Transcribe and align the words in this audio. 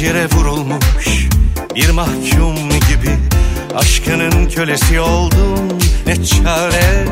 Zincire 0.00 0.28
vurulmuş 0.32 1.28
bir 1.74 1.90
mahkum 1.90 2.56
gibi. 2.68 3.16
Aşkının 3.76 4.50
kölesi 4.50 5.00
oldum 5.00 5.78
ne 6.06 6.24
çare? 6.24 7.04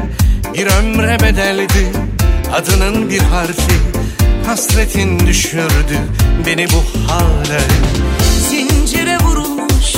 Bir 0.55 0.67
ömre 0.67 1.21
bedeldi 1.21 1.93
adının 2.55 3.11
bir 3.11 3.19
harfi. 3.19 3.75
Hasretin 4.47 5.27
düşürdü 5.27 5.99
beni 6.47 6.67
bu 6.69 7.11
hale. 7.13 7.61
Zincire 8.51 9.19
vurulmuş 9.19 9.95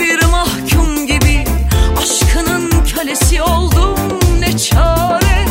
bir 0.00 0.24
mahkum 0.24 1.06
gibi. 1.06 1.44
Aşkının 2.02 2.70
kölesi 2.96 3.42
oldum 3.42 3.98
ne 4.38 4.58
çare? 4.58 5.46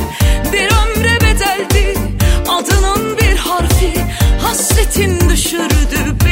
Bir 0.54 0.66
ömre 0.66 1.22
bedeldi 1.22 2.00
adının 2.50 3.18
bir 3.18 3.38
harfi. 3.38 3.94
Hasretin 4.42 5.30
düşürdü 5.30 6.16
beni 6.26 6.29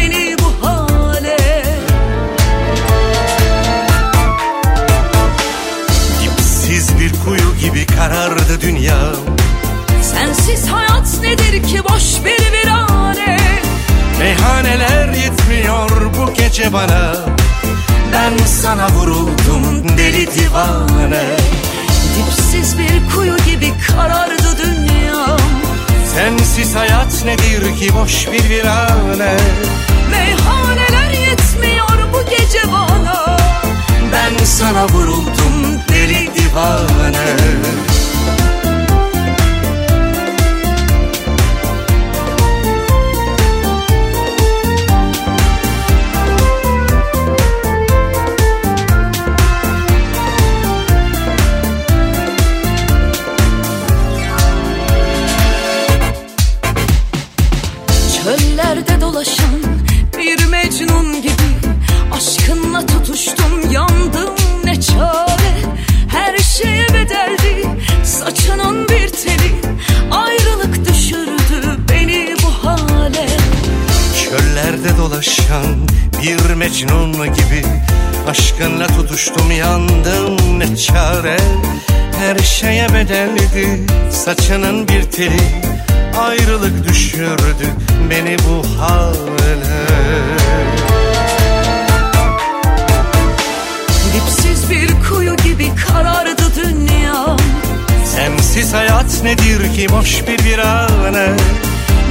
Sensiz 10.17 10.67
hayat 10.67 11.19
nedir 11.21 11.63
ki? 11.63 11.81
Boş 11.83 12.25
bir 12.25 12.51
virane. 12.51 13.37
Meyhaneler 14.19 15.13
yetmiyor 15.13 15.89
bu 15.89 16.33
gece 16.33 16.73
bana. 16.73 17.11
Ben 18.13 18.45
sana 18.45 18.89
vuruldum 18.89 19.97
deli 19.97 20.27
divane. 20.27 21.23
Dipsiz 22.17 22.79
bir 22.79 23.15
kuyu 23.15 23.37
gibi 23.37 23.73
karardı 23.87 24.57
dünyam 24.63 25.39
Sensiz 26.15 26.75
hayat 26.75 27.25
nedir 27.25 27.77
ki? 27.79 27.95
Boş 27.95 28.27
bir 28.27 28.49
virane. 28.49 29.37
Meyhaneler 30.11 31.11
yetmiyor 31.11 32.13
bu 32.13 32.29
gece 32.29 32.71
bana. 32.71 33.37
Ben 34.13 34.45
sana 34.45 34.87
vuruldum 34.87 35.81
deli 35.89 36.29
divane 36.35 37.27
mecnun 76.77 77.13
gibi 77.13 77.61
Aşkınla 78.29 78.87
tutuştum 78.87 79.51
yandım 79.51 80.59
ne 80.59 80.77
çare? 80.77 81.37
Her 82.19 82.37
şeye 82.37 82.93
bedeldi 82.93 83.85
saçının 84.11 84.87
bir 84.87 85.03
teli. 85.03 85.41
Ayrılık 86.19 86.87
düşürdü 86.87 87.67
beni 88.09 88.37
bu 88.39 88.81
hale. 88.81 89.87
Dipsiz 94.13 94.69
bir 94.69 94.89
kuyu 95.09 95.35
gibi 95.35 95.71
karardı 95.75 96.43
dünya. 96.55 97.37
Sensiz 98.15 98.73
hayat 98.73 99.23
nedir 99.23 99.73
ki? 99.73 99.87
Boş 99.89 100.23
bir 100.27 100.43
virane 100.43 101.27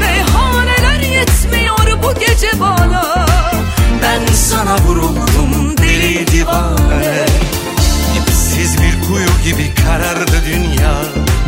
Meyhaneler 0.01 1.01
yetmiyor 1.01 2.03
bu 2.03 2.21
gece 2.21 2.61
bana 2.61 3.26
Ben 4.17 4.33
sana 4.35 4.77
vuruldum 4.79 5.77
deli 5.79 6.27
divane 6.27 7.27
Dipsiz 8.15 8.77
bir 8.79 9.09
kuyu 9.09 9.27
gibi 9.45 9.75
karardı 9.75 10.43
dünya 10.47 10.95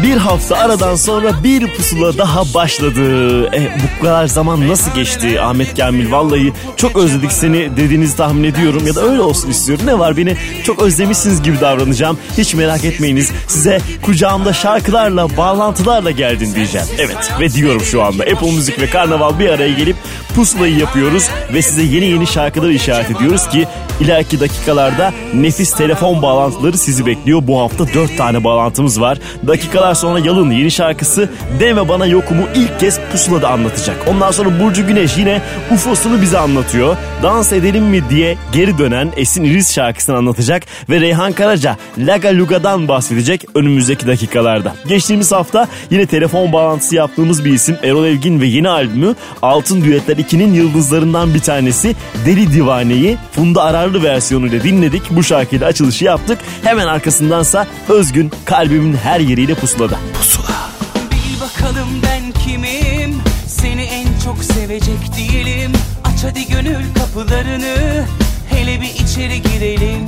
Bir 0.03 0.17
hafta 0.17 0.57
aradan 0.57 0.95
sonra 0.95 1.43
bir 1.45 1.75
pusula 1.75 2.19
daha 2.19 2.55
başladı. 2.55 3.47
E, 3.47 3.79
bu 4.01 4.05
kadar 4.05 4.27
zaman 4.27 4.69
nasıl 4.69 4.95
geçti 4.95 5.41
Ahmet 5.41 5.77
Kamil? 5.77 6.13
Vallahi 6.13 6.53
çok 6.77 6.97
özledik 6.97 7.33
seni 7.33 7.77
dediğinizi 7.77 8.17
tahmin 8.17 8.45
ediyorum 8.45 8.87
ya 8.87 8.95
da 8.95 9.03
öyle 9.03 9.21
olsun 9.21 9.51
istiyorum. 9.51 9.87
Ne 9.87 9.99
var 9.99 10.17
beni 10.17 10.37
çok 10.65 10.83
özlemişsiniz 10.83 11.43
gibi 11.43 11.61
davranacağım. 11.61 12.19
Hiç 12.39 12.55
merak 12.55 12.85
etmeyiniz. 12.85 13.31
Size 13.47 13.81
kucağımda 14.03 14.53
şarkılarla, 14.53 15.37
bağlantılarla 15.37 16.11
geldin 16.11 16.55
diyeceğim. 16.55 16.87
Evet 16.99 17.33
ve 17.41 17.53
diyorum 17.53 17.83
şu 17.83 18.03
anda. 18.03 18.23
Apple 18.23 18.53
Müzik 18.53 18.81
ve 18.81 18.91
Karnaval 18.91 19.39
bir 19.39 19.49
araya 19.49 19.73
gelip 19.73 19.97
pusulayı 20.39 20.79
yapıyoruz 20.79 21.29
ve 21.55 21.63
size 21.63 21.83
yeni 21.83 22.07
yeni 22.07 22.27
şarkıları 22.27 22.73
işaret 22.73 23.11
ediyoruz 23.11 23.49
ki 23.49 23.67
ileriki 24.01 24.41
dakikalarda 24.41 25.13
nefis 25.35 25.73
telefon 25.73 26.23
bağlantıları 26.23 26.79
sizi 26.79 27.07
bekliyor. 27.07 27.43
Bu 27.47 27.61
hafta 27.61 27.95
4 27.95 28.17
tane 28.17 28.45
bağlantımız 28.45 29.01
var. 29.01 29.19
Dakikalar 29.47 29.95
sonra 29.95 30.19
Yalın 30.19 30.51
yeni 30.51 30.71
şarkısı 30.71 31.31
Deme 31.61 31.89
Bana 31.89 32.07
Yokumu 32.07 32.43
ilk 32.55 32.81
kez 32.81 33.01
pusulada 33.13 33.49
anlatacak. 33.49 33.97
Ondan 34.09 34.31
sonra 34.31 34.61
Burcu 34.61 34.87
Güneş 34.87 35.17
yine 35.19 35.43
UFO'sunu 35.71 36.23
bize 36.23 36.39
anlatıyor. 36.39 36.97
Dans 37.23 37.53
edelim 37.53 37.85
mi 37.85 38.03
diye 38.11 38.37
geri 38.53 38.79
dönen 38.79 39.13
Esin 39.17 39.45
İriz 39.45 39.75
şarkısını 39.75 40.17
anlatacak 40.17 40.63
ve 40.91 41.01
Reyhan 41.01 41.33
Karaca 41.33 41.77
Laga 41.99 42.29
Luga'dan 42.29 42.89
bahsedecek 42.89 43.45
önümüzdeki 43.55 44.07
dakikalarda. 44.07 44.75
Geçtiğimiz 44.89 45.33
hafta 45.33 45.69
yine 45.91 46.07
telefon 46.07 46.53
bağlantısı 46.53 46.95
yaptığımız 46.95 47.45
bir 47.45 47.53
isim 47.53 47.77
Erol 47.83 48.07
Evgin 48.07 48.41
ve 48.41 48.47
yeni 48.47 48.69
albümü 48.69 49.15
Altın 49.43 49.85
Düetler 49.85 50.19
2'nin 50.29 50.55
yıldızlarından 50.55 51.35
bir 51.35 51.41
tanesi 51.41 51.97
Deli 52.27 52.53
Divane'yi 52.53 53.17
Funda 53.33 53.63
Ararlı 53.63 54.03
versiyonuyla 54.03 54.63
dinledik. 54.63 55.03
Bu 55.11 55.23
şarkıyla 55.23 55.67
açılışı 55.67 56.05
yaptık. 56.05 56.39
Hemen 56.63 56.87
arkasındansa 56.87 57.67
Özgün 57.89 58.33
kalbimin 58.45 58.97
her 58.97 59.21
yeriyle 59.21 59.55
pusulada. 59.55 59.99
Pusula. 60.19 60.69
Bil 61.11 61.41
bakalım 61.41 61.89
ben 62.03 62.41
kimim 62.43 63.23
Seni 63.47 63.83
en 63.83 64.07
çok 64.25 64.45
sevecek 64.45 65.17
değilim 65.17 65.73
Aç 66.05 66.25
hadi 66.25 66.47
gönül 66.49 66.85
kapılarını 66.99 68.05
Hele 68.51 68.81
bir 68.81 69.05
içeri 69.05 69.43
girelim 69.43 70.07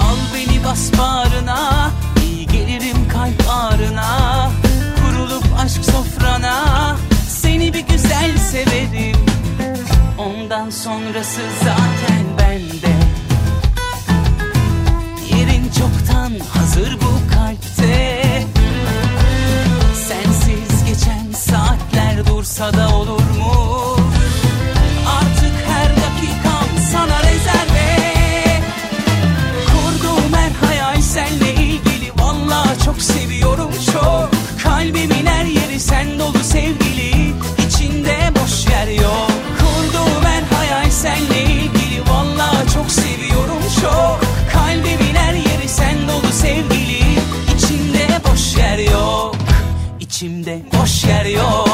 Al 0.00 0.16
beni 0.34 0.64
bas 0.64 0.90
bağrına 0.98 1.90
İyi 2.24 2.46
gelirim 2.46 3.08
kalp 3.12 3.48
ağrına 3.50 4.50
Kurulup 5.02 5.44
aşk 5.64 5.84
sofrana 5.84 6.96
bir 7.78 7.92
güzel 7.92 8.38
severim. 8.38 9.16
Ondan 10.18 10.70
sonrası 10.70 11.40
zaten 11.58 12.24
bende. 12.38 12.94
Yerin 15.36 15.64
çoktan 15.78 16.32
hazır 16.48 16.92
bu 17.00 17.34
kalpte. 17.34 18.22
Sensiz 20.08 20.84
geçen 20.86 21.32
saatler 21.32 22.26
dursa 22.26 22.72
da 22.72 22.96
olur 22.96 23.20
mu? 23.20 23.37
içimde. 50.18 50.58
Boş 50.72 51.04
yer 51.04 51.24
yok. 51.24 51.67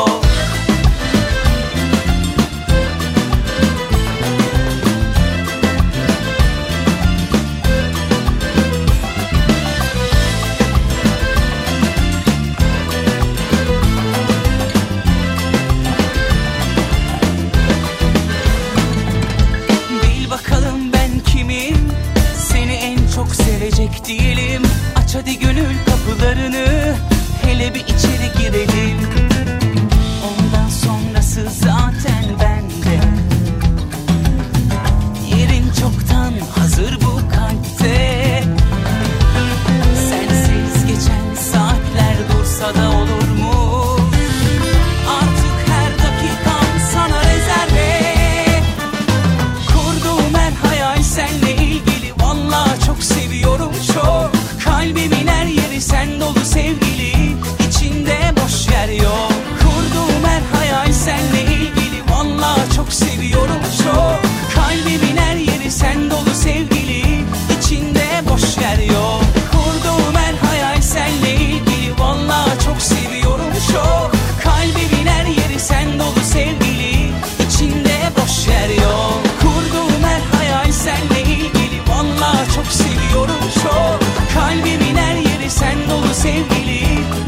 çok. 73.75 74.13
Kalbimin 74.45 75.07
her 75.07 75.27
yeri 75.27 75.61
sen 75.61 75.99
dolu 75.99 76.21
sevgili. 76.33 77.11
İçinde 77.49 77.97
boş 78.23 78.47
yer 78.49 78.69
yok. 78.69 79.21
Kurduğum 79.41 80.03
her 80.05 80.39
hayal 80.39 80.73
senle 80.73 81.23
ilgili. 81.23 81.81
Valla 81.89 82.35
çok 82.55 82.67
seviyorum 82.67 83.41
çok. 83.63 84.01
Kalbimin 84.35 84.97
her 84.97 85.15
yeri 85.17 85.51
sen 85.51 85.77
dolu 85.91 86.15
sevgili. 86.15 86.85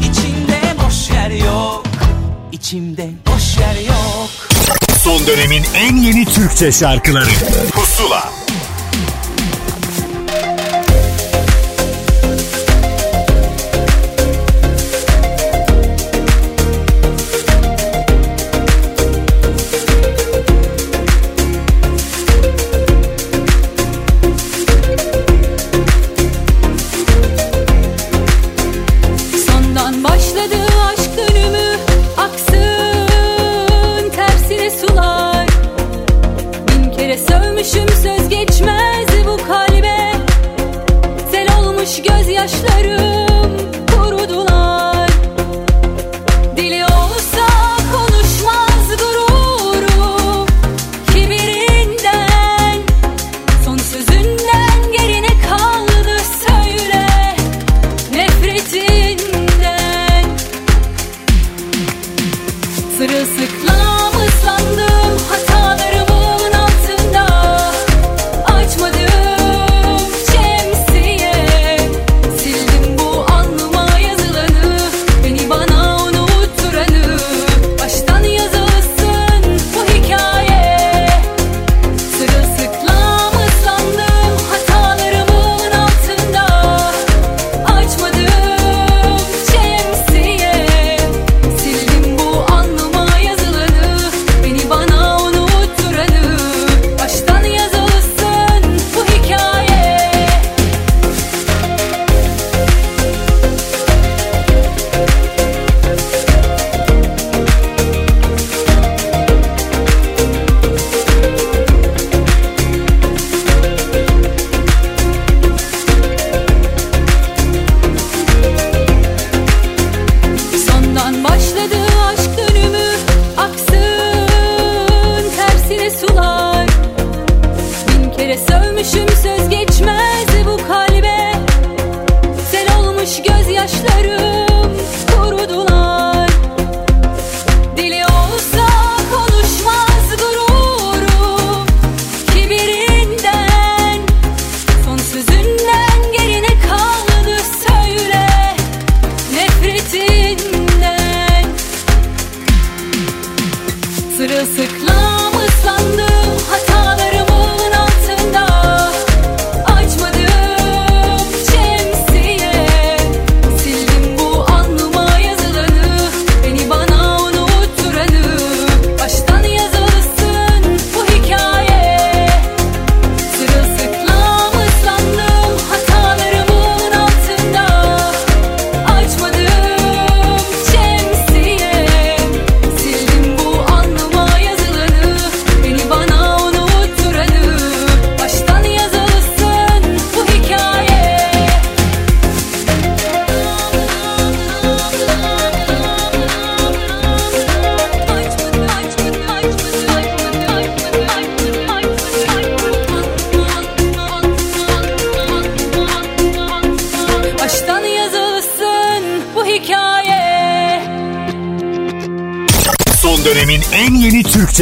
İçinde 0.09 0.59
boş 0.85 1.09
yer 1.09 1.29
yok. 1.29 1.83
İçimde 2.51 3.09
boş 3.27 3.57
yer 3.57 3.75
yok. 3.87 4.29
Son 5.03 5.27
dönemin 5.27 5.63
en 5.75 5.95
yeni 5.95 6.25
Türkçe 6.25 6.71
şarkıları. 6.71 7.29
Pusula. 7.71 8.29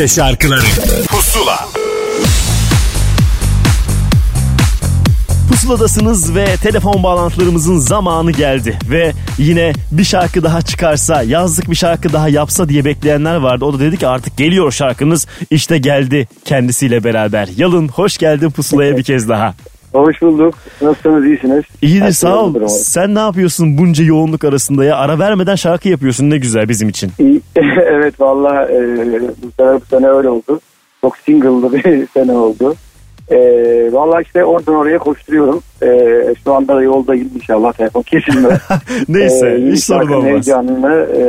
Türkçe 0.06 0.22
şarkıları 0.22 0.62
Pusula 1.08 1.68
Pusuladasınız 5.50 6.36
ve 6.36 6.46
telefon 6.64 7.04
bağlantılarımızın 7.04 7.78
zamanı 7.78 8.32
geldi. 8.32 8.80
Ve 8.90 9.12
yine 9.38 9.74
bir 9.92 10.04
şarkı 10.04 10.44
daha 10.44 10.62
çıkarsa, 10.62 11.24
yazlık 11.24 11.72
bir 11.72 11.76
şarkı 11.76 12.14
daha 12.14 12.30
yapsa 12.30 12.70
diye 12.70 12.86
bekleyenler 12.86 13.36
vardı. 13.36 13.66
O 13.66 13.74
da 13.74 13.80
dedi 13.80 13.98
ki 13.98 14.08
artık 14.08 14.38
geliyor 14.38 14.72
şarkınız. 14.72 15.28
İşte 15.50 15.78
geldi 15.78 16.28
kendisiyle 16.46 17.04
beraber. 17.04 17.50
Yalın 17.58 17.88
hoş 17.88 18.18
geldin 18.18 18.50
Pusula'ya 18.50 18.98
bir 18.98 19.04
kez 19.04 19.30
daha. 19.30 19.54
Hoş 19.94 20.22
bulduk. 20.22 20.56
Nasılsınız? 20.82 21.26
iyisiniz? 21.26 21.64
İyidir 21.82 22.12
sağ 22.12 22.44
ol. 22.44 22.68
Sen 22.68 23.16
ne 23.16 23.20
yapıyorsun 23.20 23.78
bunca 23.78 24.04
yoğunluk 24.04 24.44
arasında 24.44 24.86
ya? 24.86 24.96
Ara 24.98 25.20
vermeden 25.20 25.56
şarkı 25.56 25.90
yapıyorsun 25.90 26.30
ne 26.30 26.38
güzel 26.38 26.70
bizim 26.70 26.90
için. 26.90 27.12
Evet 27.88 28.22
valla 28.22 28.66
e, 28.72 28.78
bu 29.44 29.52
sene, 29.60 29.76
bu 29.76 29.86
sene 29.90 30.08
öyle 30.10 30.30
oldu. 30.30 30.60
Çok 31.02 31.18
single'lı 31.18 31.74
bir 31.74 32.08
sene 32.14 32.32
oldu. 32.32 32.76
E, 33.32 33.38
valla 33.92 34.22
işte 34.22 34.46
oradan 34.46 34.76
oraya 34.76 34.98
koşturuyorum. 34.98 35.62
E, 35.84 35.88
şu 36.44 36.54
anda 36.54 36.76
da 36.76 36.82
yoldayım 36.82 37.30
inşallah 37.36 37.74
telefon 37.74 38.02
kesilmez. 38.02 38.60
Neyse 39.10 39.48
E, 39.48 39.72
hiç 39.72 39.84
sorun 39.84 40.12
olmaz. 40.12 40.26
Heyecanını 40.26 41.08
e, 41.18 41.24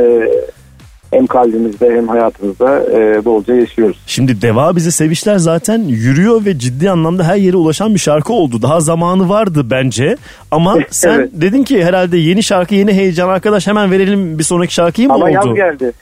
kalbimizde 1.37 1.97
hem 1.97 2.09
hayatımızda 2.09 2.83
e, 2.93 3.25
bolca 3.25 3.55
yaşıyoruz. 3.55 3.97
Şimdi 4.07 4.43
Deva 4.43 4.77
bize 4.77 4.91
sevişler 4.91 5.37
zaten 5.37 5.79
yürüyor 5.83 6.45
ve 6.45 6.59
ciddi 6.59 6.91
anlamda 6.91 7.25
her 7.25 7.37
yere 7.37 7.57
ulaşan 7.57 7.95
bir 7.95 7.99
şarkı 7.99 8.33
oldu. 8.33 8.63
Daha 8.63 8.81
zamanı 8.81 9.29
vardı 9.29 9.67
bence. 9.71 10.17
Ama 10.51 10.77
sen 10.91 11.15
Evet. 11.15 11.31
dedin 11.33 11.65
ki 11.65 11.85
herhalde 11.85 12.17
yeni 12.19 12.43
şarkı 12.43 12.75
yeni 12.75 12.93
heyecan 12.93 13.29
arkadaş 13.29 13.67
hemen 13.67 13.91
verelim 13.91 14.39
bir 14.39 14.45
sonraki 14.45 14.75
şarkıyı 14.75 15.09
mı 15.09 15.15
Ama 15.15 15.25
oldu? 15.25 15.33
yaz 15.35 15.55
geldi. 15.55 15.93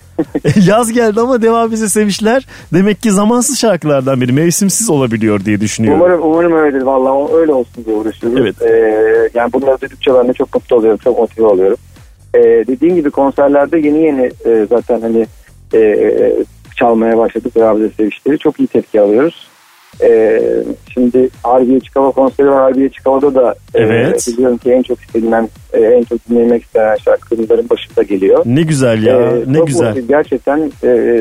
Yaz 0.67 0.93
geldi 0.93 1.21
ama 1.21 1.43
Deva 1.43 1.71
bize 1.71 1.89
sevişler 1.89 2.47
demek 2.73 3.03
ki 3.03 3.11
zamansız 3.11 3.59
şarkılardan 3.59 4.21
biri 4.21 4.33
mevsimsiz 4.33 4.91
olabiliyor 4.91 5.45
diye 5.45 5.61
düşünüyorum. 5.61 6.01
Umarım 6.01 6.21
umarım 6.23 6.53
öyledir 6.53 6.83
valla 6.83 7.37
öyle 7.37 7.53
olsun 7.53 7.85
diye 7.87 7.97
uğraşıyoruz. 7.97 8.39
Evet. 8.41 8.63
Ee, 8.63 9.29
yani 9.35 9.53
bunları 9.53 9.81
duydukça 9.81 10.15
ben 10.15 10.29
de 10.29 10.33
çok 10.33 10.55
mutlu 10.55 10.77
oluyorum, 10.77 10.99
çok 11.05 11.19
motive 11.19 11.47
oluyorum. 11.47 11.77
Ee, 12.35 12.65
dediğim 12.67 12.95
gibi 12.95 13.11
konserlerde 13.11 13.79
yeni 13.79 14.03
yeni 14.03 14.31
e, 14.47 14.67
zaten 14.71 15.01
hani 15.01 15.27
e, 15.75 15.79
e, 15.79 16.33
çalmaya 16.77 17.19
başladık 17.19 17.57
beraber 17.57 17.89
sevişleri 17.97 18.39
çok 18.39 18.61
iyi 18.61 18.67
tepki 18.69 19.01
alıyoruz. 19.01 19.49
Ee, 20.03 20.43
şimdi 20.95 21.29
Harbiye 21.43 21.81
Çıkava 21.81 22.11
konseri 22.11 22.47
var. 22.51 22.61
Harbiye 22.63 22.89
Çıkava'da 22.89 23.35
da 23.35 23.55
e, 23.75 23.83
Evet. 23.83 24.27
biliyorum 24.29 24.59
ki 24.59 24.73
en 24.73 24.83
çok 24.83 25.01
istenilen, 25.01 25.49
e, 25.73 25.81
en 25.81 26.03
çok 26.05 26.29
dinlemek 26.31 26.63
istenen 26.63 26.97
şarkıların 26.97 27.71
başında 27.71 28.03
geliyor. 28.03 28.43
Ne 28.47 28.63
güzel 28.63 29.03
ya 29.07 29.21
Ee, 29.21 29.35
ne 29.47 29.61
güzel. 29.61 29.87
mutluyum. 29.87 30.09
Gerçekten 30.09 30.73
e, 30.85 31.21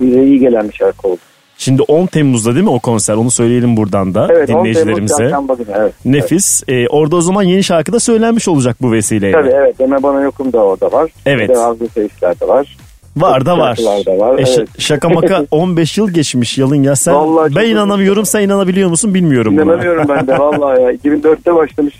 bize 0.00 0.24
iyi 0.24 0.38
gelen 0.40 0.68
bir 0.68 0.74
şarkı 0.74 1.08
oldu. 1.08 1.20
Şimdi 1.58 1.82
10 1.82 2.06
Temmuz'da 2.06 2.54
değil 2.54 2.64
mi 2.64 2.70
o 2.70 2.78
konser 2.78 3.14
onu 3.14 3.30
söyleyelim 3.30 3.76
buradan 3.76 4.14
da 4.14 4.26
Evet, 4.30 4.40
10 4.42 4.46
Temmuz 4.46 4.60
dinleyicilerimize. 4.64 5.16
Çarşamba 5.16 5.54
günü. 5.54 5.66
Evet. 5.76 5.92
Nefis. 6.04 6.62
Ee, 6.68 6.88
orada 6.88 7.16
o 7.16 7.20
zaman 7.20 7.42
yeni 7.42 7.64
şarkı 7.64 7.92
da 7.92 8.00
söylenmiş 8.00 8.48
olacak 8.48 8.76
bu 8.82 8.92
vesileyle. 8.92 9.32
Tabii 9.32 9.48
evet 9.54 9.78
Deme 9.78 10.02
Bana 10.02 10.20
Yokum 10.20 10.52
da 10.52 10.58
orada 10.64 10.92
var. 10.92 11.10
Evet. 11.26 11.48
Devamlı 11.48 11.88
seyisler 11.94 12.40
de 12.40 12.48
var. 12.48 12.76
Var 13.16 13.46
da 13.46 13.58
var. 13.58 13.78
Da 14.06 14.18
var, 14.18 14.38
E, 14.38 14.42
evet. 14.56 14.68
şaka 14.78 15.08
maka 15.08 15.44
15 15.50 15.98
yıl 15.98 16.10
geçmiş 16.10 16.58
Yalın 16.58 16.82
ya 16.82 16.96
sen. 16.96 17.14
Vallahi 17.14 17.54
ben 17.56 17.68
inanamıyorum 17.68 18.26
sen 18.26 18.42
inanabiliyor 18.42 18.90
musun 18.90 19.14
bilmiyorum 19.14 19.56
buna. 19.56 19.62
İnanamıyorum 19.64 20.04
ben 20.08 20.26
de 20.26 20.38
vallahi 20.38 20.82
ya. 20.82 20.92
2004'te 21.04 21.54
başlamış. 21.54 21.94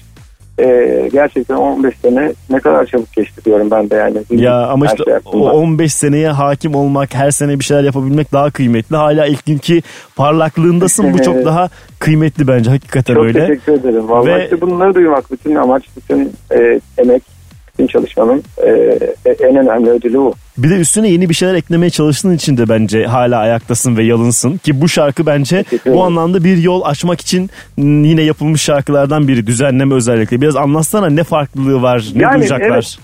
Ee, 0.60 1.08
gerçekten 1.12 1.54
15 1.56 1.94
sene 2.02 2.32
ne 2.50 2.60
kadar 2.60 2.86
çabuk 2.86 3.12
geçti 3.12 3.44
diyorum 3.44 3.70
ben 3.70 3.90
de 3.90 3.94
yani. 3.96 4.18
Ya 4.30 4.66
ama 4.66 4.86
Her 4.86 4.90
işte 4.90 5.04
şey 5.04 5.14
o 5.14 5.16
aklımda. 5.16 5.52
15 5.52 5.92
seneye 5.94 6.28
hakim 6.28 6.75
olmak, 6.75 7.14
her 7.14 7.30
sene 7.30 7.58
bir 7.58 7.64
şeyler 7.64 7.82
yapabilmek 7.84 8.32
daha 8.32 8.50
kıymetli. 8.50 8.96
Hala 8.96 9.26
ilk 9.26 9.46
günkü 9.46 9.80
parlaklığındasın. 10.16 11.12
Bu 11.12 11.22
çok 11.22 11.44
daha 11.44 11.68
kıymetli 11.98 12.48
bence 12.48 12.70
hakikaten 12.70 13.14
Çok 13.14 13.25
öyle. 13.25 13.46
teşekkür 13.46 13.72
ederim. 13.72 14.08
Vallahi 14.08 14.34
Ve- 14.34 14.44
işte 14.44 14.60
bunları 14.60 14.94
duymak 14.94 15.32
bütün 15.32 15.54
amaç, 15.54 15.84
bütün 15.96 16.32
e, 16.58 16.80
emek, 16.98 17.22
bütün 17.78 17.87
çalışmanın 17.87 18.42
e, 18.59 18.71
e, 19.25 19.30
en 19.30 19.56
önemli 19.56 19.90
ödülü 19.90 20.18
bu. 20.18 20.35
Bir 20.59 20.71
de 20.71 20.75
üstüne 20.75 21.09
yeni 21.09 21.28
bir 21.28 21.35
şeyler 21.35 21.54
eklemeye 21.54 21.90
çalıştığın 21.90 22.35
için 22.35 22.56
de 22.56 22.68
bence 22.68 23.04
hala 23.04 23.38
ayaktasın 23.38 23.97
ve 23.97 24.04
yalınsın. 24.04 24.56
Ki 24.56 24.80
bu 24.80 24.88
şarkı 24.88 25.26
bence 25.26 25.64
bu 25.87 26.04
anlamda 26.04 26.45
bir 26.45 26.56
yol 26.56 26.83
açmak 26.85 27.21
için 27.21 27.50
yine 27.78 28.23
yapılmış 28.23 28.62
şarkılardan 28.62 29.28
biri. 29.28 29.47
Düzenleme 29.47 29.95
özellikle. 29.95 30.40
Biraz 30.40 30.56
anlatsana 30.56 31.09
ne 31.09 31.25
farklılığı 31.25 31.83
var, 31.83 32.06
ne 32.14 32.23
Yani 32.23 32.38
duyacaklar. 32.38 32.75
evet. 32.75 32.99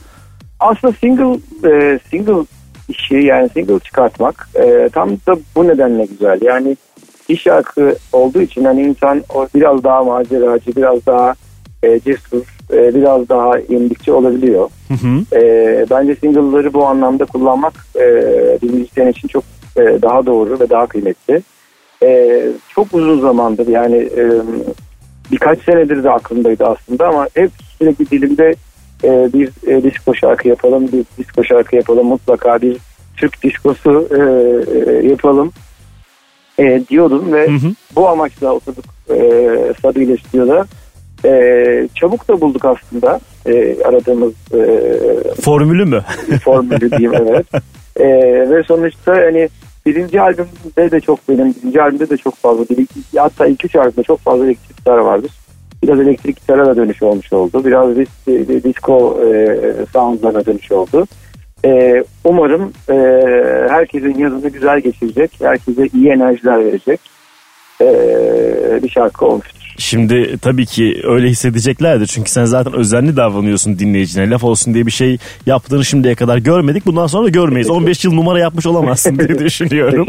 Aslında 0.60 0.94
single 1.00 1.38
e, 1.70 1.98
single 2.10 2.46
işi 2.88 3.14
yani 3.14 3.48
single 3.48 3.78
çıkartmak 3.78 4.48
e, 4.54 4.88
tam 4.92 5.10
da 5.10 5.36
bu 5.56 5.68
nedenle 5.68 6.04
güzel. 6.04 6.38
Yani 6.42 6.76
bir 7.28 7.36
şarkı 7.36 7.96
olduğu 8.12 8.40
için 8.40 8.64
hani 8.64 8.82
insan 8.82 9.22
o 9.34 9.48
biraz 9.54 9.84
daha 9.84 10.02
maceracı, 10.04 10.76
biraz 10.76 11.06
daha 11.06 11.34
e, 11.82 12.00
cesur, 12.00 12.42
e, 12.72 12.94
biraz 12.94 13.28
daha 13.28 13.58
yenilikçi 13.68 14.12
olabiliyor. 14.12 14.70
Hı 14.88 14.94
hı. 14.94 15.36
E, 15.36 15.86
bence 15.90 16.14
single'ları 16.14 16.72
bu 16.74 16.86
anlamda 16.86 17.24
kullanmak 17.24 17.74
e, 17.96 18.06
bir 18.62 18.70
müzisyen 18.70 19.08
için 19.08 19.28
çok 19.28 19.44
e, 19.76 20.02
daha 20.02 20.26
doğru 20.26 20.60
ve 20.60 20.70
daha 20.70 20.86
kıymetli. 20.86 21.42
E, 22.02 22.42
çok 22.74 22.94
uzun 22.94 23.20
zamandır 23.20 23.66
yani 23.66 23.96
e, 23.96 24.24
birkaç 25.32 25.62
senedir 25.62 26.04
de 26.04 26.10
aklımdaydı 26.10 26.64
aslında 26.64 27.08
ama 27.08 27.28
hep 27.34 27.50
sürekli 27.78 28.10
dilimde 28.10 28.54
e, 29.04 29.32
bir 29.32 29.50
e, 29.66 29.82
disco 29.82 30.14
şarkı 30.14 30.48
yapalım, 30.48 30.88
bir 30.92 31.04
disco 31.18 31.44
şarkı 31.44 31.76
yapalım, 31.76 32.06
mutlaka 32.06 32.62
bir 32.62 32.76
Türk 33.16 33.42
diskosu 33.42 34.08
e, 34.10 34.20
e, 34.78 35.08
yapalım 35.08 35.52
e, 36.58 36.82
diyordum 36.88 37.32
ve 37.32 37.46
Hı 37.46 37.66
hı. 37.66 37.72
bu 37.96 38.08
amaçla 38.08 38.52
oturduk 38.52 38.84
e, 39.10 39.16
Sadı 39.82 40.02
ile 40.02 40.16
stüdyoda. 40.16 40.66
E, 41.24 41.88
çabuk 41.94 42.28
da 42.28 42.40
bulduk 42.40 42.64
aslında 42.64 43.20
e, 43.46 43.82
aradığımız 43.84 44.32
e, 44.54 44.60
Formülü 45.40 45.84
mü? 45.84 46.02
formülü 46.44 46.90
diyeyim 46.90 47.12
evet. 47.28 47.46
E, 47.96 48.06
ve 48.50 48.62
sonuçta 48.62 49.12
hani 49.12 49.48
birinci 49.86 50.20
albümde 50.20 50.90
de 50.90 51.00
çok 51.00 51.28
benim 51.28 51.54
birinci 51.54 51.82
albümde 51.82 52.10
de 52.10 52.16
çok 52.16 52.34
fazla 52.36 52.64
bir, 52.70 52.86
hatta 53.16 53.46
iki 53.46 53.66
üç 53.66 53.76
albümde 53.76 54.02
çok 54.02 54.20
fazla 54.20 54.44
elektrik 54.44 54.76
gitar 54.76 54.98
vardır. 54.98 55.30
Biraz 55.82 56.00
elektrik 56.00 56.36
gitara 56.36 56.66
da 56.66 56.76
dönüş 56.76 57.02
olmuş 57.02 57.32
oldu. 57.32 57.64
Biraz 57.64 57.96
dis, 57.96 58.08
e, 58.28 58.62
disco 58.64 59.18
e, 59.26 59.56
soundlarına 59.92 60.46
dönüş 60.46 60.72
oldu. 60.72 61.06
E, 61.64 62.04
umarım 62.24 62.72
e, 62.90 62.94
herkesin 63.68 64.18
yazını 64.18 64.48
güzel 64.48 64.80
geçirecek. 64.80 65.30
Herkese 65.42 65.86
iyi 65.94 66.08
enerjiler 66.08 66.64
verecek 66.64 67.00
e, 67.80 67.86
bir 68.82 68.88
şarkı 68.88 69.26
olmuştur. 69.26 69.61
Şimdi 69.82 70.38
tabii 70.42 70.66
ki 70.66 71.00
öyle 71.04 71.28
hissedeceklerdir. 71.28 72.06
Çünkü 72.06 72.30
sen 72.30 72.44
zaten 72.44 72.72
özenli 72.72 73.16
davranıyorsun 73.16 73.78
dinleyicine. 73.78 74.30
Laf 74.30 74.44
olsun 74.44 74.74
diye 74.74 74.86
bir 74.86 74.90
şey 74.90 75.18
yaptığını 75.46 75.84
şimdiye 75.84 76.14
kadar 76.14 76.38
görmedik. 76.38 76.86
Bundan 76.86 77.06
sonra 77.06 77.24
da 77.24 77.28
görmeyiz. 77.28 77.70
15 77.70 78.04
yıl 78.04 78.12
numara 78.12 78.38
yapmış 78.38 78.66
olamazsın 78.66 79.18
diye 79.18 79.38
düşünüyorum. 79.38 80.06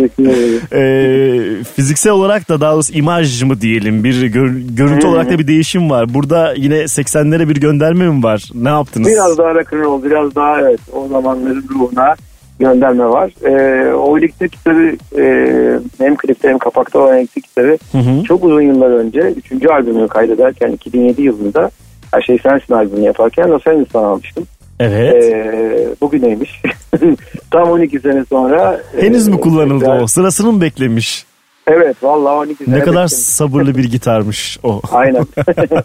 Ee, 0.74 1.64
fiziksel 1.76 2.14
olarak 2.14 2.50
da 2.50 2.62
daha 2.62 2.74
doğrusu 2.74 2.94
imaj 2.94 3.44
mı 3.44 3.62
diyelim 3.62 4.04
bir 4.04 4.24
gör- 4.24 4.56
görüntü 4.70 5.08
olarak 5.08 5.30
da 5.30 5.40
bir 5.40 5.48
değişim 5.48 5.90
var. 5.90 6.14
Burada 6.14 6.54
yine 6.58 6.76
80'lere 6.76 7.50
bir 7.50 7.56
gönderme 7.56 8.08
mi 8.10 8.24
var? 8.24 8.44
Ne 8.56 8.70
yaptınız? 8.70 9.08
Biraz 9.08 9.38
daha 9.38 9.56
rock'n'roll, 9.56 10.04
biraz 10.04 10.36
daha 10.36 10.62
evet 10.62 10.80
o 10.94 11.08
zamanların 11.08 11.66
ruhuna 11.70 12.16
gönderme 12.60 13.06
var. 13.06 13.32
Ee, 13.46 13.94
o 13.94 14.18
elektrik 14.18 14.52
gitarı 14.52 14.96
e, 15.18 15.80
hem 15.98 16.16
klipte 16.16 16.50
hem 16.50 16.58
kapakta 16.58 17.00
olan 17.00 17.18
elektrik 17.18 17.44
gitarı 17.44 17.78
Hı 17.92 17.98
hı. 17.98 18.24
çok 18.24 18.44
uzun 18.44 18.62
yıllar 18.62 18.90
önce 18.90 19.34
3. 19.52 19.66
albümü 19.72 20.08
kaydederken 20.08 20.72
2007 20.72 21.22
yılında 21.22 21.72
Her 22.14 22.22
Şey 22.22 22.38
Sensin 22.38 22.74
albümünü 22.74 23.06
yaparken 23.06 23.50
Los 23.50 23.68
Angeles'tan 23.68 24.04
almıştım. 24.04 24.44
Evet. 24.80 25.24
Ee, 25.24 25.88
bugüneymiş. 26.02 26.62
Tam 27.52 27.70
12 27.72 28.00
sene 28.00 28.26
sonra. 28.30 28.82
Henüz 29.00 29.28
mü 29.28 29.36
e, 29.36 29.40
kullanıldı 29.40 29.80
tekrar- 29.86 30.02
o? 30.02 30.08
Sırasını 30.08 30.52
mı 30.52 30.62
beklemiş? 30.62 31.26
Evet 31.68 31.96
vallahi 32.04 32.34
12 32.36 32.66
sene. 32.66 32.76
Ne 32.76 32.80
kadar 32.80 33.04
bekledim. 33.04 33.08
sabırlı 33.24 33.76
bir 33.78 33.84
gitarmış 33.92 34.58
o. 34.64 34.82
Aynen. 34.92 35.26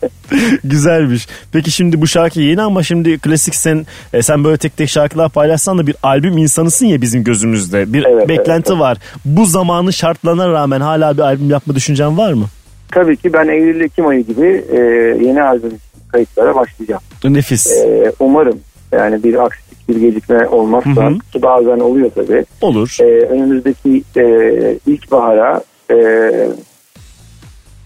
Güzelmiş. 0.65 1.27
Peki 1.53 1.71
şimdi 1.71 2.01
bu 2.01 2.07
şarkı 2.07 2.41
yeni 2.41 2.63
ama 2.63 2.83
şimdi 2.83 3.19
klasik 3.19 3.55
sen 3.55 3.87
e, 4.13 4.23
sen 4.23 4.45
böyle 4.45 4.57
tek 4.57 4.77
tek 4.77 4.89
şarkılar 4.89 5.31
paylaşsan 5.31 5.79
da 5.79 5.87
bir 5.87 5.97
albüm 6.03 6.39
insanısın 6.39 6.87
ya 6.87 7.01
bizim 7.01 7.25
gözümüzde. 7.25 7.93
Bir 7.93 8.05
Evet, 8.05 8.29
beklenti 8.29 8.73
evet. 8.73 8.81
var. 8.81 8.99
Bu 9.25 9.47
zamanın 9.47 9.91
şartlarına 9.91 10.49
rağmen 10.49 10.81
hala 10.81 11.17
bir 11.17 11.23
albüm 11.23 11.51
yapma 11.51 11.75
düşüncen 11.75 12.19
var 12.19 12.33
mı? 12.33 12.45
Tabii 12.93 13.17
ki 13.17 13.33
ben 13.33 13.49
Eylül-Ekim 13.49 14.07
ayı 14.07 14.27
gibi 14.27 14.65
e, 14.73 14.77
yeni 15.27 15.43
albüm 15.43 15.73
kayıtlara 16.13 16.55
başlayacağım. 16.55 17.03
Nefis. 17.25 17.67
Ee, 17.73 18.13
umarım 18.21 18.59
yani 18.93 19.25
bir 19.25 19.45
aksilik 19.45 19.89
bir 19.89 19.97
gecikme 19.97 20.47
olmazsa 20.47 21.11
Hı 21.11 21.15
hı. 21.15 21.19
ki 21.33 21.43
bazen 21.43 21.81
oluyor 21.81 22.11
tabii. 22.15 22.45
Olur. 22.61 22.97
Ee, 23.01 23.05
önümüzdeki 23.05 24.03
e, 24.17 24.25
ilkbahara 24.87 25.61
e, 25.91 25.97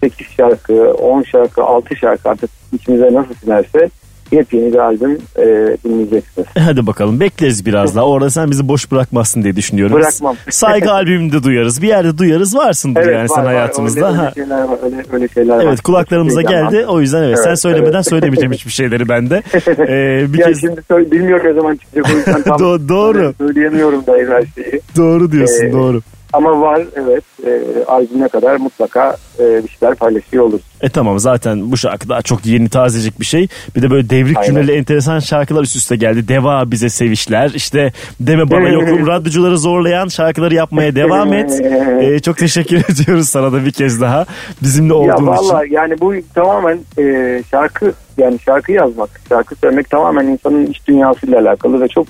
8 0.01 0.27
şarkı, 0.27 0.93
10 0.93 1.23
şarkı, 1.23 1.63
6 1.63 1.95
şarkı 1.95 2.29
artık 2.29 2.49
içimize 2.73 3.13
nasıl 3.13 3.33
sinerse 3.33 3.89
yepyeni 4.33 4.73
bir 4.73 4.77
albüm 4.77 5.17
e, 5.37 5.43
dinleyeceksiniz. 5.85 6.47
E, 6.55 6.59
Hadi 6.59 6.87
bakalım 6.87 7.19
bekleriz 7.19 7.65
biraz 7.65 7.95
daha. 7.95 8.05
Orada 8.05 8.29
sen 8.29 8.51
bizi 8.51 8.67
boş 8.67 8.91
bırakmazsın 8.91 9.43
diye 9.43 9.55
düşünüyorum. 9.55 9.95
Bırakmam. 9.95 10.35
Saygı 10.49 10.91
albümünde 10.93 11.43
duyarız. 11.43 11.81
Bir 11.81 11.87
yerde 11.87 12.17
duyarız 12.17 12.55
varsındır 12.55 13.11
yani 13.11 13.29
sen 13.29 13.45
hayatımızda. 13.45 14.07
Öyle, 14.07 14.19
öyle 14.21 14.31
şeyler 14.33 14.63
var. 14.63 14.77
Öyle, 14.83 15.03
öyle 15.11 15.27
şeyler 15.27 15.57
var. 15.57 15.63
Evet 15.67 15.81
kulaklarımıza 15.81 16.41
Çok 16.41 16.49
geldi. 16.51 16.61
heyecanlandım. 16.63 16.95
O 16.95 17.01
yüzden 17.01 17.23
evet, 17.23 17.39
sen 17.39 17.47
Evet, 17.47 17.59
söylemeden 17.59 17.93
evet. 17.93 18.07
söylemeyeceğim 18.09 18.51
hiçbir 18.53 18.71
şeyleri 18.71 19.09
ben 19.09 19.29
de. 19.29 19.43
Ee, 19.83 20.33
bir 20.33 20.39
ya 20.39 20.47
kez 20.47 20.61
şimdi 20.61 20.81
söyle, 20.87 21.11
bilmiyorum 21.11 21.45
ne 21.47 21.53
zaman 21.53 21.75
çıkacak 21.75 22.05
o 22.13 22.17
yüzden 22.17 22.41
tam 22.43 22.57
Do- 22.57 22.89
doğru. 22.89 23.33
söyleyemiyorum 23.37 24.05
da 24.07 24.11
her 24.13 24.43
şeyi. 24.63 24.81
doğru 24.97 25.31
diyorsun 25.31 25.65
Ee, 25.65 25.73
doğru. 25.73 26.01
Ama 26.33 26.61
var 26.61 26.81
evet 26.95 27.23
e, 27.45 27.61
albüme 27.87 28.27
kadar 28.27 28.55
mutlaka 28.55 29.17
e, 29.39 29.63
bir 29.63 29.69
şeyler 29.69 29.95
paylaşıyor 29.95 30.43
oluruz. 30.43 30.61
E 30.81 30.89
tamam 30.89 31.19
zaten 31.19 31.71
bu 31.71 31.77
şarkı 31.77 32.09
daha 32.09 32.21
çok 32.21 32.45
yeni 32.45 32.69
tazecik 32.69 33.19
bir 33.19 33.25
şey. 33.25 33.47
Bir 33.75 33.81
de 33.81 33.91
böyle 33.91 34.09
devrik 34.09 34.37
Aynen. 34.37 34.47
cümleli 34.47 34.71
enteresan 34.71 35.19
şarkılar 35.19 35.61
üst 35.63 35.75
üste 35.75 35.95
geldi. 35.95 36.27
Deva 36.27 36.71
bize 36.71 36.89
sevişler. 36.89 37.51
İşte 37.55 37.91
deme 38.19 38.51
bana 38.51 38.69
yokum 38.69 39.07
radyocuları 39.07 39.57
zorlayan 39.57 40.07
şarkıları 40.07 40.55
yapmaya 40.55 40.95
devam 40.95 41.33
et. 41.33 41.61
E, 42.01 42.19
çok 42.19 42.37
teşekkür 42.37 42.77
ediyoruz 42.89 43.29
sana 43.29 43.53
da 43.53 43.65
bir 43.65 43.71
kez 43.71 44.01
daha. 44.01 44.25
Bizimle 44.63 44.93
Ya 44.93 44.99
olduğun 44.99 45.13
için. 45.13 45.25
valla 45.25 45.61
yani 45.69 45.99
bu 46.01 46.13
tamamen 46.35 46.79
e, 46.99 47.43
şarkı 47.51 47.93
yani 48.17 48.39
şarkı 48.39 48.71
yazmak, 48.71 49.09
şarkı 49.29 49.55
söylemek 49.55 49.89
tamamen 49.89 50.27
insanın 50.27 50.65
iç 50.65 50.87
dünyasıyla 50.87 51.39
alakalı 51.41 51.81
ve 51.81 51.87
çok 51.87 52.07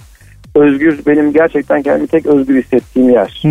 özgür 0.56 1.00
benim 1.08 1.34
gerçekten 1.34 1.82
kendimi 1.84 2.08
tek 2.08 2.26
özgür 2.26 2.64
hissettiğim 2.64 3.10
yer. 3.10 3.42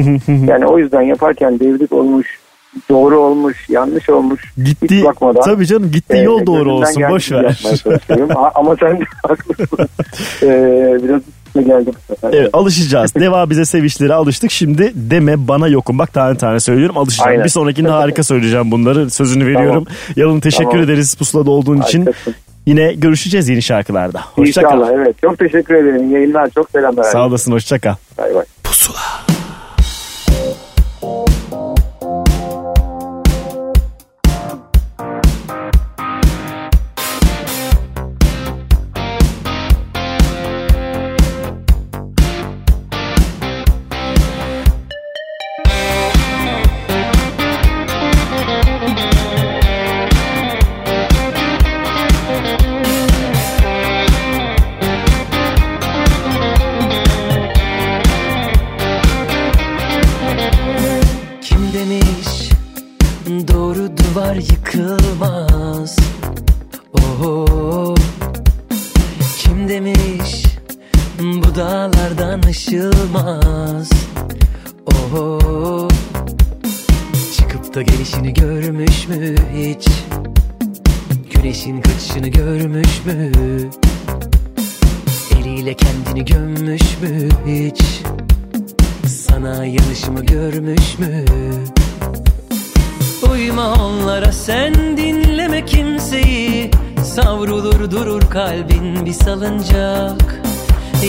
yani 0.49 0.67
o 0.67 0.79
yüzden 0.79 1.03
yaparken 1.03 1.61
devrik 1.61 1.93
olmuş, 1.93 2.27
doğru 2.91 3.19
olmuş, 3.19 3.67
yanlış 3.69 4.11
olmuş 4.11 4.53
Gitti. 4.65 4.97
hiç 4.97 5.05
bakmadan. 5.05 5.43
Tabii 5.43 5.67
canım 5.67 5.91
gitti 5.91 6.17
e, 6.17 6.19
yol 6.19 6.47
doğru 6.47 6.73
olsun 6.73 7.03
boş 7.11 7.33
ver. 7.33 7.63
Ama 8.55 8.77
sen 8.77 9.01
de 9.01 9.05
haklısın. 9.29 9.89
e, 10.43 10.49
biraz 11.03 11.21
üstüne 11.47 11.63
geldi 11.63 11.91
bu 12.11 12.15
sefer. 12.15 12.33
Evet 12.39 12.51
alışacağız. 12.53 13.15
Deva 13.21 13.51
bize 13.51 13.65
sevişlere 13.65 14.15
alıştık. 14.15 14.51
Şimdi 14.51 14.93
deme 14.95 15.49
bana 15.49 15.69
yokum. 15.69 15.99
Bak 15.99 16.13
tane 16.13 16.37
tane 16.37 16.61
söylüyorum 16.61 16.99
alışacağım. 16.99 17.31
Aynen. 17.31 17.45
Bir 17.45 17.49
sonrakinde 17.49 17.89
harika 17.89 18.23
söyleyeceğim 18.23 18.71
bunları. 18.71 19.11
Sözünü 19.11 19.47
veriyorum. 19.47 19.87
Yalın 20.17 20.41
teşekkür 20.41 20.65
Tamam. 20.71 20.85
ederiz 20.85 21.15
pusulada 21.15 21.51
olduğun 21.51 21.81
için. 21.81 22.09
Yine 22.67 22.93
görüşeceğiz 22.95 23.49
yeni 23.49 23.63
şarkılarda. 23.63 24.21
Hoşça 24.35 24.61
İnşallah 24.61 24.89
kal. 24.89 24.95
evet. 24.99 25.17
Çok 25.23 25.39
teşekkür 25.39 25.75
ederim. 25.75 26.11
Yayınlar 26.15 26.51
çok 26.51 26.71
selamlar. 26.71 27.05
Sağ 27.05 27.27
olasın 27.27 27.53
hoşça 27.53 27.79
kal. 27.79 27.95
Bay 28.19 28.35
bay. 28.35 28.45
Pusula. 28.65 28.99
Savrulur 97.43 97.91
durur 97.91 98.21
kalbin 98.21 99.07
bir 99.07 99.13
salıncak. 99.13 100.43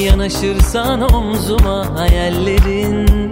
Yanaşırsan 0.05 1.13
omzuma 1.13 1.99
hayallerin 1.99 3.31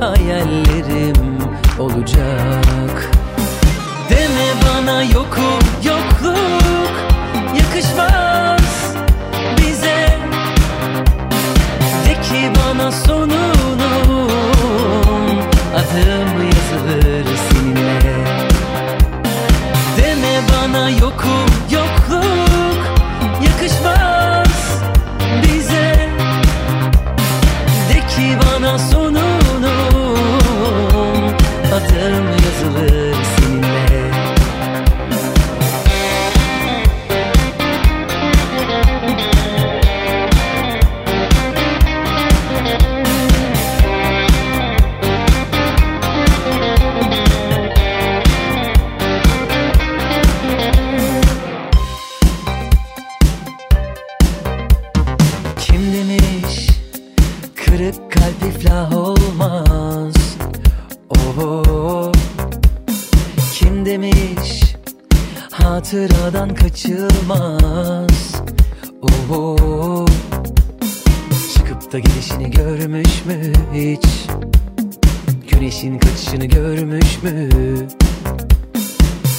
Hayallerim 0.00 1.38
olacak. 1.78 3.10
Deme 4.10 4.48
bana 4.66 5.02
yokum 5.02 5.62
yokluk 5.84 6.94
Yakışmaz 7.58 8.96
bize. 9.58 10.18
De 12.06 12.14
ki 12.22 12.52
bana 12.56 12.92
sonunum 12.92 14.30
Adım 15.74 16.42
yazılır 16.44 17.26
seninle. 17.50 18.24
Deme 19.96 20.40
bana 20.52 20.90
yokum 20.90 21.51
hatıradan 66.02 66.54
kaçılmaz 66.54 68.34
Oho. 69.02 70.06
Çıkıp 71.54 71.92
da 71.92 71.98
gelişini 71.98 72.50
görmüş 72.50 73.24
mü 73.26 73.52
hiç? 73.74 74.06
Güneşin 75.50 75.98
kaçışını 75.98 76.44
görmüş 76.44 77.22
mü? 77.22 77.48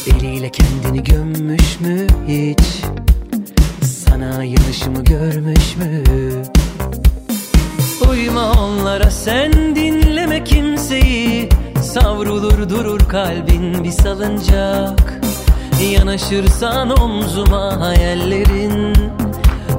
Eliyle 0.07 0.49
kendini 0.49 1.03
gömmüş 1.03 1.79
mü 1.79 2.07
hiç? 2.27 2.83
Sana 3.83 4.43
yanışımı 4.43 5.03
görmüş 5.03 5.75
mü? 5.77 6.03
Uyma 8.09 8.51
onlara 8.51 9.11
sen 9.11 9.75
dinleme 9.75 10.43
kimseyi. 10.43 11.49
Savrulur 11.81 12.69
durur 12.69 13.09
kalbin 13.09 13.83
bir 13.83 13.91
salıncak 13.91 15.22
Yanaşırsan 15.81 17.01
omzuma 17.01 17.79
hayallerin 17.79 18.95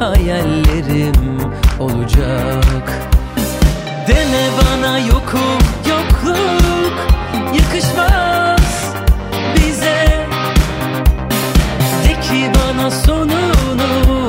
Hayallerim 0.00 1.40
olacak. 1.80 2.92
Deme 4.08 4.48
bana 4.58 4.98
yokum 4.98 5.58
yokluk 5.90 6.94
Yakışmaz 7.54 8.94
bize. 9.56 10.26
De 12.04 12.20
ki 12.20 12.50
bana 12.54 12.90
sonunum 12.90 14.24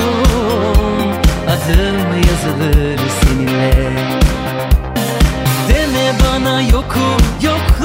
Adım 1.46 1.98
yazılır 2.16 3.00
seninle. 3.20 3.74
Deme 5.68 6.12
bana 6.24 6.60
yokum 6.60 7.16
yokluk 7.42 7.75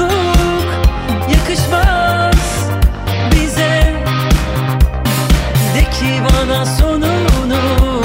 ki 6.52 6.58
bana 6.58 6.66
sonunum 6.66 8.02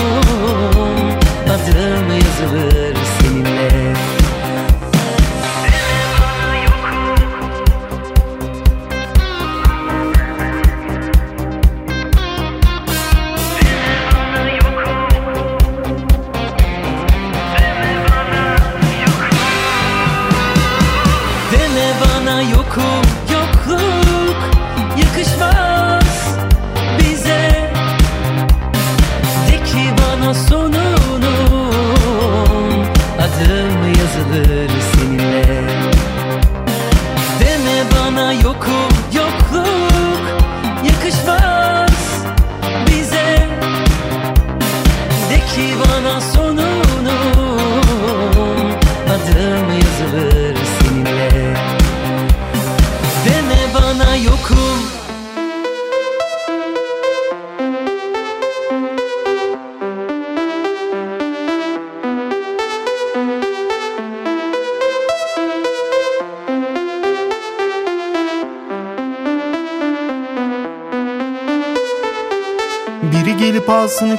Adım 1.49 2.11
yazılır 2.11 2.76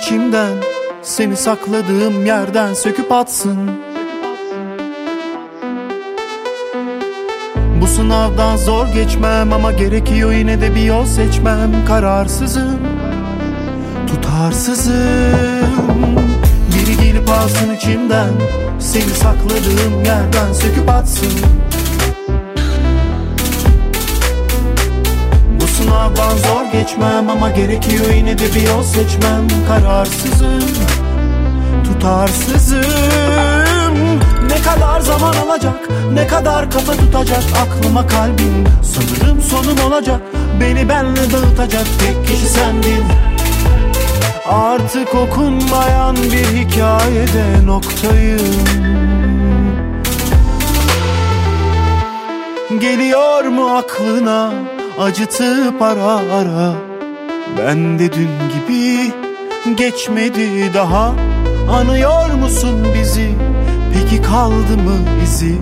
içimden 0.08 0.52
Seni 1.02 1.36
sakladığım 1.36 2.26
yerden 2.26 2.74
söküp 2.74 3.12
atsın. 3.12 3.70
Bu 7.80 7.86
sınavdan 7.86 8.56
zor 8.56 8.86
geçmem 8.86 9.52
ama 9.52 9.72
gerekiyor 9.72 10.32
yine 10.32 10.60
de 10.60 10.74
bir 10.74 10.82
yol 10.82 11.04
seçmem. 11.04 11.84
Kararsızım, 11.86 12.78
tutarsızım. 14.06 14.94
Biri 16.74 17.04
gelip 17.04 17.30
alsın 17.30 17.74
içimden. 17.74 18.32
Seni 18.78 19.10
sakladığım 19.10 20.04
yerden 20.04 20.52
söküp 20.52 20.88
atsın 20.88 21.32
sınavdan 26.68 26.72
zor 26.72 26.72
geçmem 26.72 27.30
ama 27.30 27.50
gerekiyor 27.50 28.14
yine 28.14 28.38
de 28.38 28.54
bir 28.54 28.68
yol 28.68 28.82
seçmem. 28.82 29.48
Kararsızım, 29.68 30.62
tutarsızım. 31.84 32.84
Ne 34.48 34.62
kadar 34.62 35.00
zaman 35.00 35.34
alacak, 35.34 35.88
ne 36.12 36.26
kadar 36.26 36.70
kafa 36.70 36.92
tutacak 36.92 37.42
Aklıma 37.62 38.06
kalbim. 38.06 38.64
Sanırım 38.82 39.40
sonum 39.40 39.78
olacak 39.86 40.20
Beni 40.60 40.88
benle 40.88 41.32
dağıtacak 41.32 41.86
tek 42.00 42.26
kişi 42.26 42.46
sendin. 42.46 43.04
Artık 44.48 45.14
okunmayan 45.14 46.16
bir 46.16 46.46
hikayede 46.56 47.66
noktayım. 47.66 48.64
Geliyor 52.80 53.44
mu 53.44 53.76
aklına 53.76 54.67
acıtıp 55.00 55.82
ara 55.82 56.12
ara. 56.12 56.74
Ben 57.58 57.98
de 57.98 58.12
dün 58.12 58.30
gibi 58.54 59.12
geçmedi 59.76 60.74
daha. 60.74 61.14
Anıyor 61.70 62.30
musun 62.30 62.86
bizi? 62.94 63.30
Peki 63.94 64.22
kaldı 64.22 64.76
mı 64.84 64.96
izi? 65.24 65.54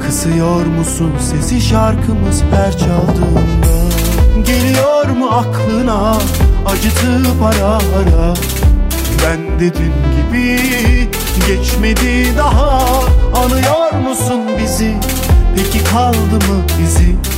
Kısıyor 0.00 0.66
musun 0.66 1.12
sesi 1.20 1.60
şarkımız 1.60 2.42
her 2.54 2.78
çaldığında? 2.78 3.74
Geliyor 4.46 5.08
mu 5.08 5.26
aklına 5.26 6.16
acıtıp 6.66 7.42
ara 7.42 7.66
ara? 7.66 8.34
Ben 9.24 9.60
de 9.60 9.74
dün 9.74 9.94
gibi 10.16 10.60
geçmedi 11.46 12.36
daha. 12.38 12.80
Anıyor 13.44 14.08
musun 14.08 14.40
bizi? 14.62 14.94
Peki 15.56 15.84
kaldı 15.84 16.34
mı 16.34 16.82
izi 16.84 17.33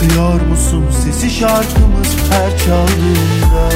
Kısıyor 0.00 0.40
musun 0.40 0.84
sesi 1.04 1.30
şarkımız 1.30 2.16
her 2.30 2.58
çaldığında? 2.58 3.70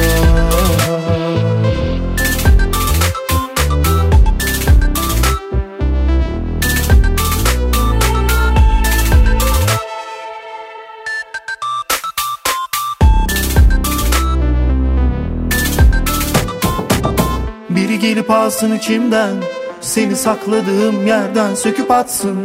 Biri 17.69 17.99
gelip 17.99 18.31
alsın 18.31 18.75
içimden 18.75 19.35
Seni 19.81 20.15
sakladığım 20.15 21.07
yerden 21.07 21.55
söküp 21.55 21.91
atsın 21.91 22.37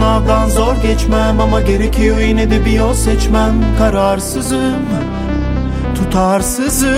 sınavdan 0.00 0.48
zor 0.48 0.76
geçmem 0.82 1.40
ama 1.40 1.60
gerekiyor 1.60 2.18
yine 2.18 2.50
de 2.50 2.64
bir 2.64 2.70
yol 2.70 2.94
seçmem. 2.94 3.54
Kararsızım, 3.78 4.74
tutarsızım. 5.94 6.88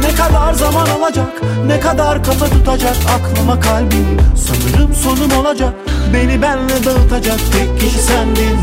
Ne 0.00 0.14
kadar 0.16 0.54
zaman 0.54 0.86
alacak, 0.86 1.42
ne 1.66 1.80
kadar 1.80 2.24
kafa 2.24 2.46
tutacak 2.46 2.96
Aklıma 3.18 3.60
kalbim. 3.60 4.18
Sanırım 4.36 4.94
sonum 4.94 5.38
olacak 5.40 5.74
Beni 6.14 6.42
benle 6.42 6.84
dağıtacak 6.84 7.38
tek 7.52 7.80
kişi 7.80 7.98
sendin. 7.98 8.58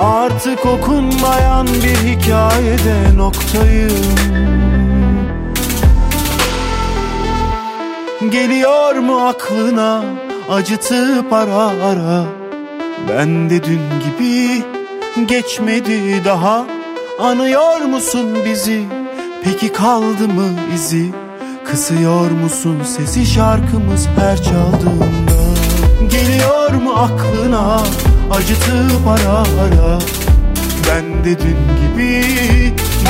Artık 0.00 0.66
okunmayan 0.66 1.66
bir 1.66 2.08
hikayede 2.08 3.16
noktayım. 3.16 3.92
Geliyor 8.30 8.94
mu 8.94 9.26
aklına 9.28 10.19
acıtıp 10.50 11.32
ara 11.32 11.64
ara. 11.64 12.24
Ben 13.08 13.50
de 13.50 13.64
dün 13.64 13.80
gibi 14.04 14.62
geçmedi 15.26 16.24
daha. 16.24 16.66
Anıyor 17.20 17.80
musun 17.80 18.38
bizi? 18.44 18.84
Peki 19.44 19.72
kaldı 19.72 20.28
mı 20.28 20.48
izi? 20.74 21.12
Kısıyor 21.64 22.30
musun 22.30 22.78
sesi 22.84 23.26
şarkımız 23.26 24.08
her 24.18 24.42
çaldığında? 24.42 25.40
Geliyor 26.10 26.72
mu 26.72 26.92
aklına 26.92 27.80
acıtıp 28.30 29.06
ara 29.08 29.38
ara? 29.38 29.98
Ben 30.88 31.24
de 31.24 31.38
dün 31.38 31.58
gibi 31.82 32.24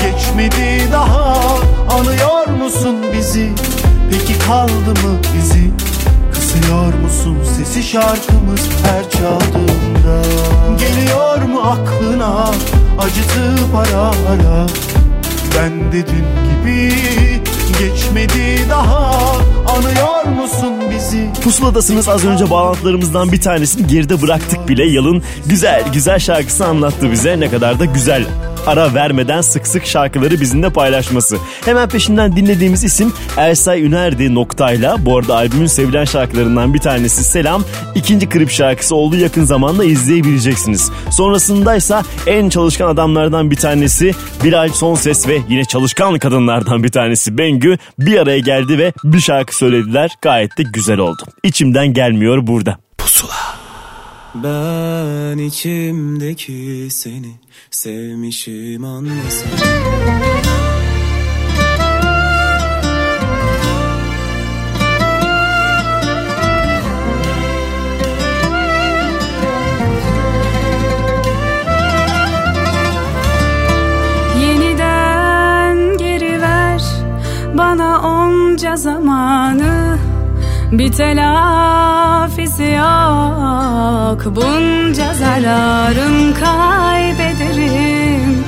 geçmedi 0.03 0.93
daha. 0.93 1.59
Anıyor 1.91 2.47
musun 2.65 2.97
bizi? 3.17 3.51
Peki 4.11 4.39
kaldı 4.39 4.91
mı 4.91 5.21
izi 5.39 5.71
Kısıyor 6.51 6.95
musun 6.95 7.39
sesi 7.57 7.83
şarkımız 7.83 8.69
her 8.85 9.11
çaldığında? 9.11 10.23
Geliyor 10.79 11.43
mu 11.43 11.61
aklına 11.61 12.51
acıtıp 12.99 13.75
ara 13.75 14.03
ara? 14.03 14.67
Ben 15.57 15.93
de 15.93 16.07
dün 16.07 16.27
gibi 16.51 16.95
geçmedi 17.79 18.71
daha. 18.71 19.37
Anıyor 19.69 20.43
musun 20.43 20.73
bizi? 20.91 21.29
Pusuladasınız. 21.45 22.09
Az 22.09 22.25
önce 22.25 22.51
bağlantılarımızdan 22.51 23.33
bir 23.33 23.41
tanesini 23.41 23.87
geride 23.87 24.23
bıraktık 24.23 24.69
bile. 24.69 24.85
Yalın 24.85 25.23
güzel 25.47 25.85
güzel 25.93 26.19
şarkısını 26.19 26.67
anlattı 26.67 27.13
bize. 27.13 27.41
Ne 27.41 27.51
kadar 27.51 27.79
da 27.79 27.85
güzel 27.85 28.27
ara 28.67 28.95
vermeden 28.95 29.41
sık 29.41 29.67
sık 29.67 29.87
şarkıları 29.87 30.41
bizimle 30.41 30.71
paylaşması. 30.71 31.37
Hemen 31.65 31.89
peşinden 31.89 32.37
dinlediğimiz 32.37 32.85
isim 32.85 33.13
Ersay 33.37 33.85
Ünerdi 33.85 34.35
noktayla. 34.35 34.97
Bu 35.07 35.19
arada 35.19 35.35
albümün 35.37 35.67
sevilen 35.67 36.05
şarkılarından 36.05 36.75
bir 36.75 36.79
tanesi 36.79 37.25
Selam. 37.25 37.65
ikinci 37.95 38.29
klip 38.29 38.51
şarkısı 38.51 38.95
olduğu 38.95 39.17
yakın 39.17 39.45
zamanda 39.45 39.85
izleyebileceksiniz. 39.85 40.91
Sonrasındaysa 41.11 42.03
en 42.27 42.49
çalışkan 42.49 42.89
adamlardan 42.89 43.51
bir 43.51 43.57
tanesi 43.57 44.15
Bilal 44.45 44.69
Sonses 44.69 45.29
ve 45.29 45.39
yine 45.49 45.65
çalışkan 45.65 46.19
kadınlardan 46.19 46.85
bir 46.85 46.89
tanesi 46.89 47.39
Bengü 47.39 47.79
bir 47.99 48.19
araya 48.19 48.39
geldi 48.39 48.79
ve 48.79 48.93
bir 49.05 49.21
şarkı 49.21 49.57
söylediler. 49.57 50.11
Gayet 50.23 50.59
de 50.59 50.63
güzel 50.63 50.99
oldu. 50.99 51.23
İçimden 51.43 51.93
gelmiyor 51.93 52.47
burada. 52.47 52.79
Pusula. 52.99 53.50
Ben 54.35 55.39
içimdeki 55.39 56.89
seni 56.91 57.33
sevmişim 57.71 58.85
anlasın. 58.85 59.49
Yeniden 74.41 75.97
geri 75.99 76.41
ver 76.43 76.83
bana 77.55 78.01
onca 78.01 78.77
zamanı 78.77 79.99
Bir 80.73 80.93
telafisi 80.93 82.63
yok. 82.63 84.37
Bunca 84.37 85.15
zararım 85.15 86.35
kaybederim. 86.35 88.45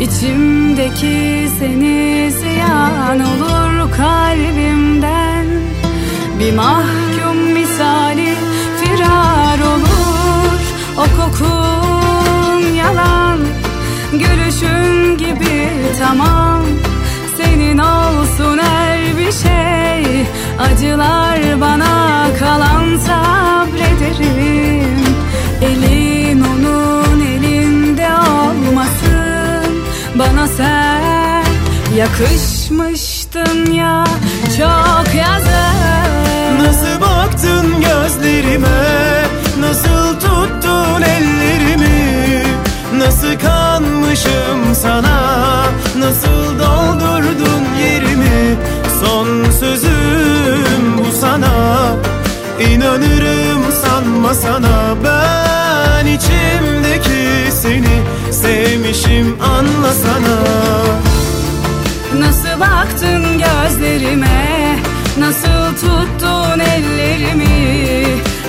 İçimdeki 0.00 1.48
seni 1.58 2.30
ziyan 2.30 3.20
olur 3.20 3.92
kalbimden. 3.96 5.46
Bir 6.38 6.54
mahkum 6.54 7.36
misali 7.36 8.34
firar 8.80 9.58
olur. 9.58 10.60
O 10.96 11.04
kokun 11.20 12.74
yalan. 12.74 13.38
Gülüşün 14.12 15.18
gibi 15.18 15.68
tamam. 16.00 16.62
Senin 17.36 17.78
olsun 17.78 18.58
her 18.58 18.98
bir 19.18 19.32
şey 19.32 19.81
Acılar 20.62 21.60
bana 21.60 22.26
kalan 22.38 22.98
sabrederim. 22.98 25.04
Elin 25.62 26.40
onun 26.40 27.20
elinde 27.20 28.08
olmasın. 28.08 29.74
Bana 30.14 30.46
sen 30.46 31.44
yakışmıştın 31.96 33.72
ya 33.72 34.04
Çok 34.58 35.14
yazık. 35.14 36.62
Nasıl 36.62 37.00
baktın 37.00 37.80
gözlerime? 37.80 38.82
Nasıl 39.60 40.20
tuttun 40.20 41.02
ellerimi? 41.02 42.42
Nasıl 42.96 43.38
kanmış 43.38 44.20
sana? 44.82 45.62
Nasıl 45.98 46.58
doldurdun 46.58 47.62
yerimi? 47.82 48.56
Son 49.00 49.50
sözüm 49.60 49.91
bu 49.91 49.91
sana 51.22 51.96
İnanırım 52.60 53.62
sanma 53.82 54.34
sana. 54.34 54.94
Ben 55.04 56.06
içimdeki 56.06 57.52
seni 57.52 57.96
Sevmişim 58.30 59.36
anlasana 59.42 60.38
Nasıl 62.18 62.60
baktın 62.60 63.22
gözlerime? 63.38 64.78
Nasıl 65.18 65.76
tuttun 65.80 66.58
ellerimi? 66.58 68.06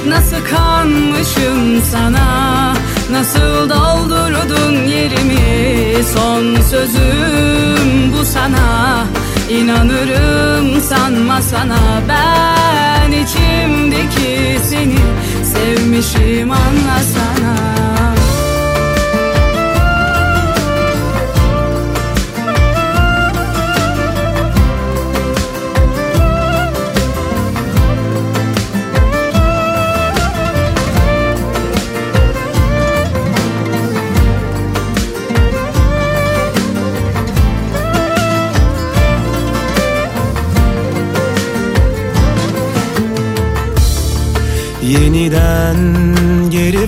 Nasıl 0.08 0.46
kanmışım 0.56 1.82
sana? 1.92 2.74
Nasıl 3.12 3.70
doldurdun 3.70 4.74
yerimi? 4.88 6.04
Son 6.14 6.62
sözüm 6.62 8.14
bu 8.14 8.26
sana 8.26 9.06
İnanırım 9.50 10.82
sanma 10.82 11.42
sana 11.42 11.80
Ben. 12.10 13.12
İçimdeki 13.12 14.60
seni 14.70 15.00
Sevmişim 15.44 16.52
anlasana 16.52 17.56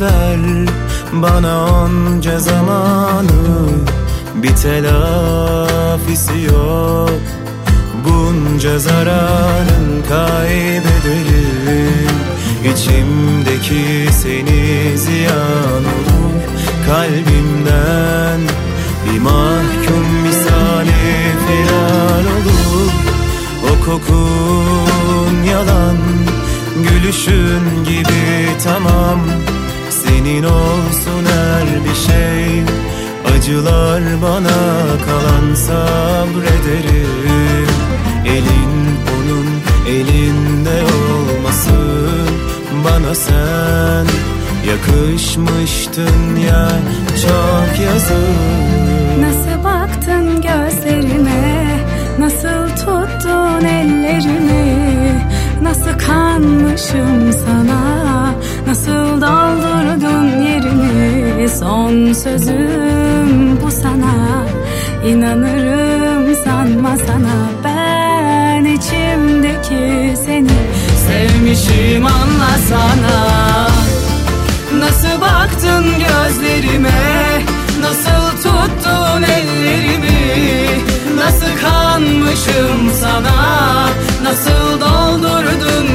ver 0.01 0.39
bana 1.13 1.65
onca 1.65 2.39
zamanı. 2.39 3.67
Bir 4.35 4.55
telafisi 4.55 6.41
yok. 6.41 7.09
Bunca 8.05 8.79
zararın 8.79 10.03
kaybederim. 10.09 12.15
İçimdeki 12.73 14.07
seni 14.11 14.97
ziyan 14.97 15.83
olur. 15.95 16.41
Kalbimden 16.87 18.39
bir 19.05 19.19
mahkum 19.19 20.05
misali 20.23 20.91
filan 21.47 22.25
olur. 22.25 22.91
O 23.63 23.85
kokun 23.85 25.43
yalan 25.43 25.97
Gülüşün 26.83 27.83
gibi 27.85 28.47
tamam 28.63 29.19
Senin 30.25 30.43
olsun 30.43 31.25
her 31.25 31.85
bir 31.85 31.95
şey. 31.95 32.63
Acılar 33.35 34.03
bana 34.21 34.59
kalan 35.05 35.53
sabrederim. 35.55 37.05
Elin 38.25 38.97
onun 39.15 39.47
elinde 39.87 40.83
olmasın 40.83 42.29
Bana 42.85 43.15
sen. 43.15 44.05
Yakışmıştın 44.69 46.35
ya 46.47 46.69
çok 47.21 47.85
yazık. 47.85 49.19
Nasıl 49.19 49.63
baktın 49.63 50.41
gözlerime? 50.41 51.67
Nasıl 52.19 52.69
tuttun 52.75 53.65
ellerimi? 53.65 55.25
Nasıl 55.61 55.99
kanmışım 56.07 57.33
sana 57.45 58.24
Nasıl 58.75 59.21
doldurdun 59.21 60.41
yerimi 60.41 61.49
Son 61.49 62.13
sözüm 62.13 63.61
bu 63.61 63.71
sana. 63.71 64.45
İnanırım 65.05 66.35
sanma 66.45 66.97
sana. 67.07 67.35
Ben 67.63 68.65
içimdeki 68.65 70.13
seni 70.25 70.57
Sevmişim 71.07 72.05
anlasana. 72.05 73.17
Nasıl 74.79 75.21
baktın 75.21 75.85
gözlerime? 75.85 77.41
Nasıl 77.81 78.37
tuttun 78.43 79.23
ellerimi? 79.23 80.25
Nasıl 81.17 81.61
kanmışım 81.61 82.91
sana? 83.01 83.89
Nasıl 84.23 84.79
doldurdun 84.81 85.87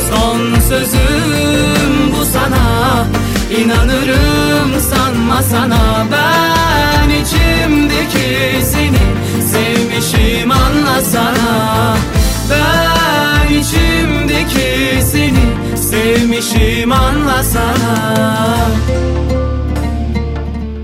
Son 0.00 0.60
sözüm 0.68 2.12
bu 2.12 2.24
sana. 2.24 3.06
İnanırım 3.58 4.80
sanma 4.80 5.42
sana. 5.42 6.06
Ben 6.12 7.08
içimdeki 7.10 8.64
seni 8.64 9.02
Sevmişim 9.52 10.50
anlasana. 10.50 11.96
Ben 12.50 13.54
içimdeki 13.54 15.02
seni 15.02 15.76
Sevmişim 15.76 16.92
anlasana. 16.92 17.96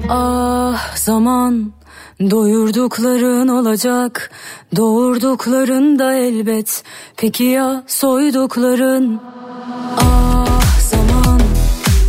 Ah 0.08 0.96
zaman 0.96 1.72
Doyurdukların 2.20 3.48
olacak 3.48 4.30
Doğurdukların 4.76 5.98
da 5.98 6.14
elbet. 6.14 6.82
Peki 7.16 7.44
ya 7.44 7.84
soydukların? 7.86 9.20
Ah 9.96 10.80
zaman. 10.90 11.40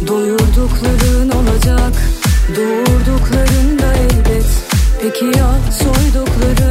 Doyurdukların 0.08 1.30
olacak 1.30 1.94
Doğurdukların 2.56 3.80
da 3.80 3.94
elbet. 3.94 4.46
Peki 5.02 5.26
ya 5.26 5.50
soydukların 5.72 6.69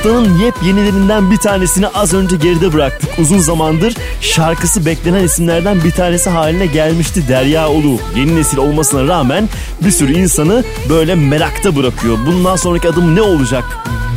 haftanın 0.00 0.38
yepyenilerinden 0.38 1.30
bir 1.30 1.36
tanesini 1.36 1.88
az 1.88 2.14
önce 2.14 2.36
geride 2.36 2.72
bıraktık. 2.72 3.10
Uzun 3.18 3.38
zamandır 3.38 3.94
şarkısı 4.20 4.86
beklenen 4.86 5.24
isimlerden 5.24 5.84
bir 5.84 5.90
tanesi 5.90 6.30
haline 6.30 6.66
gelmişti 6.66 7.28
Derya 7.28 7.70
Ulu. 7.70 7.98
Yeni 8.16 8.36
nesil 8.36 8.58
olmasına 8.58 9.06
rağmen 9.06 9.48
bir 9.84 9.90
sürü 9.90 10.12
insanı 10.12 10.64
böyle 10.88 11.14
merakta 11.14 11.76
bırakıyor. 11.76 12.18
Bundan 12.26 12.56
sonraki 12.56 12.88
adım 12.88 13.16
ne 13.16 13.22
olacak 13.22 13.64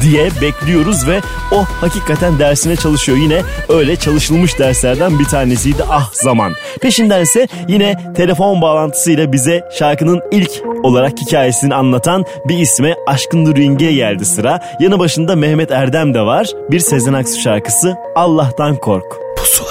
diye 0.02 0.30
bekliyoruz 0.42 1.08
ve 1.08 1.22
o 1.52 1.66
hakikaten 1.82 2.40
dersine 2.40 2.76
çalışıyor. 2.76 3.18
Yine 3.18 3.42
öyle 3.70 3.96
çalışılmış 3.96 4.60
derslerden 4.60 5.20
bir 5.20 5.26
tanesiydi 5.26 5.84
Ah 5.90 6.10
Zaman. 6.14 6.54
Peşindense 6.84 7.48
yine 7.68 7.96
telefon 8.16 8.62
bağlantısıyla 8.62 9.34
bize 9.34 9.70
şarkının 9.72 10.22
ilk 10.32 10.52
olarak 10.84 11.14
hikayesini 11.22 11.76
anlatan 11.76 12.26
bir 12.48 12.58
isme 12.58 12.96
Aşkın 13.08 13.56
Ring'e 13.56 13.92
geldi 13.94 14.26
sıra. 14.26 14.60
Yanı 14.80 15.00
başında 15.00 15.36
Mehmet 15.36 15.72
Erdem 15.72 16.14
de 16.14 16.22
var. 16.22 16.48
Bir 16.72 16.80
Sezen 16.80 17.14
Aksu 17.14 17.42
şarkısı 17.42 17.96
Allah'tan 18.16 18.76
Kork. 18.76 19.20
Pusula. 19.38 19.70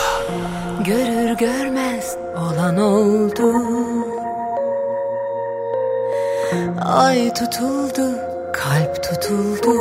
Görür 0.87 1.37
görmez 1.37 2.17
olan 2.37 2.79
oldu 2.79 3.53
Ay 6.85 7.35
tutuldu, 7.35 8.19
kalp 8.53 9.03
tutuldu 9.03 9.75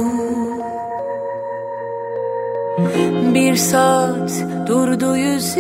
Bir 3.33 3.55
saat 3.55 4.31
durdu 4.67 5.15
yüz 5.15 5.57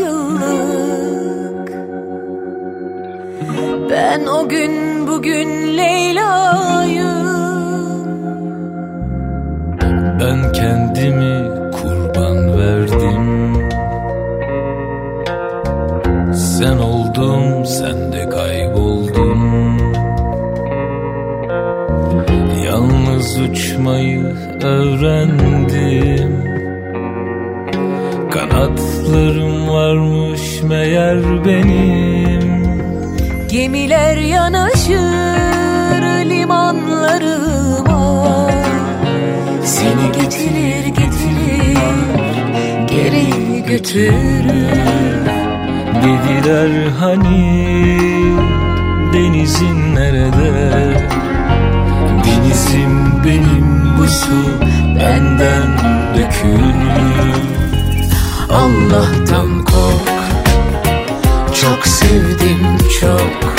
Ben 4.11 4.25
o 4.25 4.49
gün 4.49 5.07
bugün 5.07 5.77
Leyla'yım 5.77 7.07
Ben 10.19 10.51
kendimi 10.51 11.49
kurban 11.71 12.57
verdim. 12.57 13.53
Sen 16.33 16.77
oldum 16.77 17.65
sen 17.65 18.11
de 18.11 18.29
kayboldun. 18.29 19.79
Yalnız 22.65 23.39
uçmayı 23.39 24.35
öğrendim. 24.63 26.43
Kanatlarım 28.31 29.69
varmış 29.69 30.63
meğer 30.63 31.45
benim 31.45 31.90
Gemiler 33.61 34.17
yanaşır 34.17 36.01
limanlarıma 36.29 37.91
Seni 39.63 40.11
getirir 40.11 40.85
getirir 40.85 41.77
geri 42.87 43.63
götürür. 43.63 45.25
Dediler 46.03 46.89
hani 46.99 47.97
denizin 49.13 49.95
nerede? 49.95 50.97
Denizim 52.25 53.23
benim 53.25 53.97
bu 53.97 54.07
su 54.07 54.59
benden 54.95 55.77
dökülür. 56.15 57.61
Allah'tan 58.49 59.60
sevdim 62.11 62.77
çok. 63.01 63.55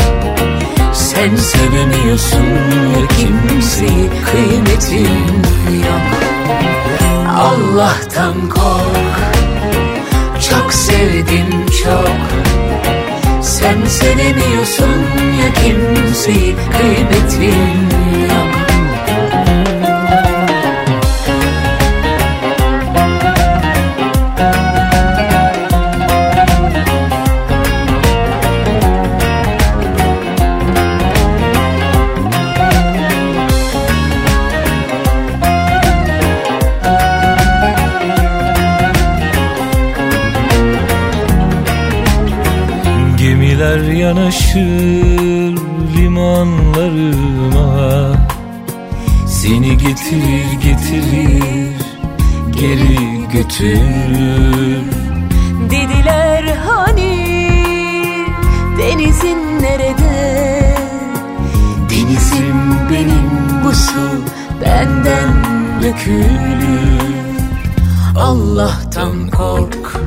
Sen 0.95 1.37
sevemiyorsun 1.37 2.47
kimseyi 3.09 4.11
kıymetin 4.25 5.43
yok. 5.85 6.09
Allah'tan 7.29 8.49
kork. 8.49 9.35
Çok 10.51 10.73
sevdim 10.73 11.67
çok. 11.85 12.21
Sen 13.43 13.87
sevemiyorsun 13.87 15.01
ya 15.43 15.55
kimseyi 15.65 16.57
kıymetin 16.79 17.91
yok 18.23 18.32
getirir 50.13 50.53
getirir 50.63 51.73
geri 52.53 53.29
götürür. 53.33 54.83
Dediler 55.71 56.57
hani 56.67 57.19
denizin 58.79 59.63
nerede? 59.63 60.77
Denizim 61.91 62.89
benim 62.91 63.65
bu 63.65 63.75
su 63.75 64.23
benden 64.61 65.35
dökülür. 65.83 67.13
Allah'tan 68.17 69.31
kork 69.31 70.01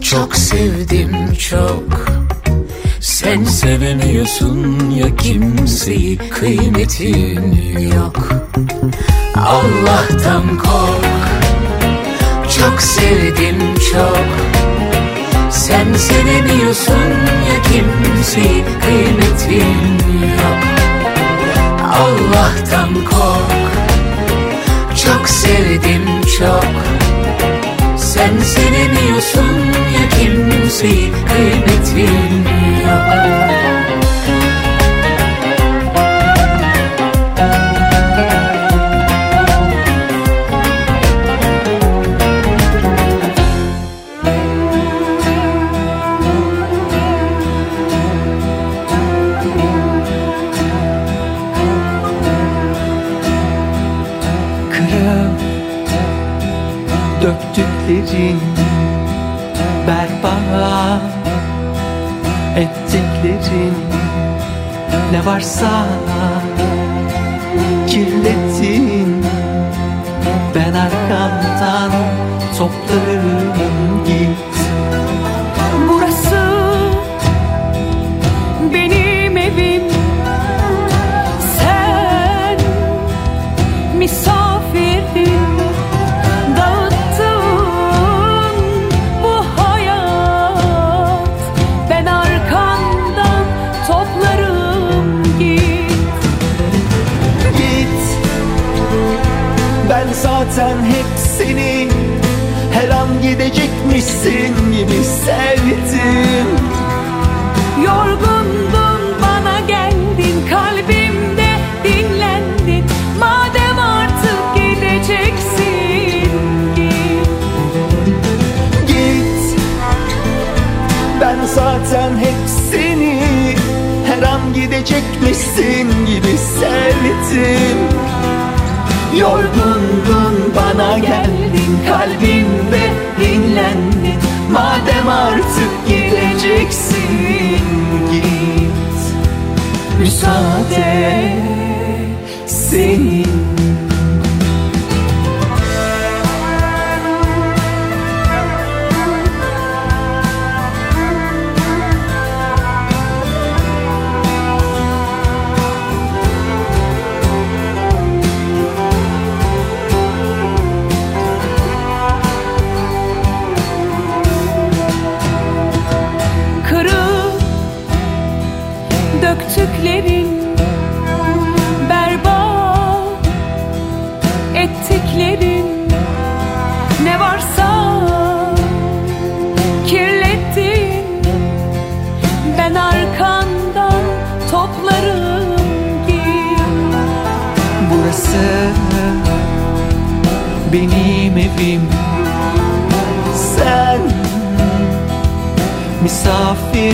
Çok 0.00 0.36
sevdim 0.36 1.34
çok. 1.34 2.06
Sen 3.00 3.44
sevemiyorsun 3.44 4.90
ya 4.90 5.16
kimseyi 5.16 6.18
kıymetin 6.18 7.52
yok 7.52 7.65
Allah'tan 10.06 10.58
kork. 10.58 11.04
Çok 12.58 12.82
sevdim 12.82 13.58
çok. 13.92 14.26
Sen 15.50 15.94
sevemiyorsun 15.94 17.10
ya 17.48 17.62
kimseyi 17.62 18.64
kıymetin 18.80 19.98
yok. 20.22 20.62
Allah'tan 21.92 22.94
kork. 22.94 23.72
Çok 25.04 25.28
sevdim 25.28 26.06
çok. 26.38 26.72
Sen 27.98 28.38
sevemiyorsun 28.38 29.56
ya 29.96 30.08
kimseyi 30.18 31.12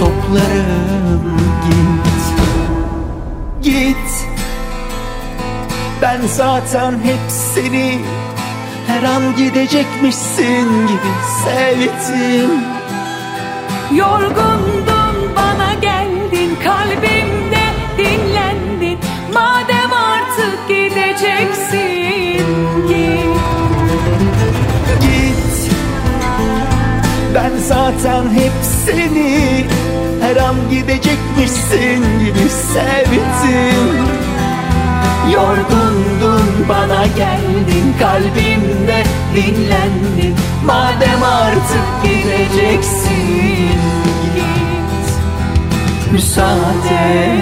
Toplarım 0.00 1.40
git. 1.66 2.22
Git. 3.62 4.26
Ben 6.02 6.20
zaten 6.26 6.92
hep 6.92 7.20
seni 7.28 7.98
Her 8.86 9.02
an 9.02 9.36
gidecekmişsin 9.36 10.86
gibi 10.86 11.12
sevdim. 11.44 12.50
Yorgundun 13.94 15.36
bana 15.36 15.74
geldin 15.74 16.56
kalbimde 16.64 17.09
zaten 27.90 28.34
hep 28.34 28.52
seni. 28.86 29.66
Her 30.20 30.36
an 30.36 30.56
gidecekmişsin 30.70 32.18
gibi 32.20 32.48
sevdim. 32.72 34.06
Yorgundun 35.32 36.68
bana 36.68 37.06
geldin 37.06 37.94
kalbimde. 37.98 39.04
Dinlendin 39.36 40.36
Madem 40.64 41.22
artık 41.22 42.04
gideceksin. 42.04 43.68
Git. 44.34 45.14
Müsaade 46.12 47.36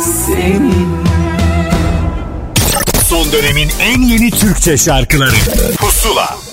senin. 0.00 0.88
Son 3.08 3.32
dönemin 3.32 3.70
en 3.80 4.00
yeni 4.00 4.30
Türkçe 4.30 4.76
şarkıları. 4.76 5.36
Pusula 5.78 6.43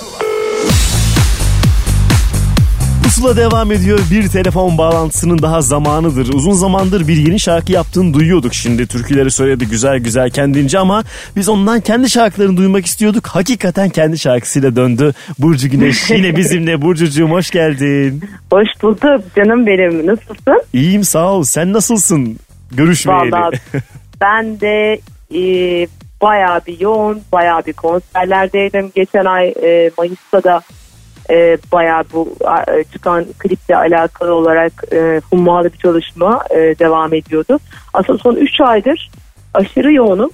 Pusula 3.21 3.37
devam 3.37 3.71
ediyor. 3.71 3.99
Bir 4.11 4.27
telefon 4.27 4.77
bağlantısının 4.77 5.41
daha 5.41 5.61
zamanıdır. 5.61 6.33
Uzun 6.33 6.51
zamandır 6.51 7.07
bir 7.07 7.17
yeni 7.17 7.39
şarkı 7.39 7.71
yaptığını 7.71 8.13
duyuyorduk 8.13 8.53
şimdi. 8.53 8.87
Türküleri 8.87 9.31
söyledi 9.31 9.67
güzel 9.67 9.99
güzel 9.99 10.29
kendince 10.29 10.79
ama 10.79 11.03
biz 11.35 11.49
ondan 11.49 11.81
kendi 11.81 12.09
şarkılarını 12.09 12.57
duymak 12.57 12.85
istiyorduk. 12.85 13.27
Hakikaten 13.27 13.89
kendi 13.89 14.19
şarkısıyla 14.19 14.75
döndü. 14.75 15.13
Burcu 15.39 15.69
Güneş 15.69 16.09
yine 16.09 16.35
bizimle. 16.35 16.81
Burcucuğum 16.81 17.29
hoş 17.29 17.49
geldin. 17.49 18.23
Hoş 18.51 18.67
bulduk 18.81 19.35
canım 19.35 19.65
benim. 19.65 20.07
Nasılsın? 20.07 20.63
İyiyim 20.73 21.03
sağ 21.03 21.31
ol. 21.33 21.43
Sen 21.43 21.73
nasılsın? 21.73 22.39
Görüşmeyeli. 22.71 23.31
Vallahi 23.31 23.59
ben 24.21 24.59
de 24.59 24.99
e, 25.35 25.41
bayağı 26.21 26.61
bir 26.67 26.79
yoğun, 26.79 27.21
bayağı 27.31 27.65
bir 27.65 27.73
konserlerdeydim. 27.73 28.91
Geçen 28.95 29.25
ay 29.25 29.47
e, 29.63 29.91
Mayıs'ta 29.97 30.43
da 30.43 30.61
e, 31.31 31.57
bayağı 31.71 32.03
bu 32.13 32.35
e, 32.67 32.83
çıkan 32.83 33.25
kliple 33.39 33.75
alakalı 33.77 34.33
olarak 34.33 34.73
e, 34.91 35.21
hummalı 35.29 35.73
bir 35.73 35.77
çalışma 35.77 36.43
e, 36.49 36.55
devam 36.55 37.13
ediyordu. 37.13 37.59
Aslında 37.93 38.19
son 38.19 38.35
3 38.35 38.61
aydır 38.61 39.11
aşırı 39.53 39.93
yoğunum. 39.93 40.29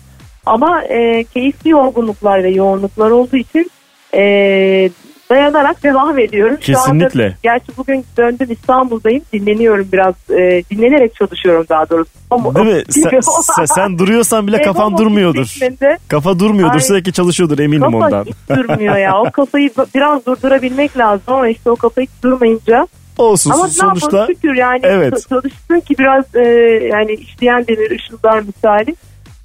Ama 0.45 0.83
e, 0.83 1.23
keyifli 1.23 1.69
yorgunluklar 1.69 2.43
ve 2.43 2.49
yoğunluklar 2.49 3.11
olduğu 3.11 3.37
için 3.37 3.71
e, 4.13 4.89
dayanarak 5.29 5.83
devam 5.83 6.19
ediyorum. 6.19 6.57
Şu 6.61 6.77
anda, 6.79 6.83
Kesinlikle. 6.83 7.37
gerçi 7.43 7.77
bugün 7.77 8.05
döndüm 8.17 8.47
İstanbul'dayım. 8.51 9.21
Dinleniyorum 9.33 9.87
biraz. 9.93 10.15
E, 10.29 10.63
dinlenerek 10.71 11.15
çalışıyorum 11.15 11.65
daha 11.69 11.89
doğrusu. 11.89 12.11
Ama- 12.31 12.55
Değil 12.55 12.67
mi? 12.75 12.83
Sen, 12.89 13.19
sen, 13.55 13.65
sen 13.65 13.97
duruyorsan 13.99 14.47
bile 14.47 14.57
E, 14.57 14.61
kafan 14.61 14.85
ama 14.85 14.97
durmuyordur. 14.97 15.55
Kafa 16.07 16.39
durmuyordur. 16.39 16.73
Ay. 16.73 16.79
Sürekli 16.81 17.13
çalışıyordur 17.13 17.59
eminim 17.59 17.81
Kafa 17.81 17.97
ondan. 17.97 18.25
hiç 18.25 18.35
durmuyor 18.57 18.97
ya. 18.97 19.19
O 19.21 19.31
kafayı 19.31 19.69
biraz 19.95 20.25
durdurabilmek 20.25 20.97
lazım 20.97 21.23
ama 21.33 21.47
işte 21.47 21.71
o 21.71 21.75
kafa 21.75 22.01
hiç 22.01 22.09
durmayınca. 22.23 22.87
Olsun 23.17 23.51
ama 23.51 23.67
sonuçta. 23.67 24.05
yapalım 24.17 24.35
şükür 24.35 24.55
yani 24.55 24.79
Evet. 24.83 25.13
ç- 25.13 25.29
çalışsın 25.29 25.79
ki 25.79 25.95
biraz 25.99 26.35
e, 26.35 26.41
yani 26.93 27.11
işleyen 27.11 27.67
demir 27.67 27.91
ışıldar 27.91 28.39
misali. 28.39 28.95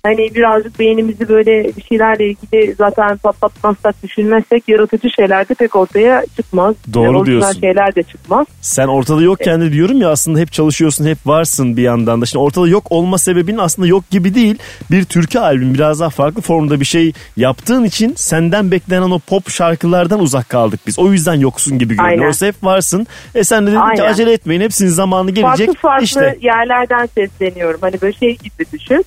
Hani 0.07 0.34
birazcık 0.34 0.78
beynimizi 0.78 1.28
böyle 1.28 1.76
bir 1.76 1.82
şeylerle 1.82 2.28
ilgili 2.28 2.74
zaten 2.74 3.16
patlatmazsak 3.16 4.03
düşünmezsek 4.03 4.68
yaratıcı 4.68 5.11
şeyler 5.11 5.48
de 5.48 5.55
pek 5.55 5.76
ortaya 5.76 6.24
çıkmaz. 6.36 6.74
Doğru 6.94 7.18
Orijinal 7.18 7.26
diyorsun. 7.26 7.61
şeyler 7.61 7.94
de 7.94 8.03
çıkmaz. 8.03 8.46
Sen 8.61 8.88
ortada 8.88 9.22
yokken 9.22 9.61
de 9.61 9.72
diyorum 9.72 10.00
ya 10.00 10.11
aslında 10.11 10.38
hep 10.38 10.53
çalışıyorsun 10.53 11.07
hep 11.07 11.18
varsın 11.26 11.76
bir 11.76 11.82
yandan 11.82 12.20
da. 12.20 12.26
Şimdi 12.26 12.42
ortada 12.44 12.68
yok 12.68 12.86
olma 12.90 13.18
sebebin 13.18 13.59
aslında 13.59 13.88
yok 13.88 14.11
gibi 14.11 14.34
değil. 14.34 14.59
Bir 14.90 15.05
türkü 15.05 15.38
albüm 15.38 15.74
biraz 15.74 16.00
daha 16.00 16.11
farklı 16.11 16.42
formda 16.42 16.80
bir 16.80 16.84
şey 16.84 17.12
yaptığın 17.36 17.84
için 17.84 18.14
senden 18.16 18.70
beklenen 18.70 19.11
o 19.11 19.18
pop 19.18 19.50
şarkılardan 19.50 20.20
uzak 20.20 20.48
kaldık 20.48 20.80
biz. 20.86 20.98
O 20.98 21.12
yüzden 21.12 21.34
yoksun 21.34 21.78
gibi 21.78 21.94
görünüyor. 21.94 22.11
Aynen. 22.11 22.26
Oysa 22.26 22.46
hep 22.46 22.64
varsın. 22.64 23.07
E 23.34 23.44
sen 23.44 23.66
de 23.66 23.70
dedin 23.70 23.80
ki 23.80 23.82
Aynen. 23.82 24.12
acele 24.12 24.32
etmeyin 24.32 24.61
hepsinin 24.61 24.90
zamanı 24.90 25.30
gelecek. 25.30 25.66
Farklı 25.66 25.80
farklı 25.80 26.05
İşte 26.05 26.38
yerlerden 26.40 27.09
sesleniyorum. 27.14 27.80
Hani 27.82 28.00
böyle 28.00 28.12
şey 28.12 28.36
gibi 28.36 28.66
düşün. 28.72 29.05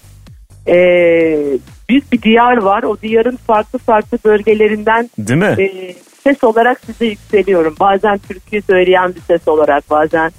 Ee, 0.68 1.57
büyük 1.89 2.11
bir 2.11 2.22
diyar 2.22 2.57
var. 2.57 2.84
O 2.84 3.01
diyarın 3.01 3.36
farklı 3.47 3.80
farklı 3.80 4.18
bölgelerinden 4.26 5.09
değil 5.18 5.39
mi? 5.39 5.55
e, 5.63 5.95
ses 6.24 6.43
olarak 6.43 6.80
size 6.86 7.05
yükseliyorum. 7.05 7.76
Bazen 7.80 8.18
türkü 8.18 8.61
söyleyen 8.61 9.16
bir 9.16 9.22
ses 9.22 9.47
olarak 9.47 9.89
bazen 9.89 10.32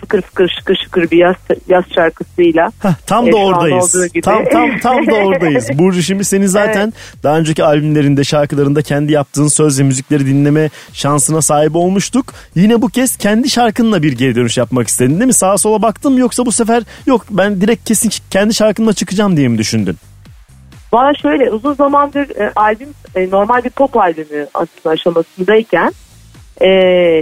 fıkır 0.00 0.22
fıkır 0.22 0.48
şıkır 0.58 0.76
şıkır 0.84 1.10
bir 1.10 1.16
yaz, 1.18 1.36
yaz 1.68 1.84
şarkısıyla. 1.94 2.72
Heh, 2.82 2.90
tam 3.06 3.28
E, 3.28 3.32
da 3.32 3.36
oradayız. 3.36 3.96
Tam 4.24 4.44
tam 4.52 4.78
tam 4.78 5.06
da 5.06 5.14
oradayız. 5.14 5.68
Burcu 5.78 6.02
şimdi 6.02 6.24
seni 6.24 6.48
zaten 6.48 6.92
daha 7.22 7.38
önceki 7.38 7.64
albümlerinde, 7.64 8.24
şarkılarında 8.24 8.82
kendi 8.82 9.12
yaptığın 9.12 9.48
söz 9.48 9.80
ve 9.80 9.82
müzikleri 9.82 10.26
dinleme 10.26 10.70
şansına 10.92 11.42
sahip 11.42 11.76
olmuştuk. 11.76 12.26
Yine 12.54 12.82
bu 12.82 12.88
kez 12.88 13.16
kendi 13.16 13.50
şarkınla 13.50 14.02
bir 14.02 14.12
geri 14.12 14.34
dönüş 14.34 14.58
yapmak 14.58 14.88
istedin 14.88 15.14
değil 15.14 15.26
mi? 15.26 15.34
Sağa 15.34 15.58
sola 15.58 15.82
baktım 15.82 16.18
yoksa 16.18 16.46
bu 16.46 16.52
sefer 16.52 16.82
yok 17.06 17.26
ben 17.30 17.60
direkt 17.60 17.84
kesin 17.88 18.10
kendi 18.30 18.54
şarkımla 18.54 18.92
çıkacağım 18.92 19.36
diye 19.36 19.48
mi 19.48 19.58
düşündün? 19.58 19.96
Bana 20.92 21.14
şöyle 21.14 21.50
uzun 21.50 21.74
zamandır 21.74 22.30
e, 22.40 22.52
albüm 22.56 22.88
e, 23.16 23.30
normal 23.30 23.64
bir 23.64 23.70
pop 23.70 23.96
albümü 23.96 24.46
aslında 24.54 24.90
aşamasındayken 24.90 25.92
e, 26.60 26.68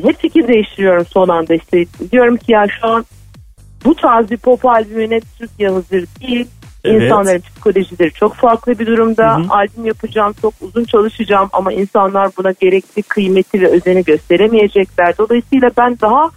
hep 0.04 0.18
fikir 0.18 0.48
değiştiriyorum 0.48 1.06
son 1.06 1.28
anda 1.28 1.54
işte 1.54 1.84
diyorum 2.12 2.36
ki 2.36 2.52
ya 2.52 2.66
şu 2.80 2.86
an 2.86 3.04
bu 3.84 3.94
tarz 3.94 4.30
bir 4.30 4.36
pop 4.36 4.66
albümüne 4.66 5.20
Türkiye 5.38 5.68
hazır 5.68 6.04
değil. 6.20 6.46
Evet. 6.84 7.02
İnsanların 7.02 7.40
psikolojileri 7.40 8.12
çok 8.12 8.34
farklı 8.34 8.78
bir 8.78 8.86
durumda. 8.86 9.36
Hı 9.36 9.40
hı. 9.40 9.46
Albüm 9.48 9.84
yapacağım, 9.84 10.34
çok 10.42 10.54
uzun 10.60 10.84
çalışacağım 10.84 11.48
ama 11.52 11.72
insanlar 11.72 12.30
buna 12.38 12.52
gerekli 12.52 13.02
kıymeti 13.02 13.60
ve 13.60 13.68
özeni 13.68 14.04
gösteremeyecekler. 14.04 15.18
Dolayısıyla 15.18 15.70
ben 15.76 15.98
daha 16.00 16.30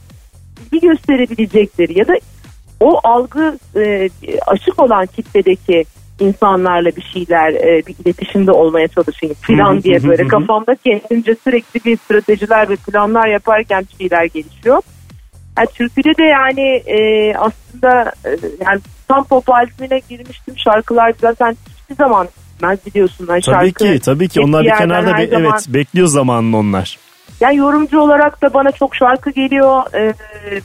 ilgi 0.61 0.87
gösterebilecekleri 0.87 1.99
ya 1.99 2.07
da 2.07 2.13
o 2.79 2.99
algı 3.03 3.57
e, 3.75 4.09
açık 4.47 4.83
olan 4.83 5.05
kitledeki 5.05 5.85
insanlarla 6.19 6.89
bir 6.95 7.01
şeyler 7.01 7.53
e, 7.53 7.83
bir 7.87 7.95
iletişimde 8.05 8.51
olmaya 8.51 8.87
çalışayım 8.87 9.35
filan 9.41 9.83
diye 9.83 10.03
böyle 10.03 10.27
kafamda 10.27 10.75
kendimce 10.75 11.35
sürekli 11.43 11.85
bir 11.85 11.97
stratejiler 11.97 12.69
ve 12.69 12.75
planlar 12.75 13.27
yaparken 13.27 13.85
bir 13.91 13.97
şeyler 13.97 14.25
gelişiyor. 14.25 14.81
Yani 15.57 15.67
türküde 15.73 16.17
de 16.17 16.23
yani 16.23 16.67
e, 16.85 17.33
aslında 17.35 18.11
e, 18.25 18.29
yani 18.65 18.81
tam 19.07 19.23
pop 19.23 19.49
albümüne 19.49 20.01
girmiştim 20.09 20.57
şarkılar 20.57 21.13
zaten 21.21 21.57
hiçbir 21.69 21.95
zaman 21.95 22.27
bitmez 22.61 22.85
biliyorsun. 22.85 23.27
Yani 23.29 23.41
Tabii 23.41 23.55
şarkı 23.55 23.93
ki 23.93 23.99
tabii 23.99 24.27
ki 24.27 24.41
onlar 24.41 24.63
bir 24.63 24.69
kenarda 24.69 25.17
be- 25.17 25.29
evet 25.31 25.65
bekliyor 25.67 26.07
zamanını 26.07 26.57
onlar. 26.57 26.97
Yani 27.41 27.57
yorumcu 27.57 27.99
olarak 27.99 28.41
da 28.41 28.53
bana 28.53 28.71
çok 28.71 28.95
şarkı 28.95 29.29
geliyor. 29.29 29.83
Ee, 29.95 30.13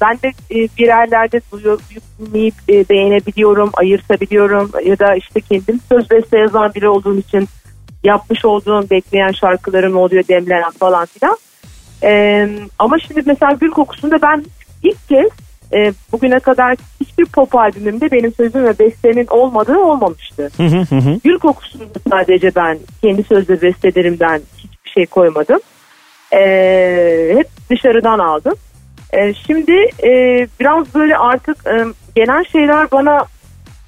ben 0.00 0.18
de 0.22 0.28
e, 0.28 0.68
bir 0.78 0.86
yerlerde 0.86 1.40
duyup 1.52 1.80
dinleyip 2.18 2.54
e, 2.68 2.88
beğenebiliyorum, 2.88 3.70
ayırtabiliyorum. 3.74 4.70
Ya 4.84 4.98
da 4.98 5.14
işte 5.14 5.40
kendim 5.40 5.80
söz 5.88 6.10
beste 6.10 6.38
yazan 6.38 6.74
biri 6.74 6.88
olduğum 6.88 7.18
için 7.18 7.48
yapmış 8.04 8.44
olduğum 8.44 8.90
bekleyen 8.90 9.32
şarkılarım 9.32 9.96
oluyor 9.96 10.24
demlenen 10.28 10.70
falan 10.70 11.06
filan. 11.06 11.36
Ee, 12.02 12.48
ama 12.78 12.98
şimdi 12.98 13.22
mesela 13.26 13.52
Gül 13.52 13.70
Kokusu'nda 13.70 14.22
ben 14.22 14.44
ilk 14.82 15.08
kez 15.08 15.30
e, 15.72 15.92
bugüne 16.12 16.38
kadar 16.38 16.76
hiçbir 17.00 17.24
pop 17.24 17.54
albümümde 17.54 18.10
benim 18.10 18.32
sözüm 18.32 18.64
ve 18.64 18.78
bestemin 18.78 19.26
olmadığı 19.26 19.78
olmamıştı. 19.78 20.50
Gül 21.24 21.38
Kokusu'nda 21.38 21.84
sadece 22.10 22.54
ben 22.54 22.78
kendi 23.02 23.22
söz 23.22 23.50
ve 23.50 23.62
bestelerimden 23.62 24.40
hiçbir 24.58 24.90
şey 24.90 25.06
koymadım. 25.06 25.60
Ee, 26.32 27.32
hep 27.36 27.48
dışarıdan 27.70 28.18
aldım. 28.18 28.54
Ee, 29.12 29.34
şimdi 29.46 29.72
e, 30.02 30.10
biraz 30.60 30.94
böyle 30.94 31.16
artık 31.16 31.66
e, 31.66 31.84
gelen 32.14 32.42
şeyler 32.42 32.90
bana 32.90 33.26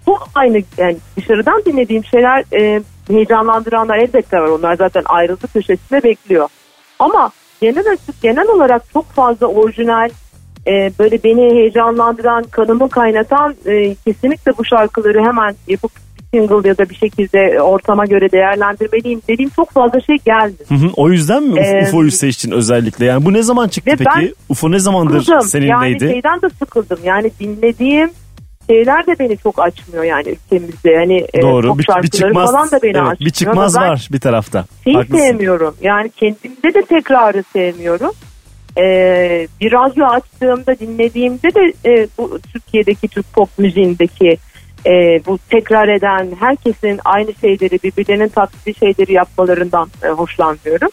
çok 0.04 0.28
aynı 0.34 0.62
yani 0.78 0.96
dışarıdan 1.16 1.62
dinlediğim 1.66 2.04
şeyler 2.04 2.44
e, 2.60 2.82
heyecanlandıranlar 3.08 3.96
elbette 3.96 4.36
var. 4.40 4.48
Onlar 4.48 4.74
zaten 4.74 5.02
ayrıldı 5.06 5.46
köşesinde 5.52 6.02
bekliyor. 6.02 6.48
Ama 6.98 7.30
genel 7.60 7.92
açık 7.92 8.22
genel 8.22 8.48
olarak 8.48 8.82
çok 8.92 9.06
fazla 9.06 9.46
orijinal 9.46 10.08
e, 10.66 10.92
böyle 10.98 11.24
beni 11.24 11.54
heyecanlandıran 11.54 12.42
kanımı 12.42 12.88
kaynatan 12.90 13.56
e, 13.66 13.94
kesinlikle 13.94 14.52
bu 14.58 14.64
şarkıları 14.64 15.20
hemen 15.20 15.54
yapıp 15.68 15.92
single 16.34 16.68
ya 16.68 16.78
da 16.78 16.88
bir 16.90 16.94
şekilde 16.94 17.62
ortama 17.62 18.04
göre 18.04 18.30
değerlendirmeliyim 18.32 19.22
dediğim 19.28 19.50
çok 19.50 19.70
fazla 19.70 20.00
şey 20.00 20.16
geldi. 20.16 20.64
Hı 20.68 20.74
hı. 20.74 20.90
O 20.96 21.10
yüzden 21.10 21.42
mi 21.42 21.60
Ee, 21.60 21.82
UFO'yu 21.88 22.10
seçtin 22.10 22.50
özellikle? 22.50 23.04
Yani 23.04 23.24
bu 23.24 23.32
ne 23.32 23.42
zaman 23.42 23.68
çıktı 23.68 23.90
peki? 23.98 24.04
ben 24.16 24.32
UFO 24.48 24.70
ne 24.70 24.78
zamandır 24.78 25.20
Sıkıldım. 25.20 25.48
seninleydi? 25.48 26.04
Yani 26.04 26.12
şeyden 26.12 26.42
de 26.42 26.48
sıkıldım. 26.58 26.98
Yani 27.04 27.30
dinlediğim 27.40 28.10
şeyler 28.70 29.06
de 29.06 29.18
beni 29.18 29.38
çok 29.38 29.58
açmıyor 29.58 30.04
yani 30.04 30.28
ülkemizde. 30.28 30.90
Yani 30.90 31.26
e, 31.34 31.42
Doğru. 31.42 31.68
pop 31.68 31.78
Bir, 31.78 32.02
bir 32.02 32.08
çıkmaz. 32.08 32.52
falan 32.52 32.70
da 32.70 32.78
beni 32.82 32.90
evet, 32.96 33.08
açmıyor. 33.08 33.20
bir 33.20 33.30
çıkmaz 33.30 33.76
var 33.76 34.08
bir 34.12 34.20
tarafta. 34.20 34.64
Şeyi 34.84 34.96
Haklısın. 34.96 35.18
sevmiyorum. 35.24 35.74
Yani 35.82 36.10
kendimde 36.10 36.74
de 36.74 36.82
tekrarı 36.82 37.44
sevmiyorum. 37.52 38.10
Ee, 38.78 39.48
bir 39.60 39.72
radyo 39.72 40.06
açtığımda 40.06 40.78
dinlediğimde 40.78 41.54
de 41.54 41.72
e, 41.86 42.08
bu 42.18 42.38
Türkiye'deki 42.52 43.08
Türk 43.08 43.32
pop 43.32 43.48
müziğindeki 43.58 44.36
e, 44.86 44.90
bu 45.26 45.38
tekrar 45.50 45.88
eden 45.88 46.28
herkesin 46.40 47.00
aynı 47.04 47.34
şeyleri 47.40 47.78
birbirlerinin 47.84 48.28
taklidi 48.28 48.78
şeyleri 48.78 49.12
yapmalarından 49.12 49.88
e, 50.04 50.08
hoşlanmıyorum. 50.08 50.88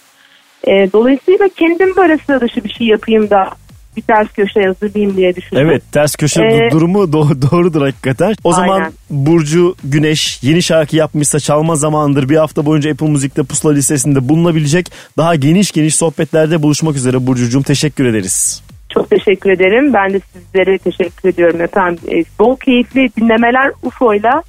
E, 0.67 0.71
dolayısıyla 0.93 1.49
kendim 1.55 1.95
böyle 1.95 2.17
sıra 2.17 2.41
dışı 2.41 2.63
bir 2.63 2.69
şey 2.69 2.87
yapayım 2.87 3.29
da 3.29 3.49
bir 3.97 4.01
ters 4.01 4.27
köşe 4.27 4.61
hazırlayayım 4.61 5.17
diye 5.17 5.35
düşündüm. 5.35 5.69
Evet 5.69 5.83
ters 5.91 6.15
köşe 6.15 6.41
Ee, 6.41 6.45
du- 6.45 6.71
durumu 6.71 6.97
do- 6.99 7.41
doğrudur 7.51 7.81
hakikaten. 7.81 8.35
O 8.43 8.53
zaman 8.53 8.79
Aynen. 8.79 8.93
Burcu 9.09 9.75
Güneş 9.83 10.43
yeni 10.43 10.63
şarkı 10.63 10.95
yapmışsa 10.95 11.39
çalma 11.39 11.75
zamandır 11.75 12.29
bir 12.29 12.37
hafta 12.37 12.65
boyunca 12.65 12.91
Apple 12.91 13.09
Müzik'te 13.09 13.43
pusula 13.43 13.73
listesinde 13.73 14.29
bulunabilecek 14.29 14.91
daha 15.17 15.35
geniş 15.35 15.71
geniş 15.71 15.95
sohbetlerde 15.95 16.61
buluşmak 16.61 16.95
üzere 16.95 17.27
Burcucuğum 17.27 17.63
teşekkür 17.63 18.05
ederiz. 18.05 18.64
Çok 18.95 19.09
teşekkür 19.09 19.49
ederim. 19.49 19.93
Ben 19.93 20.13
de 20.13 20.19
sizlere 20.19 20.77
teşekkür 20.77 21.29
ediyorum 21.29 21.61
efendim. 21.61 22.03
E, 22.11 22.23
bol 22.39 22.57
keyifli 22.57 23.09
dinlemeler 23.17 23.71
UFO'yla 23.83 24.43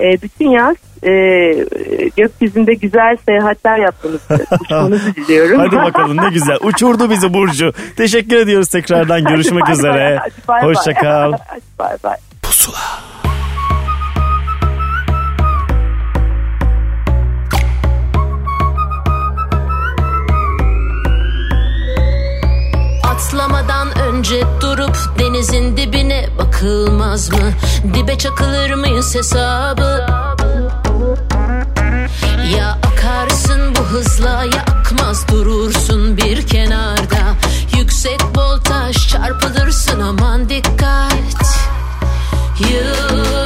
e, 0.00 0.22
bütün 0.22 0.50
yaz 0.50 0.76
e, 1.02 1.12
gökyüzünde 2.16 2.74
güzel 2.74 3.16
seyahatler 3.26 3.78
yapmanızı, 3.78 4.46
uçmanızı 4.60 5.14
diliyorum. 5.14 5.58
Hadi 5.58 5.76
bakalım 5.92 6.16
ne 6.16 6.30
güzel. 6.30 6.56
Uçurdu 6.62 7.10
bizi 7.10 7.34
Burcu. 7.34 7.72
Teşekkür 7.96 8.36
ediyoruz 8.36 8.68
tekrardan. 8.68 9.24
Görüşmek 9.28 9.62
Hadi 9.66 9.82
bay 9.82 9.92
bay, 9.92 9.92
üzere. 9.92 10.18
hadi 10.48 11.62
bay 11.78 12.16
önce 24.22 24.44
durup 24.60 24.96
denizin 25.18 25.76
dibine 25.76 26.28
bakılmaz 26.38 27.32
mı? 27.32 27.52
Dibe 27.94 28.18
çakılır 28.18 28.74
mıyız 28.74 29.14
hesabı? 29.14 30.06
Ya 32.56 32.78
akarsın 32.92 33.74
bu 33.76 33.80
hızla 33.80 34.44
ya 34.44 34.62
akmaz 34.62 35.28
durursun 35.28 36.16
bir 36.16 36.46
kenarda 36.46 37.34
Yüksek 37.78 38.20
voltaj 38.36 39.08
çarpılırsın 39.08 40.00
aman 40.00 40.48
dikkat 40.48 41.12
Yıldızlar 42.58 43.41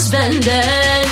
olmaz 0.00 0.12
benden 0.12 1.06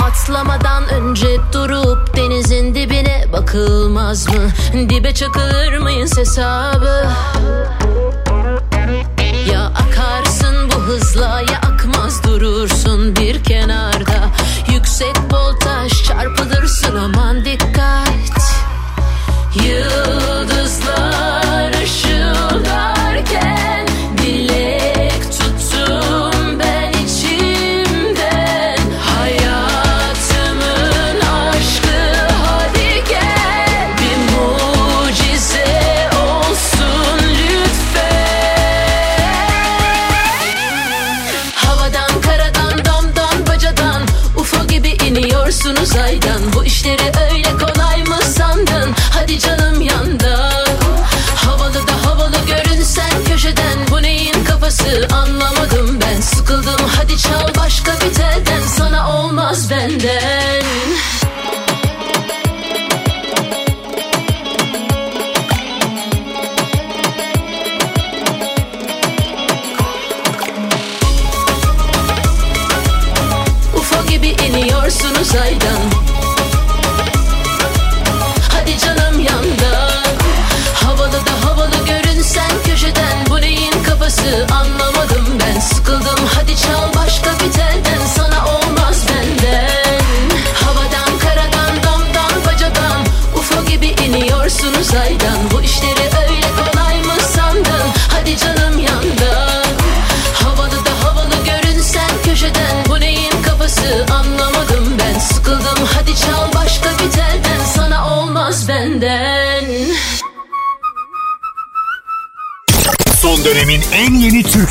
Atlamadan 0.00 0.88
önce 0.88 1.26
durup 1.52 2.16
denizin 2.16 2.74
dibine 2.74 3.24
bakılmaz 3.32 4.28
mı? 4.28 4.50
Dibe 4.88 5.14
çakılır 5.14 5.78
mıyız 5.78 6.18
hesabı? 6.18 6.75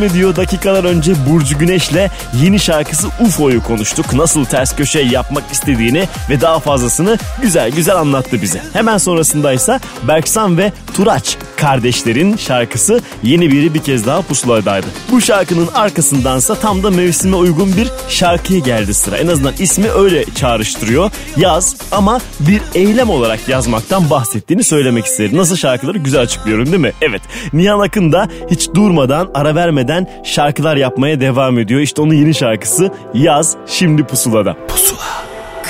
devam 0.00 0.10
ediyor. 0.10 0.36
Dakikalar 0.36 0.84
önce 0.84 1.14
Burcu 1.28 1.58
Güneş'le 1.58 2.10
yeni 2.42 2.60
şarkısı 2.60 3.08
UFO'yu 3.20 3.62
konuştuk. 3.62 4.12
Nasıl 4.12 4.44
ters 4.44 4.76
köşe 4.76 5.00
yapmak 5.00 5.52
istediğini 5.52 6.08
ve 6.30 6.40
daha 6.40 6.60
fazlasını 6.60 7.18
güzel 7.42 7.70
güzel 7.70 7.96
anlattı 7.96 8.42
bize. 8.42 8.62
Hemen 8.72 8.98
sonrasındaysa 8.98 9.80
Berksan 10.02 10.58
ve 10.58 10.72
Turaç 10.94 11.36
kardeşlerin 11.60 12.36
şarkısı 12.36 13.00
yeni 13.22 13.50
biri 13.50 13.74
bir 13.74 13.78
kez 13.78 14.06
daha 14.06 14.22
pusuladaydı. 14.22 14.86
Bu 15.10 15.20
şarkının 15.20 15.68
arkasındansa 15.74 16.54
tam 16.54 16.82
da 16.82 16.90
mevsime 16.90 17.36
uygun 17.36 17.76
bir 17.76 17.90
şarkıya 18.08 18.58
geldi 18.58 18.94
sıra. 18.94 19.16
En 19.16 19.26
azından 19.26 19.54
ismi 19.58 19.90
öyle 19.90 20.24
çağrıştırıyor. 20.24 21.10
Yaz 21.36 21.76
ama 21.92 22.20
bir 22.40 22.62
eylem 22.74 23.10
olarak 23.10 23.48
yazmaktan 23.48 24.10
bahsettiğini 24.10 24.64
söylemek 24.64 25.06
isterim. 25.06 25.36
Nasıl 25.36 25.56
şarkıları 25.56 25.98
güzel 25.98 26.20
açıklıyorum 26.20 26.66
değil 26.66 26.78
mi? 26.78 26.92
Evet. 27.00 27.22
Nihan 27.52 27.80
Akın 27.80 28.12
da 28.12 28.28
hiç 28.50 28.68
durmadan 28.74 29.30
ara 29.34 29.54
vermeden 29.54 30.10
şarkılar 30.24 30.76
yapmaya 30.76 31.20
devam 31.20 31.58
ediyor. 31.58 31.80
İşte 31.80 32.02
onun 32.02 32.14
yeni 32.14 32.34
şarkısı 32.34 32.90
Yaz 33.14 33.56
şimdi 33.66 34.04
pusulada. 34.04 34.56
Pusula. 34.68 35.00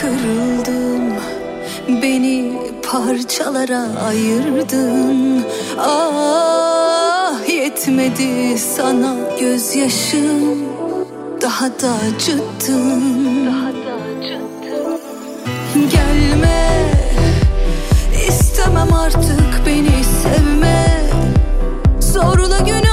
Kırıldım 0.01 1.15
beni 2.03 2.53
parçalara 2.93 3.87
ayırdın 4.09 5.45
Ah 5.83 7.49
yetmedi 7.49 8.59
sana 8.59 9.17
gözyaşım. 9.41 10.59
Daha 11.43 11.67
da 11.67 11.93
acıttın 12.09 13.03
Gelme. 15.75 16.93
İstemem 18.29 18.95
artık 18.95 19.67
beni 19.67 20.05
sevme. 20.05 21.11
Zorla 22.01 22.59
günahıma 22.59 22.90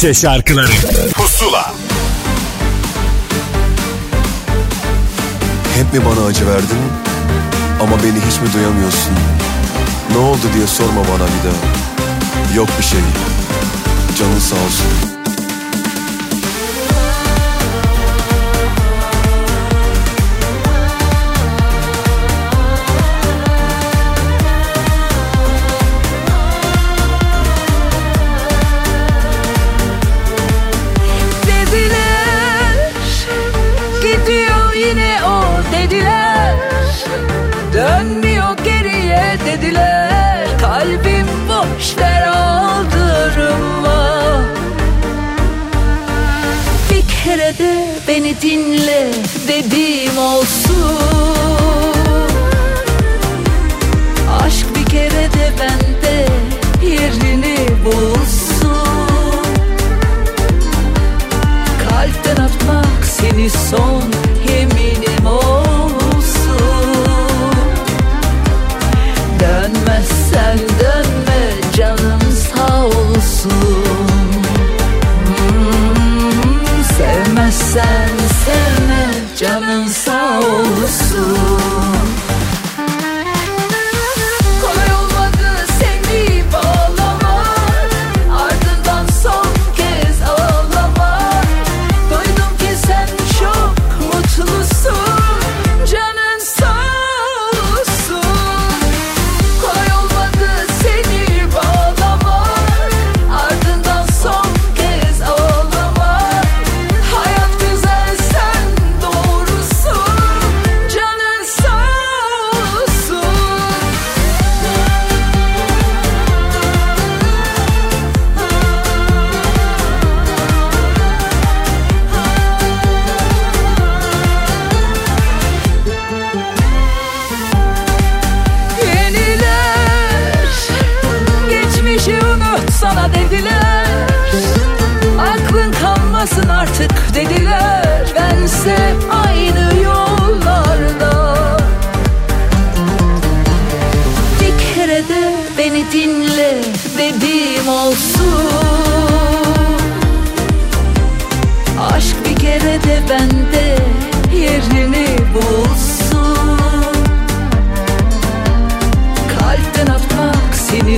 Bahçe 0.00 0.14
şarkıları 0.14 0.72
Pusula 1.14 1.74
Hep 5.76 5.92
mi 5.92 6.00
bana 6.06 6.26
acı 6.26 6.46
verdin 6.46 6.78
ama 7.82 7.96
beni 7.96 8.26
hiç 8.30 8.40
mi 8.40 8.52
duyamıyorsun? 8.54 9.12
Ne 10.12 10.18
oldu 10.18 10.40
diye 10.54 10.66
sorma 10.66 11.00
bana 11.00 11.26
bir 11.26 11.48
daha. 11.48 12.56
Yok 12.56 12.68
bir 12.78 12.84
şey. 12.84 13.00
Canın 14.18 14.38
sağ 14.38 14.56
olsun. 14.56 15.09
dediler. 35.90 36.54
Dönmüyor 37.72 38.56
geriye 38.64 39.36
dediler. 39.46 40.46
Kalbim 40.60 41.26
boş 41.48 41.98
ver 41.98 42.26
aldırma 42.26 44.00
Bir 46.90 47.08
kere 47.24 47.58
de 47.58 47.86
beni 48.08 48.40
dinle 48.40 49.12
dediğim 49.48 50.18
olsun. 50.18 51.00
Aşk 54.42 54.66
bir 54.76 54.84
kere 54.84 55.32
de 55.32 55.52
bende 55.60 56.26
yerini 56.86 57.58
bulsun. 57.84 59.40
Kalpten 61.88 62.42
atmak 62.44 63.04
seni 63.04 63.50
son 63.50 64.19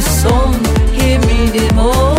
son 0.03 0.55
yeminim 1.03 1.79
o. 1.79 2.12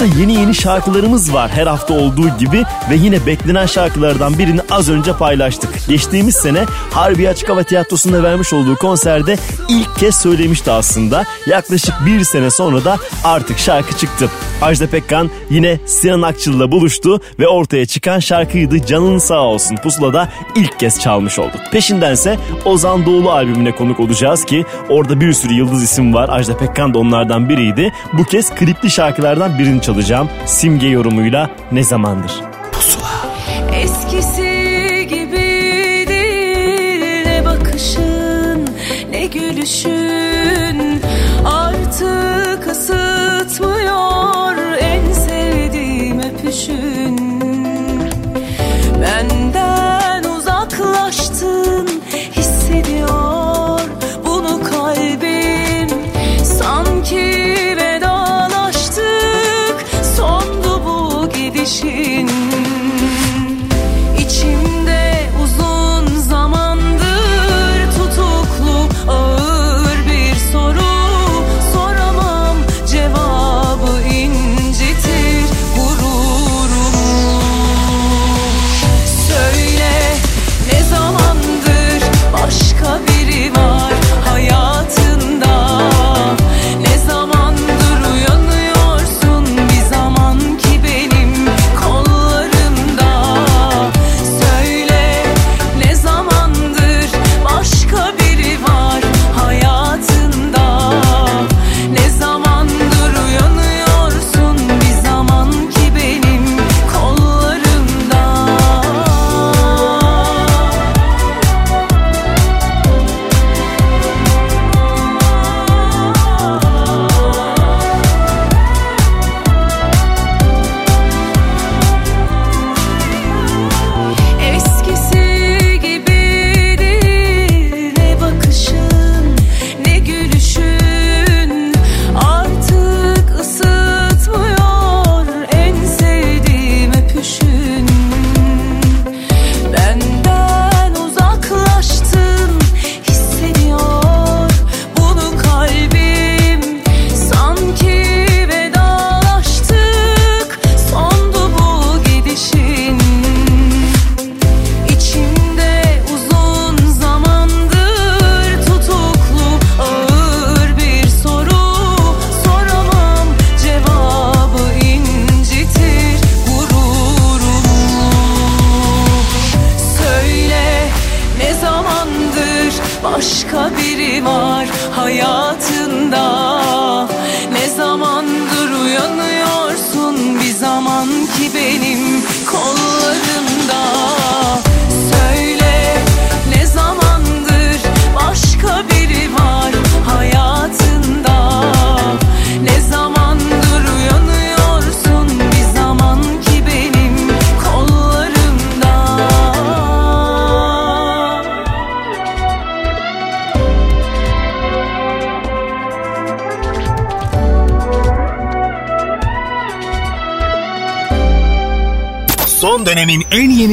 Hafta 0.00 0.18
yeni 0.18 0.34
yeni 0.34 0.54
şarkılarımız 0.54 1.32
var 1.34 1.50
her 1.50 1.66
hafta 1.66 1.94
olduğu 1.94 2.28
gibi 2.38 2.64
ve 2.90 2.94
yine 2.94 3.26
beklenen 3.26 3.66
şarkılardan 3.66 4.38
birini 4.38 4.60
az 4.70 4.88
önce 4.88 5.12
paylaştık. 5.12 5.70
Geçtiğimiz 5.88 6.36
sene 6.36 6.64
Harbi 6.90 7.28
Açık 7.28 7.48
Hava 7.48 7.62
Tiyatrosu'nda 7.62 8.22
vermiş 8.22 8.52
olduğu 8.52 8.76
konserde 8.76 9.36
ilk 9.68 9.96
kez 9.96 10.14
söylemişti 10.14 10.70
aslında. 10.70 11.24
Yaklaşık 11.46 11.94
bir 12.06 12.24
sene 12.24 12.50
sonra 12.50 12.84
da 12.84 12.98
artık 13.24 13.58
şarkı 13.58 13.96
çıktı. 13.96 14.30
Ajda 14.62 14.86
Pekkan 14.86 15.30
yine 15.50 15.78
Sinan 15.86 16.22
Akçıl'la 16.22 16.72
buluştu 16.72 17.20
ve 17.38 17.48
ortaya 17.48 17.86
çıkan 17.86 18.18
şarkıydı 18.18 18.86
Canın 18.86 19.18
Sağ 19.18 19.42
Olsun 19.42 19.76
Pusula'da 19.76 20.28
ilk 20.54 20.78
kez 20.78 21.00
çalmış 21.00 21.38
olduk. 21.38 21.60
Peşindense 21.72 22.38
Ozan 22.64 23.06
Doğulu 23.06 23.30
albümüne 23.30 23.72
konuk 23.72 24.00
olacağız 24.00 24.44
ki 24.44 24.64
orada 24.88 25.20
bir 25.20 25.32
sürü 25.32 25.52
yıldız 25.52 25.82
isim 25.82 26.14
var. 26.14 26.28
Ajda 26.32 26.56
Pekkan 26.56 26.94
da 26.94 26.98
onlardan 26.98 27.48
biriydi. 27.48 27.92
Bu 28.12 28.24
kez 28.24 28.54
klipli 28.54 28.90
şarkılardan 28.90 29.58
birini 29.58 29.82
çalacağım. 29.82 30.28
Simge 30.46 30.86
yorumuyla 30.86 31.50
Ne 31.72 31.82
Zamandır. 31.82 32.49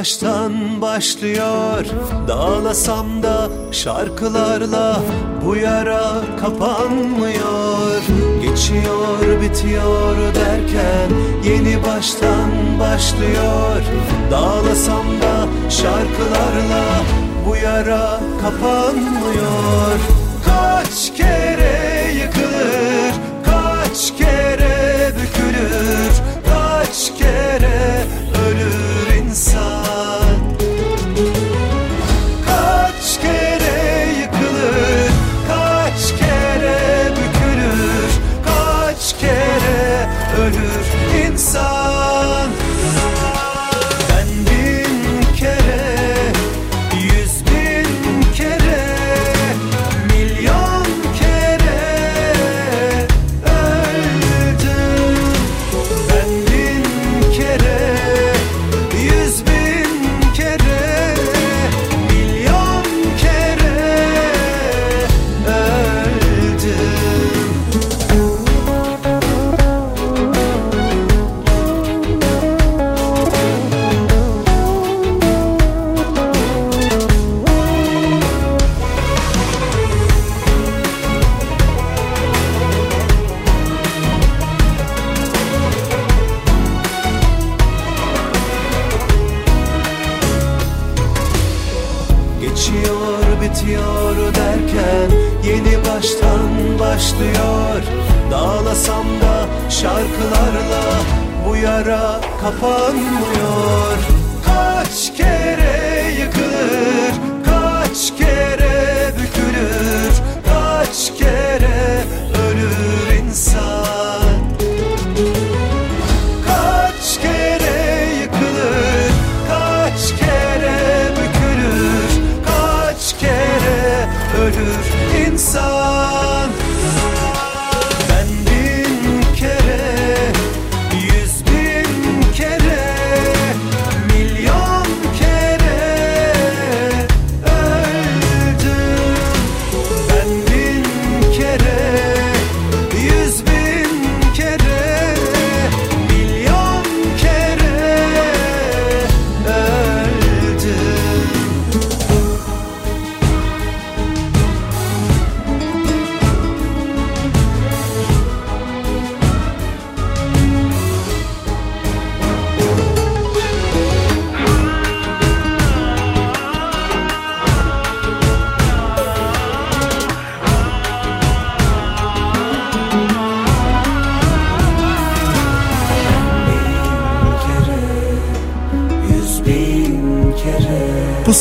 Baştan 0.00 0.80
başlıyor. 0.80 1.84
Dağlasam 2.28 3.22
da 3.22 3.48
şarkılarla 3.70 5.00
bu 5.44 5.56
yara 5.56 6.12
kapanmıyor. 6.40 8.02
Geçiyor 8.42 9.42
bitiyor 9.42 10.16
derken 10.34 11.10
yeni 11.44 11.84
baştan 11.86 12.50
başlıyor. 12.80 13.82
Dağlasam 14.30 15.06
da 15.22 15.70
şarkılarla 15.70 16.84
bu 17.46 17.56
yara 17.56 18.20
kapanmıyor 18.42 20.19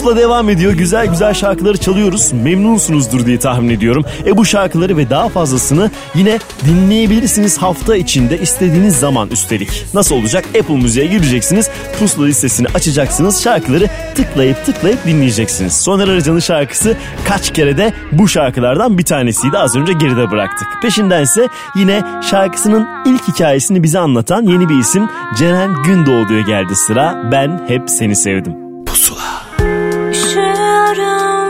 Pusula 0.09 0.21
devam 0.21 0.49
ediyor. 0.49 0.73
Güzel 0.73 1.07
güzel 1.07 1.33
şarkıları 1.33 1.77
çalıyoruz. 1.77 2.31
Memnunsunuzdur 2.31 3.25
diye 3.25 3.39
tahmin 3.39 3.69
ediyorum. 3.69 4.05
E 4.25 4.37
bu 4.37 4.45
şarkıları 4.45 4.97
ve 4.97 5.09
daha 5.09 5.29
fazlasını 5.29 5.91
yine 6.15 6.39
dinleyebilirsiniz 6.65 7.57
hafta 7.57 7.95
içinde 7.95 8.39
istediğiniz 8.39 8.95
zaman 8.95 9.29
üstelik. 9.29 9.85
Nasıl 9.93 10.15
olacak? 10.15 10.45
Apple 10.59 10.75
Müziğe 10.75 11.05
gireceksiniz. 11.05 11.69
Pusula 11.99 12.25
listesini 12.25 12.67
açacaksınız. 12.73 13.43
Şarkıları 13.43 13.87
tıklayıp 14.15 14.65
tıklayıp 14.65 15.05
dinleyeceksiniz. 15.05 15.73
Soner 15.73 16.07
Arıcan'ın 16.07 16.39
şarkısı 16.39 16.97
kaç 17.27 17.53
kere 17.53 17.77
de 17.77 17.93
bu 18.11 18.27
şarkılardan 18.27 18.97
bir 18.97 19.05
tanesiydi. 19.05 19.57
Az 19.57 19.75
önce 19.75 19.93
geride 19.93 20.31
bıraktık. 20.31 20.67
Peşindense 20.81 21.47
yine 21.75 22.03
şarkısının 22.29 22.87
ilk 23.05 23.27
hikayesini 23.27 23.83
bize 23.83 23.99
anlatan 23.99 24.43
yeni 24.43 24.69
bir 24.69 24.79
isim 24.79 25.09
Ceren 25.37 25.83
Gündoğdu'ya 25.83 26.41
geldi 26.41 26.75
sıra. 26.75 27.29
Ben 27.31 27.61
hep 27.67 27.89
seni 27.89 28.15
sevdim. 28.15 28.69
Üşüyorum 30.89 31.49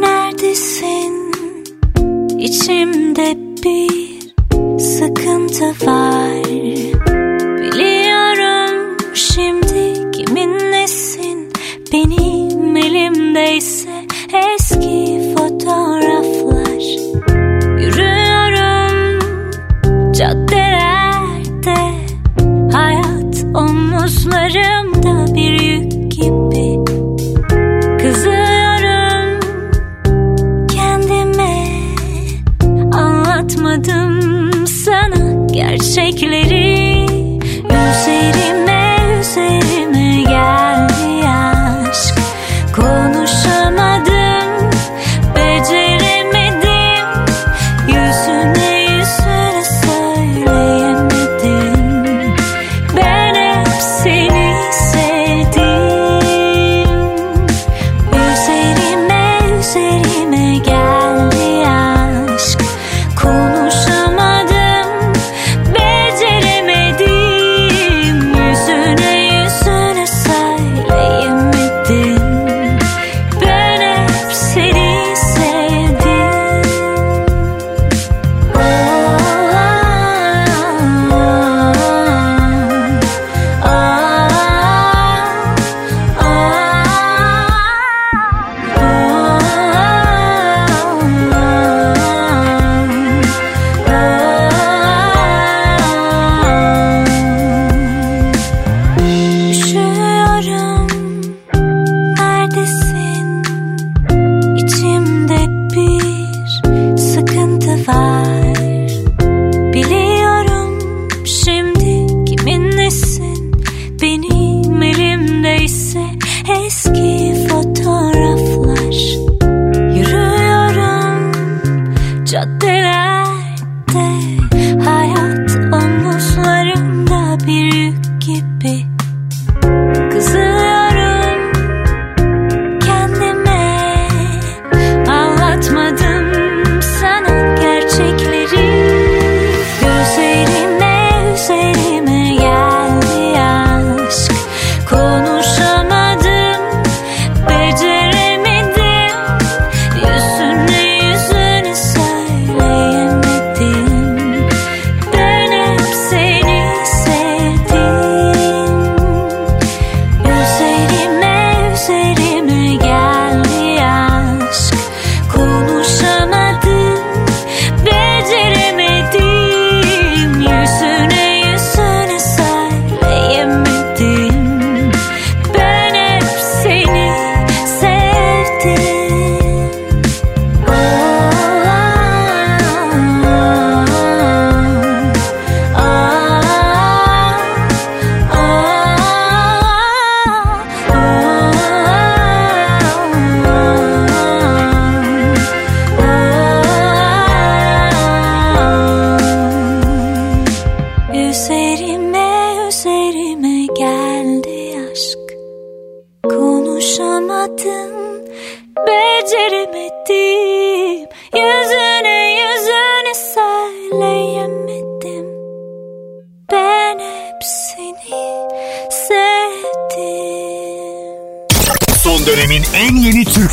Neredesin? 0.00 1.32
İçimde 2.38 3.36
bir 3.64 4.34
sıkıntı 4.78 5.86
var 5.86 6.45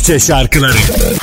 Türkçe 0.04 0.26
şarkıları 0.26 1.13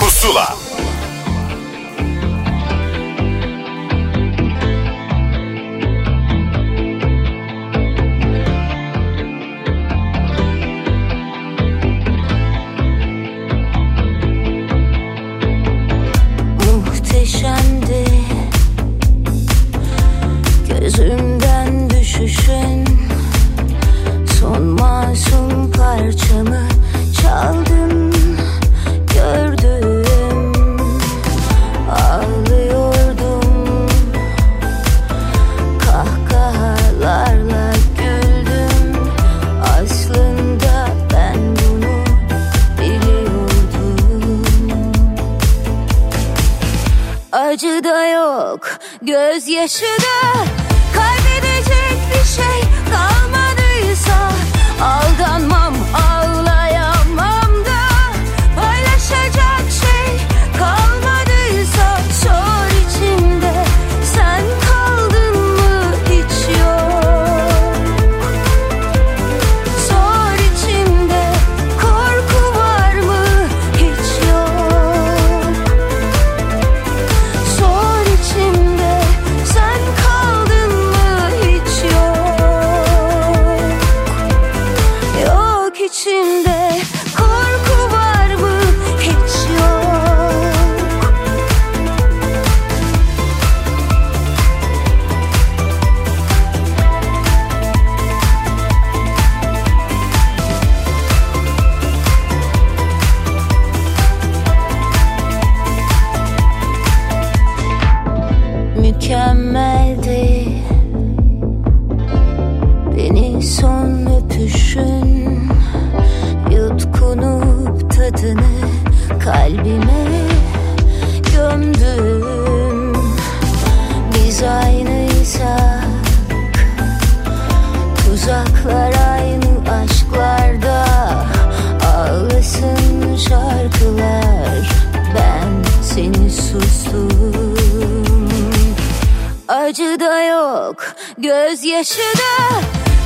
da 140.21 140.25
yok, 140.25 140.95
gözyaşı 141.17 142.01
da 142.01 142.61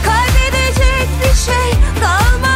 Kaybedecek 0.05 1.07
bir 1.21 1.35
şey 1.45 1.71
kalmadıysa 2.01 2.54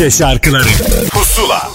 Türkçe 0.00 0.18
şarkıları 0.18 0.68
Pusula 1.10 1.68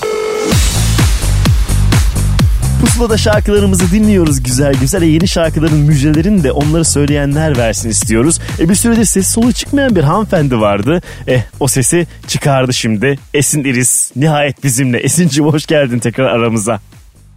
Pusula'da 2.81 3.17
şarkılarımızı 3.17 3.91
dinliyoruz 3.91 4.43
güzel 4.43 4.73
güzel. 4.73 5.01
E, 5.01 5.05
yeni 5.05 5.27
şarkıların 5.27 5.77
müjdelerini 5.77 6.43
de 6.43 6.51
onları 6.51 6.85
söyleyenler 6.85 7.57
versin 7.57 7.89
istiyoruz. 7.89 8.39
E, 8.59 8.69
bir 8.69 8.75
süredir 8.75 9.05
ses 9.05 9.27
solu 9.27 9.53
çıkmayan 9.53 9.95
bir 9.95 10.03
hanımefendi 10.03 10.59
vardı. 10.59 11.01
Eh 11.27 11.41
o 11.59 11.67
sesi 11.67 12.07
çıkardı 12.27 12.73
şimdi. 12.73 13.19
Esin 13.33 13.63
İris 13.63 14.11
nihayet 14.15 14.63
bizimle. 14.63 14.99
Esin'cim 14.99 15.45
hoş 15.45 15.65
geldin 15.65 15.99
tekrar 15.99 16.25
aramıza. 16.25 16.79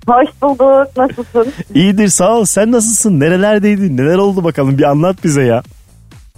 Hoş 0.06 0.28
bulduk. 0.43 0.97
Nasılsın? 0.97 1.52
İyidir 1.74 2.09
sağ 2.09 2.36
ol. 2.36 2.44
Sen 2.44 2.73
nasılsın? 2.73 3.20
Nerelerdeydin? 3.20 3.97
Neler 3.97 4.16
oldu 4.16 4.44
bakalım? 4.44 4.78
Bir 4.78 4.90
anlat 4.90 5.24
bize 5.24 5.43
ya. 5.43 5.62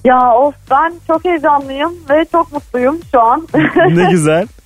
Ya 0.04 0.34
of 0.34 0.54
ben 0.70 0.92
çok 1.06 1.24
heyecanlıyım 1.24 1.94
ve 2.10 2.24
çok 2.32 2.52
mutluyum 2.52 3.00
şu 3.12 3.20
an. 3.20 3.48
Ne 3.90 4.10
güzel. 4.10 4.46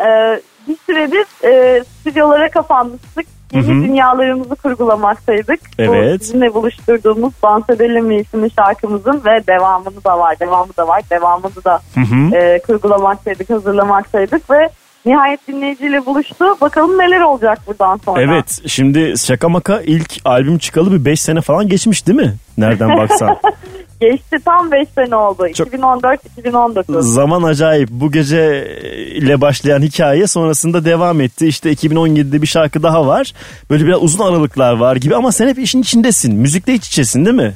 Ee, 0.00 0.40
bir 0.68 0.76
süredir 0.86 1.26
e, 1.44 1.84
stüdyolara 1.84 2.50
kapanmıştık. 2.50 3.26
Yeni 3.52 3.66
Hı 3.66 3.70
hı. 3.72 3.74
dünyalarımızı 3.84 4.56
kurgulamaktaydık. 4.56 5.60
Evet. 5.78 6.20
Bu 6.20 6.24
sizinle 6.24 6.54
buluşturduğumuz 6.54 7.32
Dans 7.42 7.70
Edelim 7.70 8.06
mi 8.06 8.16
isimli 8.16 8.50
şarkımızın 8.50 9.22
ve 9.24 9.46
devamını 9.46 10.04
da 10.04 10.18
var, 10.18 10.40
devamı 10.40 10.76
da 10.76 10.88
var, 10.88 11.02
devamını 11.10 11.64
da 11.64 11.80
Hı 11.94 12.00
hı. 12.00 12.36
e, 12.36 12.58
kurgulamaktaydık, 12.58 13.50
hazırlamaktaydık 13.50 14.50
ve 14.50 14.68
nihayet 15.06 15.48
dinleyiciyle 15.48 16.06
buluştu. 16.06 16.44
Bakalım 16.60 16.98
neler 16.98 17.20
olacak 17.20 17.58
buradan 17.66 18.00
sonra. 18.04 18.20
Evet 18.22 18.60
şimdi 18.66 19.14
şaka 19.18 19.48
maka 19.48 19.80
ilk 19.80 20.12
albüm 20.24 20.58
çıkalı 20.58 20.92
bir 20.92 21.04
5 21.04 21.22
sene 21.22 21.40
falan 21.40 21.68
geçmiş 21.68 22.06
değil 22.06 22.18
mi? 22.18 22.34
Nereden 22.58 22.96
baksan. 22.96 23.36
Geçti 24.00 24.36
tam 24.44 24.72
5 24.72 24.88
sene 24.94 25.16
oldu. 25.16 25.46
2014-2019. 25.48 27.02
Zaman 27.02 27.42
acayip. 27.42 27.88
Bu 27.90 28.12
gece 28.12 28.68
ile 29.14 29.40
başlayan 29.40 29.82
hikaye 29.82 30.26
sonrasında 30.26 30.84
devam 30.84 31.20
etti. 31.20 31.46
İşte 31.46 31.72
2017'de 31.72 32.42
bir 32.42 32.46
şarkı 32.46 32.82
daha 32.82 33.06
var. 33.06 33.32
Böyle 33.70 33.86
biraz 33.86 34.02
uzun 34.02 34.24
aralıklar 34.24 34.72
var 34.76 34.96
gibi 34.96 35.16
ama 35.16 35.32
sen 35.32 35.48
hep 35.48 35.58
işin 35.58 35.82
içindesin. 35.82 36.34
Müzikte 36.34 36.74
iç 36.74 36.86
içesin 36.88 37.24
değil 37.24 37.36
mi? 37.36 37.54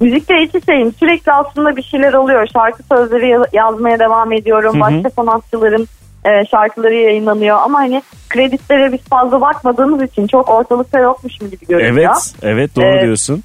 Müzikte 0.00 0.42
iç 0.42 0.54
içeyim. 0.54 0.92
Sürekli 0.98 1.32
aslında 1.32 1.76
bir 1.76 1.82
şeyler 1.82 2.12
oluyor. 2.12 2.46
Şarkı 2.52 2.82
sözleri 2.82 3.28
ya- 3.28 3.46
yazmaya 3.52 3.98
devam 3.98 4.32
ediyorum. 4.32 4.80
Başka 4.80 5.10
sanatçıların 5.10 5.88
e, 6.24 6.46
şarkıları 6.50 6.94
yayınlanıyor. 6.94 7.56
Ama 7.62 7.78
hani 7.78 8.02
kreditlere 8.28 8.92
biz 8.92 9.00
fazla 9.00 9.40
bakmadığımız 9.40 10.02
için 10.02 10.26
çok 10.26 10.48
ortalıkta 10.48 10.98
yokmuşum 10.98 11.50
gibi 11.50 11.66
görünüyor. 11.66 11.92
Evet, 11.92 12.34
evet 12.42 12.76
doğru 12.76 12.98
Ee, 12.98 13.02
diyorsun. 13.02 13.42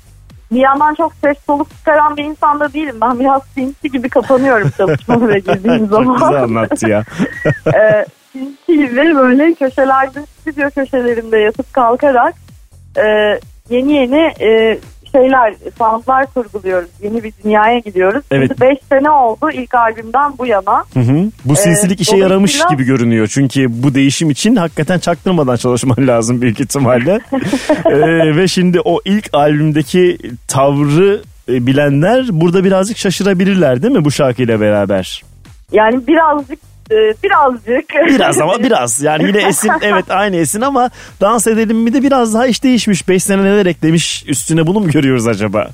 Bir 0.51 0.59
yandan 0.59 0.95
çok 0.95 1.13
ses 1.23 1.37
soluk 1.45 1.69
çıkaran 1.69 2.17
bir 2.17 2.23
insan 2.23 2.59
da 2.59 2.73
değilim. 2.73 2.97
Ben 3.01 3.19
biraz 3.19 3.41
sinsi 3.55 3.91
gibi 3.91 4.09
kapanıyorum 4.09 4.69
çalışmalara 4.77 5.37
girdiğim 5.37 5.87
zaman. 5.87 6.19
Çok 6.19 6.27
güzel 6.27 6.43
anlattı 6.43 6.89
ya. 6.89 7.03
e, 7.75 8.05
sinsi 8.31 8.77
gibi 8.77 9.15
böyle 9.15 9.53
köşelerde, 9.53 10.25
stüdyo 10.25 10.69
köşelerinde 10.69 11.37
yatıp 11.37 11.73
kalkarak 11.73 12.35
e, 12.97 13.39
yeni 13.69 13.93
yeni 13.93 14.33
e, 14.41 14.79
şeyler, 15.11 15.53
soundlar 15.77 16.25
kurguluyoruz. 16.33 16.89
Yeni 17.03 17.23
bir 17.23 17.33
dünyaya 17.43 17.79
gidiyoruz. 17.79 18.23
Evet. 18.31 18.47
Şimdi 18.49 18.61
5 18.61 18.77
sene 18.89 19.09
oldu 19.09 19.51
ilk 19.53 19.75
albümden 19.75 20.33
bu 20.37 20.45
yana. 20.45 20.83
Hı 20.93 20.99
hı. 20.99 21.31
Bu 21.45 21.53
Ee, 21.53 21.55
sinsilik 21.55 22.01
işe 22.01 22.17
yaramış 22.17 22.53
dolayısıyla- 22.53 22.69
gibi 22.75 22.83
görünüyor. 22.83 23.27
Çünkü 23.31 23.83
bu 23.83 23.95
değişim 23.95 24.29
için 24.29 24.55
hakikaten 24.55 24.99
çaktırmadan 24.99 25.55
çalışman 25.55 25.97
lazım 26.07 26.41
büyük 26.41 26.59
ihtimalle. 26.59 27.19
Ee, 27.85 28.35
ve 28.35 28.47
şimdi 28.47 28.79
o 28.85 28.99
ilk 29.05 29.29
albümdeki 29.33 30.17
tavrı 30.47 31.21
e, 31.49 31.67
bilenler 31.67 32.25
burada 32.31 32.63
birazcık 32.63 32.97
şaşırabilirler 32.97 33.81
değil 33.83 33.93
mi 33.93 34.05
bu 34.05 34.11
şarkıyla 34.11 34.59
beraber? 34.59 35.23
Yani 35.71 36.07
birazcık 36.07 36.59
birazcık. 37.23 37.89
Biraz 37.89 38.41
ama 38.41 38.59
biraz. 38.63 39.01
Yani 39.01 39.23
yine 39.23 39.41
esin 39.47 39.71
evet 39.81 40.11
aynı 40.11 40.35
esin 40.35 40.61
ama 40.61 40.89
dans 41.21 41.47
edelim 41.47 41.77
mi 41.77 41.93
de 41.93 42.03
biraz 42.03 42.33
daha 42.33 42.47
iş 42.47 42.63
değişmiş. 42.63 43.07
5 43.07 43.23
sene 43.23 43.43
neler 43.43 43.65
eklemiş 43.65 44.23
üstüne 44.27 44.67
bunu 44.67 44.79
mu 44.79 44.89
görüyoruz 44.89 45.27
acaba? 45.27 45.67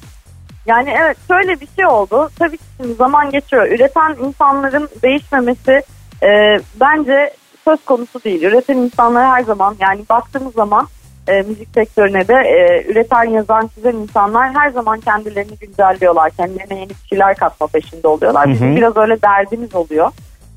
Yani 0.65 0.95
evet 1.01 1.17
şöyle 1.27 1.61
bir 1.61 1.67
şey 1.75 1.85
oldu. 1.85 2.29
Tabii 2.39 2.57
ki 2.57 2.63
şimdi 2.77 2.93
zaman 2.93 3.31
geçiyor. 3.31 3.67
Üreten 3.67 4.15
insanların 4.23 4.89
değişmemesi 5.03 5.81
e, 6.23 6.59
bence 6.79 7.33
söz 7.65 7.85
konusu 7.85 8.23
değil. 8.23 8.43
Üreten 8.43 8.77
insanlar 8.77 9.27
her 9.27 9.43
zaman 9.43 9.75
yani 9.79 10.01
baktığımız 10.09 10.53
zaman 10.53 10.87
e, 11.27 11.41
müzik 11.41 11.67
sektörüne 11.73 12.27
de 12.27 12.33
e, 12.33 12.91
üreten, 12.91 13.23
yazan, 13.23 13.69
çizen 13.75 13.95
insanlar 13.95 14.53
her 14.53 14.69
zaman 14.69 14.99
kendilerini 14.99 15.57
güncelliyorlar. 15.61 16.29
Kendilerine 16.29 16.79
yeni 16.79 16.89
bir 16.89 17.07
şeyler 17.09 17.35
katma 17.35 17.67
peşinde 17.67 18.07
oluyorlar. 18.07 18.47
Hı 18.47 18.51
Bizim 18.51 18.71
hı. 18.71 18.75
biraz 18.75 18.97
öyle 18.97 19.21
derdimiz 19.21 19.75
oluyor 19.75 20.11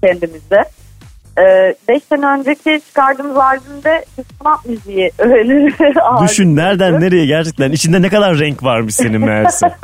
kendimizde. 0.04 0.64
5 1.88 2.02
sene 2.02 2.26
önceki 2.26 2.80
çıkardığımız 2.86 3.36
albümde 3.36 4.04
sanat 4.42 4.66
müziği 4.66 5.10
öyle 5.18 5.72
Düşün 6.22 6.56
nereden 6.56 7.00
nereye 7.00 7.26
gerçekten 7.26 7.72
içinde 7.72 8.02
ne 8.02 8.08
kadar 8.08 8.38
renk 8.38 8.64
varmış 8.64 8.94
senin 8.94 9.20
meğerse. 9.20 9.66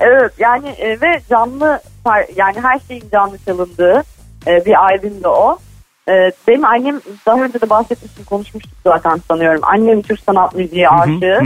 Evet 0.00 0.32
yani 0.38 0.68
e, 0.68 1.00
ve 1.00 1.20
canlı 1.30 1.80
yani 2.36 2.60
her 2.62 2.78
şeyin 2.88 3.04
canlı 3.12 3.38
çalındığı 3.38 4.02
e, 4.46 4.64
bir 4.64 4.74
albümdü 4.84 5.28
o. 5.28 5.58
E, 6.08 6.12
benim 6.48 6.64
annem 6.64 7.00
daha 7.26 7.44
önce 7.44 7.60
de 7.60 7.70
bahsetmiştim 7.70 8.24
konuşmuştuk 8.24 8.78
zaten 8.84 9.20
sanıyorum. 9.28 9.60
Annem 9.62 10.02
Türk 10.02 10.20
sanat 10.20 10.54
müziği 10.54 10.88
aşığı. 10.88 11.40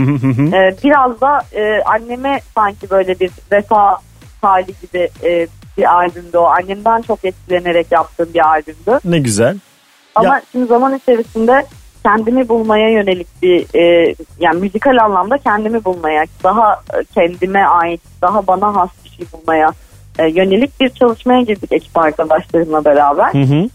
E, 0.55 0.75
biraz 0.83 1.21
da 1.21 1.41
e, 1.53 1.81
anneme 1.81 2.39
sanki 2.55 2.89
böyle 2.89 3.19
bir 3.19 3.31
vefa 3.51 3.97
hali 4.41 4.73
gibi 4.81 5.09
e, 5.23 5.47
bir 5.79 5.93
albümdü 5.95 6.37
o. 6.37 6.43
Annemden 6.45 7.01
çok 7.01 7.25
etkilenerek 7.25 7.87
yaptığım 7.91 8.33
bir 8.33 8.45
albümdü. 8.49 8.99
ne 9.05 9.19
güzel. 9.19 9.57
Ama 10.15 10.41
şimdi 10.51 10.65
zaman 10.65 10.95
içerisinde 10.95 11.65
kendimi 12.03 12.49
bulmaya 12.49 12.89
yönelik 12.89 13.27
bir 13.41 13.65
e, 13.79 14.15
yani 14.39 14.59
müzikal 14.59 14.97
anlamda 14.97 15.37
kendimi 15.37 15.85
bulmaya 15.85 16.25
daha 16.43 16.81
kendime 17.13 17.63
ait 17.63 18.01
daha 18.21 18.47
bana 18.47 18.75
has 18.75 18.89
bir 19.05 19.09
şey 19.09 19.25
bulmaya 19.33 19.71
e, 20.19 20.27
yönelik 20.27 20.79
bir 20.79 20.89
çalışmaya 20.89 21.41
girdik 21.41 21.71
ekip 21.71 21.97
arkadaşlarımla 21.97 22.85
beraber. 22.85 23.33
Hı 23.33 23.37
hı. 23.37 23.69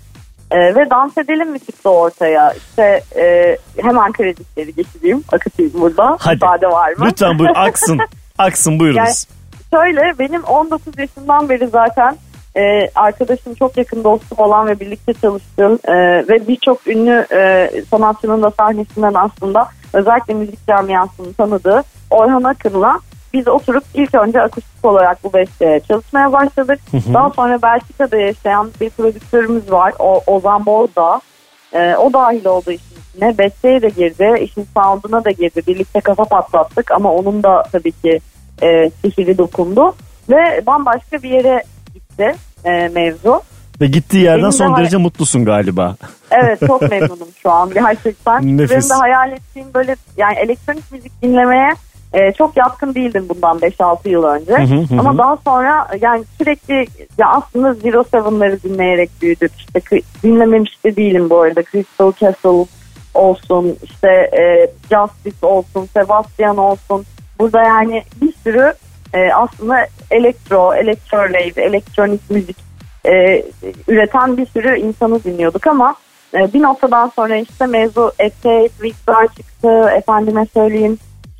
E, 0.51 0.75
ve 0.75 0.91
dans 0.91 1.19
edelim 1.19 1.51
mi 1.51 1.61
çıktı 1.61 1.91
ortaya. 1.91 2.53
İşte 2.53 3.03
e, 3.17 3.57
hemen 3.83 4.13
kreditleri 4.13 4.75
geçireyim. 4.75 5.25
Akıtayım 5.33 5.73
burada. 5.75 6.17
Hadi. 6.21 6.35
Müsaade 6.35 6.67
var 6.67 6.93
mı? 6.99 7.05
Lütfen 7.07 7.39
buyur 7.39 7.51
aksın. 7.55 8.01
Aksın 8.39 8.81
buyurunuz. 8.81 9.25
Şöyle 9.73 10.19
benim 10.19 10.45
19 10.45 10.99
yaşından 10.99 11.49
beri 11.49 11.67
zaten 11.67 12.17
e, 12.57 12.91
arkadaşım 12.95 13.55
çok 13.55 13.77
yakın 13.77 14.05
dostum 14.05 14.39
olan 14.39 14.67
ve 14.67 14.81
birlikte 14.81 15.15
çalıştığım 15.15 15.79
e, 15.85 15.95
ve 16.29 16.49
birçok 16.49 16.87
ünlü 16.87 17.27
e, 17.33 17.71
sanatçının 17.91 18.43
da 18.43 18.51
sahnesinden 18.51 19.15
aslında 19.15 19.69
özellikle 19.93 20.35
müzik 20.35 20.67
camiasının 20.67 21.33
tanıdığı 21.33 21.83
Orhan 22.11 22.43
Akın'la 22.43 23.01
biz 23.33 23.49
oturup 23.49 23.85
ilk 23.95 24.15
önce 24.15 24.43
akustik 24.43 24.85
olarak 24.85 25.25
bu 25.25 25.33
besteye 25.33 25.81
çalışmaya 25.81 26.33
başladık. 26.33 26.81
Hı 26.91 26.97
hı. 26.97 27.15
Daha 27.15 27.31
sonra 27.31 27.63
Belçika'da 27.63 28.17
yaşayan 28.17 28.71
bir 28.81 28.91
prodüktörümüz 28.91 29.73
var. 29.73 29.93
O, 29.99 30.21
Ozan 30.27 30.67
Borda. 30.67 31.21
E, 31.73 31.97
o 31.97 32.13
dahil 32.13 32.47
oldu 32.47 32.71
işin 32.71 32.97
içine. 33.11 33.39
Besteye 33.39 33.83
de 33.83 33.89
girdi. 33.89 34.35
işin 34.41 34.67
sound'una 34.77 35.25
da 35.25 35.31
girdi. 35.31 35.63
Birlikte 35.67 36.01
kafa 36.01 36.25
patlattık 36.25 36.91
ama 36.91 37.13
onun 37.13 37.43
da 37.43 37.63
tabii 37.73 37.93
ki 37.93 38.21
e, 38.63 38.91
sihiri 38.91 39.39
dokundu. 39.39 39.95
Ve 40.31 40.67
bambaşka 40.67 41.23
bir 41.23 41.31
yere 41.31 41.63
gitti 41.95 42.35
e, 42.65 42.89
mevzu. 42.89 43.41
Ve 43.81 43.87
gittiği 43.87 44.23
yerden 44.23 44.39
Benim 44.39 44.53
de 44.53 44.57
son 44.57 44.73
hay- 44.73 44.81
derece 44.83 44.97
mutlusun 44.97 45.45
galiba. 45.45 45.97
Evet 46.31 46.61
çok 46.67 46.83
memnunum 46.91 47.29
şu 47.43 47.51
an 47.51 47.71
gerçekten. 47.75 48.59
Nefis. 48.59 48.71
Benim 48.71 48.91
de 48.91 48.95
hayal 48.95 49.33
ettiğim 49.33 49.75
böyle 49.75 49.97
yani 50.17 50.39
elektronik 50.39 50.93
müzik 50.93 51.23
dinlemeye 51.23 51.71
e, 52.13 52.33
çok 52.33 52.57
yatkın 52.57 52.95
değildim 52.95 53.27
bundan 53.29 53.59
5-6 53.59 54.09
yıl 54.09 54.25
önce. 54.25 54.53
Hı 54.53 54.63
hı 54.63 54.95
hı. 54.95 55.01
Ama 55.01 55.19
daha 55.19 55.37
sonra 55.45 55.89
yani 56.01 56.25
sürekli 56.39 56.87
ya 57.19 57.29
aslında 57.29 57.75
Zero 57.75 58.05
Seven'ları 58.05 58.63
dinleyerek 58.63 59.11
büyüdük. 59.23 59.53
İşte 59.59 60.01
dinlememiş 60.23 60.85
de 60.85 60.97
değilim 60.97 61.31
bu 61.31 61.41
arada. 61.41 61.63
Crystal 61.63 62.13
Castle 62.21 62.67
olsun 63.15 63.77
işte 63.83 64.09
e, 64.11 64.71
Justice 64.83 65.47
olsun 65.47 65.89
Sebastian 65.95 66.57
olsun. 66.57 67.05
Burada 67.39 67.63
yani 67.63 68.03
bir 68.23 68.35
sürü 68.45 68.73
e, 69.15 69.33
aslında 69.33 69.87
elektro, 70.11 70.75
elektrolave, 70.75 71.63
elektronik 71.65 72.31
müzik 72.31 72.57
e, 73.07 73.45
üreten 73.89 74.37
bir 74.37 74.47
sürü 74.47 74.79
insanı 74.79 75.25
dinliyorduk 75.25 75.67
ama 75.67 75.95
e, 76.35 76.53
bir 76.53 76.63
noktadan 76.63 77.13
sonra 77.17 77.37
işte 77.37 77.67
mevzu 77.67 78.13
Escape, 78.19 78.69
Victor 78.83 79.27
çıktı, 79.27 79.91
efendime 79.97 80.47
söyleyeyim 80.55 80.99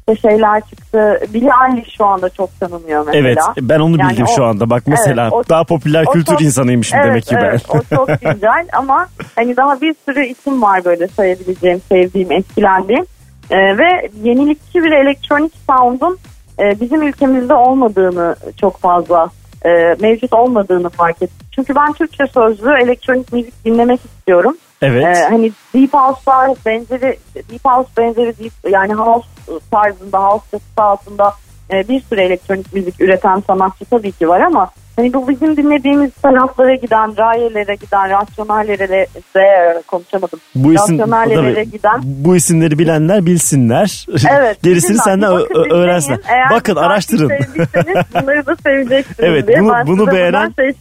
işte 0.09 0.29
şeyler 0.29 0.61
çıktı. 0.61 1.21
Billie 1.35 1.51
Eilish 1.71 1.97
şu 1.97 2.05
anda 2.07 2.29
çok 2.29 2.61
tanınıyor 2.61 3.07
mesela. 3.07 3.21
Evet 3.29 3.39
ben 3.61 3.81
onu 3.81 3.97
Yani 4.01 4.11
bildim 4.13 4.27
o- 4.31 4.37
şu 4.37 4.45
anda. 4.45 4.71
Bak 4.71 4.83
mesela 4.87 5.23
Evet, 5.23 5.33
o- 5.33 5.49
daha 5.49 5.65
popüler 5.65 6.05
kültür 6.07 6.33
çok- 6.33 6.43
insanıymışım 6.43 6.99
evet, 6.99 7.09
demek 7.09 7.25
ki 7.27 7.35
evet, 7.39 7.63
ben. 7.75 7.79
o 7.79 7.83
çok 7.97 8.09
güzel 8.35 8.67
ama 8.73 9.07
hani 9.37 9.57
daha 9.57 9.81
bir 9.81 9.95
sürü 10.05 10.25
isim 10.27 10.63
var 10.63 10.85
böyle 10.85 11.09
sayabileceğim, 11.09 11.81
sevdiğim, 11.89 12.33
etkilendiğim. 12.33 13.05
E, 13.51 13.79
ve 13.79 14.11
yenilikçi 14.23 14.85
bir 14.85 14.93
elektronik 14.93 15.53
sound'un 15.71 16.19
e, 16.59 16.81
bizim 16.81 17.03
ülkemizde 17.03 17.55
olmadığını 17.55 18.37
çok 18.61 18.79
fazla 18.79 19.31
e, 19.65 19.97
mevcut 20.01 20.33
olmadığını 20.33 20.89
fark 20.89 21.23
ettim. 21.23 21.47
Çünkü 21.51 21.75
ben 21.75 21.93
Türkçe 21.93 22.27
sözlü 22.27 22.71
elektronik 22.83 23.33
müzik 23.33 23.65
dinlemek 23.65 24.01
istiyorum. 24.05 24.57
Evet. 24.83 25.17
E, 25.17 25.25
hani 25.31 25.53
Deep 25.75 25.95
House'lar 25.95 26.51
benzeri 26.67 27.19
Deep 27.35 27.65
House 27.65 27.91
benzeri 27.99 28.39
deep, 28.39 28.53
yani 28.69 28.95
house 28.95 29.29
tarzında 29.71 30.19
house 30.19 30.45
çatısı 30.51 30.83
altında 30.83 31.35
e, 31.73 31.89
bir 31.89 32.01
sürü 32.01 32.21
elektronik 32.21 32.73
müzik 32.73 33.01
üreten 33.01 33.43
sanatçı 33.47 33.85
tabii 33.85 34.13
ki 34.13 34.29
var 34.29 34.41
ama 34.41 34.71
hani 34.97 35.13
bu 35.13 35.29
bizim 35.29 35.57
dinlediğimiz 35.57 36.11
taraflara 36.23 36.75
giden, 36.75 37.17
rayelere 37.17 37.75
giden, 37.75 38.11
rasyonellere 38.11 38.89
de 38.89 39.07
konuşamadım. 39.87 40.41
Bu 40.55 40.73
isim 40.75 40.99
rasyonellere 40.99 41.55
tabii, 41.55 41.71
giden 41.71 42.01
bu 42.05 42.37
isimleri 42.37 42.79
bilenler 42.79 43.27
bilsinler. 43.27 44.07
Evet. 44.39 44.63
Gerisini 44.63 44.99
senden 44.99 45.33
öğrensinler. 45.73 46.19
Eğer 46.29 46.51
Bakın 46.51 46.77
araştırın. 46.77 47.29
bunları 48.15 48.47
da 48.47 48.57
seveceksiniz 48.63 49.17
Evet, 49.21 49.49
diye 49.49 49.61
bunu- 49.61 49.87
bunu 49.87 50.07
beğenen- 50.07 50.53
şey. 50.57 50.75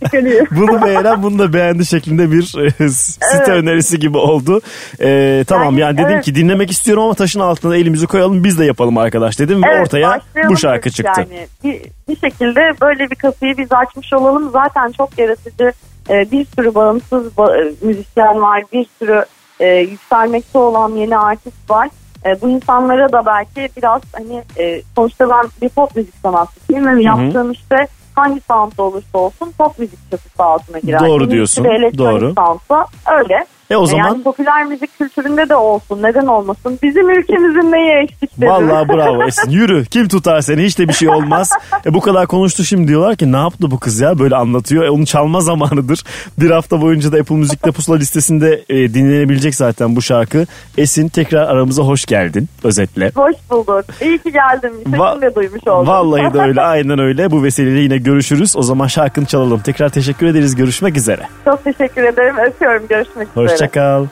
Bunu 0.52 0.82
beğenen 0.86 1.24
bunu 1.24 1.40
da 1.40 1.54
beğendi 1.54 1.86
şeklinde 1.86 2.32
bir 2.32 2.56
e, 2.84 2.90
site 2.90 3.26
Evet. 3.36 3.48
önerisi 3.50 4.00
gibi 4.00 4.18
oldu. 4.18 4.62
E, 5.02 5.44
tamam 5.48 5.78
yani, 5.78 5.80
Yani, 5.82 5.98
dedim 5.98 6.12
evet. 6.16 6.26
ki 6.26 6.36
dinlemek 6.36 6.72
istiyorum 6.72 7.04
ama 7.04 7.14
taşın 7.14 7.40
altına 7.40 7.76
elimizi 7.76 8.08
koyalım 8.08 8.44
biz 8.44 8.60
de 8.60 8.66
yapalım 8.66 8.98
arkadaş 8.98 9.40
dedim 9.40 9.64
ve 9.64 9.68
Evet, 9.72 9.82
ortaya 9.88 10.08
başlayalım 10.10 10.54
bu 10.54 10.58
şarkı 10.58 10.90
çıktı. 10.92 11.28
Yani 11.32 11.48
bir, 11.64 11.82
bir 12.10 12.16
şekilde 12.16 12.82
böyle 12.82 13.10
bir 13.10 13.16
kapıyı 13.16 13.58
biz 13.58 13.72
açmış 13.72 14.14
olalım. 14.14 14.50
Zaten 14.50 14.92
çok 14.92 15.20
yaratıcı 15.20 15.72
e, 16.10 16.32
bir 16.32 16.46
sürü 16.46 16.76
bağımsız 16.76 17.28
ba- 17.28 17.62
e, 17.62 17.76
müzisyen 17.82 18.42
var, 18.42 18.64
bir 18.74 18.88
sürü 19.00 19.26
e, 19.60 19.68
yükselmekte 19.68 20.58
olan 20.58 20.90
yeni 20.90 21.18
artist 21.18 21.70
var. 21.70 21.90
E, 22.26 22.42
bu 22.42 22.50
insanlara 22.50 23.12
da 23.12 23.26
belki 23.26 23.70
biraz 23.78 24.02
hani 24.14 24.44
e, 24.58 24.82
sonuçta 24.96 25.30
ben 25.30 25.46
bir 25.62 25.70
pop 25.70 25.96
müzik 25.96 26.16
sanatçısıyım 26.16 26.88
ve 26.88 27.04
yaptığım 27.04 27.52
işte 27.52 27.88
hangi 28.16 28.42
soundda 28.42 28.84
olursa 28.84 29.18
olsun 29.18 29.54
pop 29.58 29.80
müzik 29.80 30.12
çatısı 30.12 30.44
altına 30.44 30.80
girer. 30.80 31.00
Doğru 31.00 31.30
diyorsun, 31.30 31.64
doğru. 31.98 32.34
soundsa 32.34 32.86
öyle. 33.12 33.46
E 33.70 33.76
o 33.76 33.86
zaman- 33.86 34.08
Yani 34.08 34.24
popüler 34.24 34.66
müzik 34.66 34.98
kültüründe 34.98 35.50
de 35.50 35.56
olsun 35.56 36.00
neden 36.04 36.26
olmasın. 36.26 36.80
Bizim 36.84 37.10
ülkemizin 37.10 37.72
neyi 37.72 37.92
eksikleri? 38.04 38.50
Vallahi 38.50 38.90
bravo 38.90 39.24
Esin. 39.28 39.50
Yürü. 39.52 39.86
Kim 39.86 40.08
tutar 40.08 40.42
seni? 40.42 40.64
Hiç 40.64 40.80
de 40.80 40.88
bir 40.88 40.94
şey 40.94 41.10
olmaz. 41.10 41.50
E 41.86 41.94
bu 41.94 42.02
kadar 42.02 42.28
konuştu 42.28 42.64
şimdi 42.64 42.88
diyorlar 42.88 43.16
ki 43.16 43.32
ne 43.32 43.38
yaptı 43.38 43.72
bu 43.72 43.80
kız 43.80 44.00
ya? 44.00 44.20
Böyle 44.20 44.36
anlatıyor. 44.36 44.84
E 44.84 44.90
onu 44.90 45.06
çalma 45.06 45.42
zamanıdır. 45.42 46.04
Bir 46.40 46.52
hafta 46.52 46.82
boyunca 46.82 47.12
da 47.12 47.18
Apple 47.18 47.36
Müzik'te 47.36 47.72
pusula 47.72 47.96
listesinde 47.96 48.64
e, 48.70 48.94
dinlenebilecek 48.94 49.56
zaten 49.56 49.96
bu 49.96 50.02
şarkı. 50.02 50.46
Esin 50.78 51.08
tekrar 51.08 51.48
aramıza 51.48 51.84
hoş 51.84 52.06
geldin 52.06 52.50
özetle. 52.64 53.12
Hoş 53.16 53.36
bulduk. 53.52 53.86
İyi 54.02 54.18
ki. 54.18 54.34
Sesini 54.62 54.96
Va- 54.98 55.22
de 55.22 55.36
duymuş 55.36 55.68
oldum. 55.68 55.88
Vallahi 55.88 56.34
de 56.34 56.42
öyle 56.42 56.62
aynen 56.74 57.00
öyle. 57.00 57.32
Bu 57.32 57.44
vesileyle 57.44 57.80
yine 57.80 57.98
görüşürüz. 57.98 58.56
O 58.58 58.62
zaman 58.64 58.88
şarkını 58.88 59.26
çalalım. 59.26 59.60
Tekrar 59.60 59.90
teşekkür 59.90 60.28
ederiz. 60.28 60.56
Görüşmek 60.56 60.98
üzere. 60.98 61.22
Çok 61.46 61.64
teşekkür 61.64 62.04
ederim. 62.04 62.36
Öpüyorum. 62.48 62.84
Görüşmek 62.90 63.28
üzere. 63.38 63.53
Hoşçakal. 63.54 64.06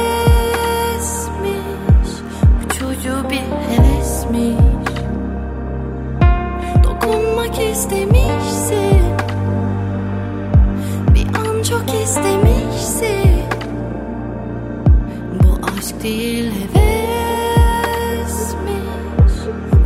Uçucu 2.65 3.15
bir 3.31 3.45
hevesmiş. 3.69 4.57
Dokunmak 6.85 7.59
istemişsin. 7.61 9.03
Bir 11.15 11.27
an 11.39 11.63
çok 11.63 11.95
istemişsin. 12.03 13.43
Bu 15.33 15.51
aşk 15.79 16.03
değil 16.03 16.53
hevesmiş 16.75 17.73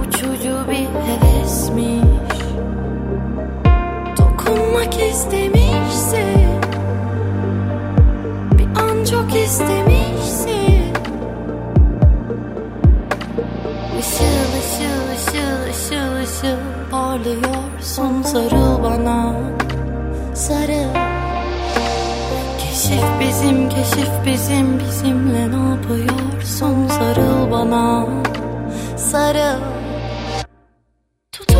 Uçucu 0.02 0.56
bir 0.70 0.88
hevesmiş. 1.06 2.02
Dokunmak 4.18 4.94
istemişsin 4.94 5.55
çok 9.10 9.36
istemişsin. 9.36 10.92
Işıl 14.00 14.50
ışıl 14.58 15.02
ışıl 15.14 15.70
ışıl 15.70 16.16
ışıl 16.24 16.90
parlıyorsun 16.90 18.22
sarıl 18.22 18.82
bana. 18.82 19.34
Sarıl 20.34 20.94
Keşif 22.58 23.04
bizim 23.20 23.68
keşif 23.68 24.10
bizim 24.26 24.78
bizimle 24.78 25.50
ne 25.50 25.70
yapıyorsun 25.70 26.88
sarıl 26.88 27.50
bana. 27.50 28.06
Sarıl 28.96 29.60
Tutup 31.32 31.58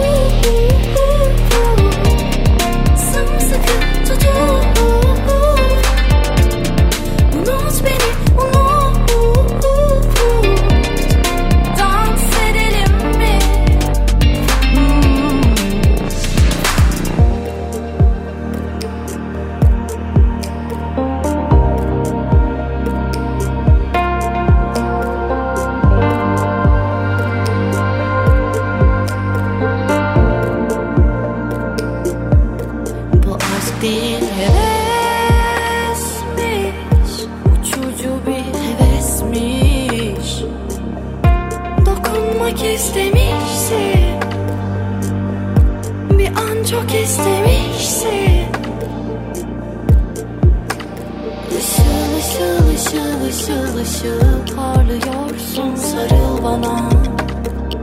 ışıl 53.97 54.57
parlıyorsun 54.57 55.75
sarıl 55.77 56.45
bana 56.45 56.91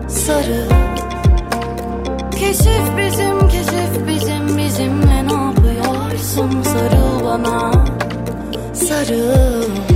Sarıl 0.08 0.70
Keşif 2.32 2.98
bizim, 2.98 3.48
keşif 3.48 4.08
bizim, 4.08 4.58
bizimle 4.58 5.28
ne 5.28 5.34
yapıyorsun? 5.34 6.62
Sarıl 6.64 7.26
bana, 7.26 7.72
sarıl. 8.74 9.93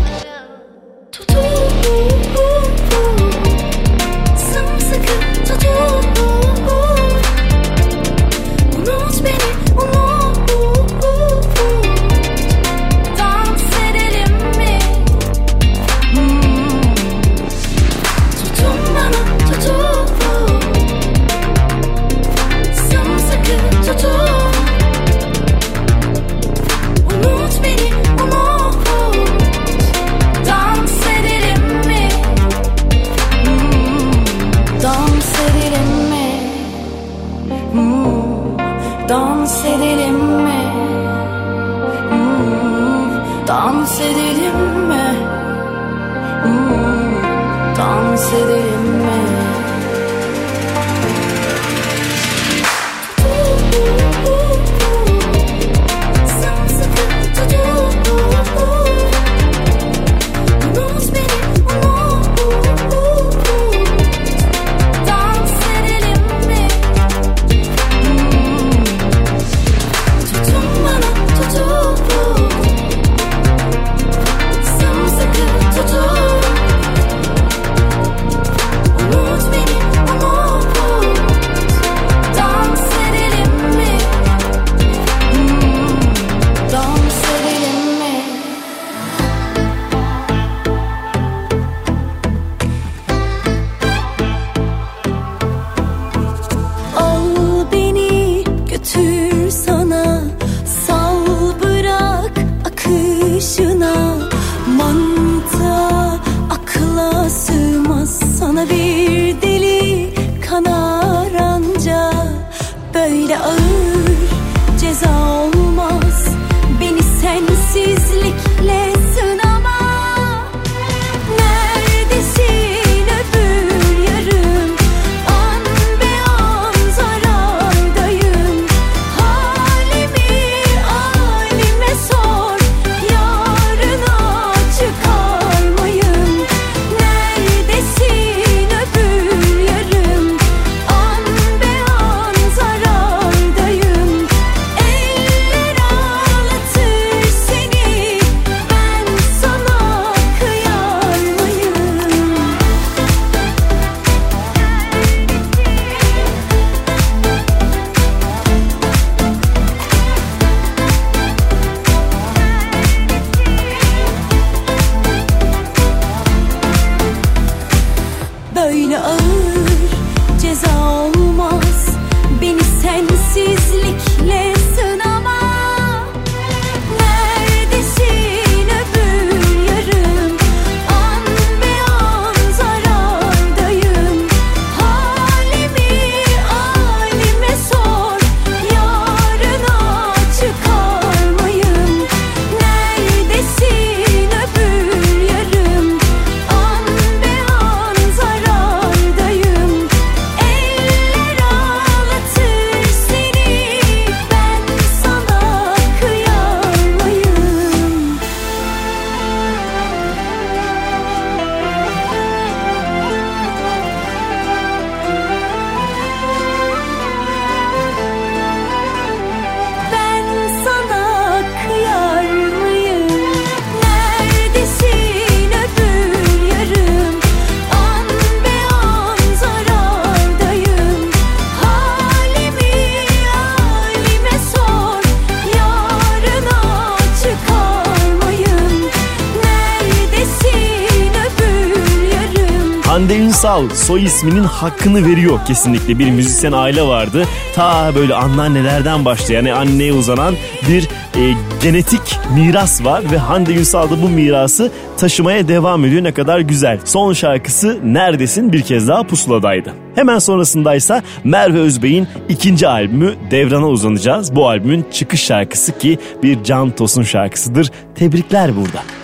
Kral 243.58 243.70
soy 243.70 244.04
isminin 244.04 244.44
hakkını 244.44 245.06
veriyor 245.06 245.40
kesinlikle. 245.48 246.00
Bir 246.00 246.12
müzisyen 246.12 246.52
aile 246.52 246.82
vardı. 246.82 247.26
Ta 247.56 247.96
böyle 247.96 248.16
anneannelerden 248.16 249.06
başlayan 249.06 249.46
yani 249.46 249.54
anneye 249.54 249.94
uzanan 249.94 250.36
bir 250.70 250.84
e, 251.22 251.34
genetik 251.64 252.20
miras 252.36 252.86
var 252.86 253.04
ve 253.12 253.18
Hande 253.18 253.54
Ünsal 253.54 253.90
da 253.90 254.02
bu 254.02 254.10
mirası 254.10 254.72
taşımaya 254.98 255.48
devam 255.48 255.86
ediyor. 255.86 256.04
Ne 256.04 256.12
kadar 256.12 256.40
güzel. 256.40 256.80
Son 256.86 257.14
şarkısı 257.14 257.80
Neredesin 257.84 258.54
bir 258.54 258.62
kez 258.62 258.88
daha 258.88 259.04
pusuladaydı. 259.04 259.74
Hemen 259.96 260.20
sonrasındaysa 260.20 261.02
Merve 261.24 261.60
Özbey'in 261.60 262.08
ikinci 262.30 262.68
albümü 262.68 263.16
Devran'a 263.32 263.68
uzanacağız. 263.68 264.36
Bu 264.36 264.50
albümün 264.50 264.86
çıkış 264.92 265.24
şarkısı 265.24 265.78
ki 265.78 266.00
bir 266.24 266.44
Can 266.44 266.72
Tosun 266.72 267.04
şarkısıdır. 267.04 267.72
Tebrikler 267.96 268.56
burada. 268.56 268.97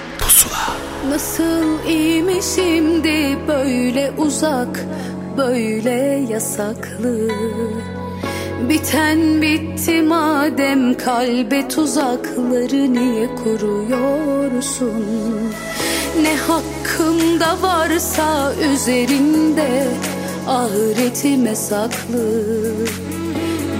Öyle 3.83 4.11
uzak, 4.17 4.85
böyle 5.37 6.25
yasaklı 6.29 7.29
Biten 8.69 9.41
bitti 9.41 10.01
madem 10.01 10.97
kalbe 10.97 11.67
tuzakları 11.67 12.93
niye 12.93 13.27
kuruyorsun? 13.35 15.05
Ne 16.21 16.35
hakkımda 16.35 17.61
varsa 17.61 18.53
üzerimde 18.73 19.87
ahiretime 20.47 21.55
saklı 21.55 22.41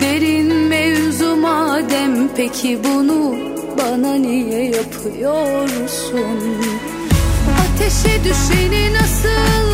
Derin 0.02 0.54
mevzu 0.54 1.36
madem 1.36 2.30
peki 2.36 2.80
bunu 2.84 3.36
bana 3.78 4.14
niye 4.16 4.66
yapıyorsun? 4.66 6.24
Ateşe 7.60 8.24
düşeni 8.24 8.94
nasıl 8.94 9.73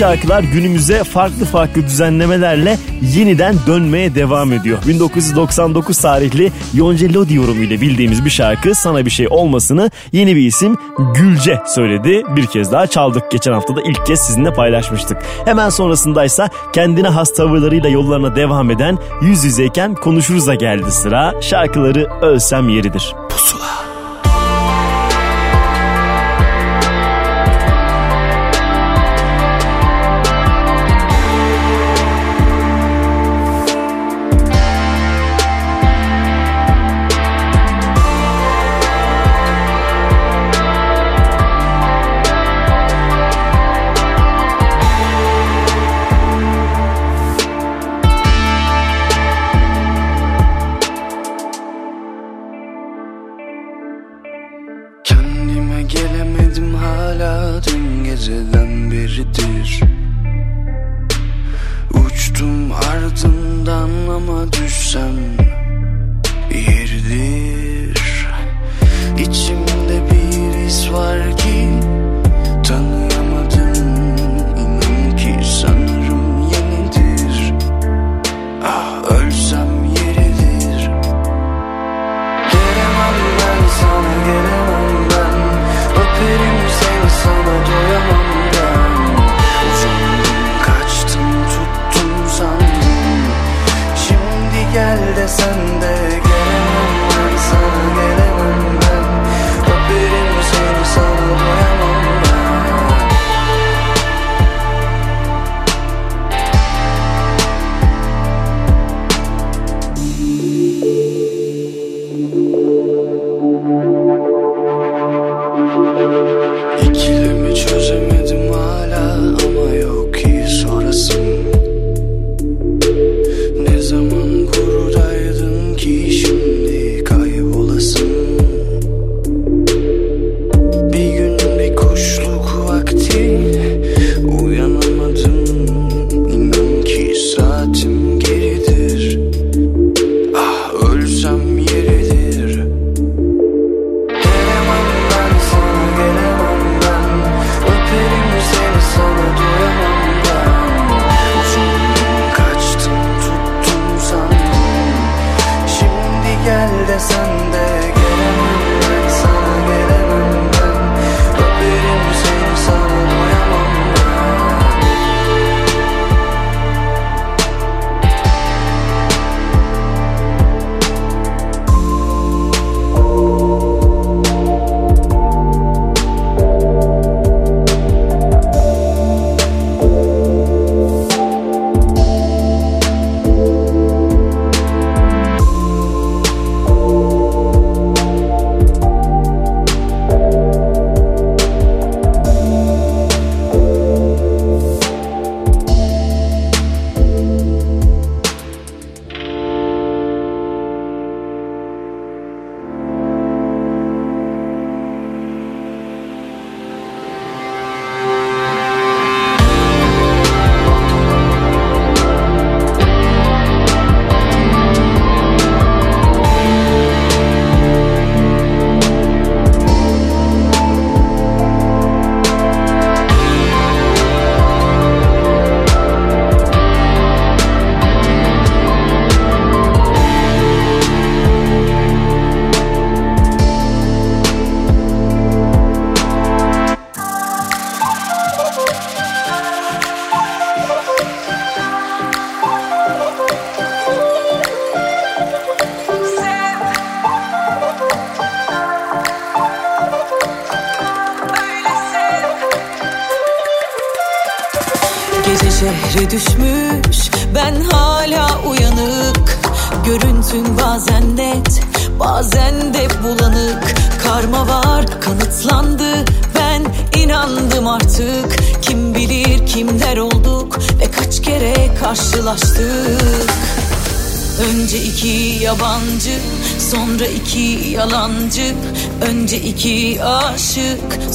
şarkılar 0.00 0.42
günümüze 0.42 1.04
farklı 1.04 1.44
farklı 1.44 1.82
düzenlemelerle 1.82 2.78
yeniden 3.16 3.54
dönmeye 3.66 4.14
devam 4.14 4.52
ediyor. 4.52 4.78
1999 4.88 5.98
tarihli 5.98 6.52
Yonca 6.74 7.08
Lodi 7.14 7.34
yorumuyla 7.34 7.80
bildiğimiz 7.80 8.24
bir 8.24 8.30
şarkı 8.30 8.74
Sana 8.74 9.06
Bir 9.06 9.10
Şey 9.10 9.26
Olmasını 9.30 9.90
yeni 10.12 10.36
bir 10.36 10.46
isim 10.46 10.76
Gülce 11.14 11.60
söyledi. 11.66 12.22
Bir 12.36 12.46
kez 12.46 12.72
daha 12.72 12.86
çaldık. 12.86 13.30
Geçen 13.30 13.52
hafta 13.52 13.76
da 13.76 13.80
ilk 13.82 14.06
kez 14.06 14.20
sizinle 14.20 14.52
paylaşmıştık. 14.52 15.18
Hemen 15.44 15.68
sonrasındaysa 15.68 16.48
kendine 16.72 17.08
has 17.08 17.34
tavırlarıyla 17.34 17.88
yollarına 17.88 18.36
devam 18.36 18.70
eden 18.70 18.98
Yüz 19.22 19.44
Yüzeyken 19.44 19.94
Konuşuruz'a 19.94 20.54
geldi 20.54 20.90
sıra. 20.90 21.42
Şarkıları 21.42 22.08
Ölsem 22.22 22.68
Yeridir. 22.68 23.14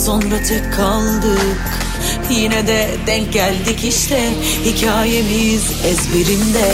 Sonra 0.06 0.44
tek 0.44 0.74
kaldık. 0.74 1.58
Yine 2.30 2.68
de 2.68 2.88
denk 3.08 3.34
geldik 3.34 3.84
işte. 3.84 4.34
Hikayemiz 4.66 5.72
ezberimde 5.86 6.72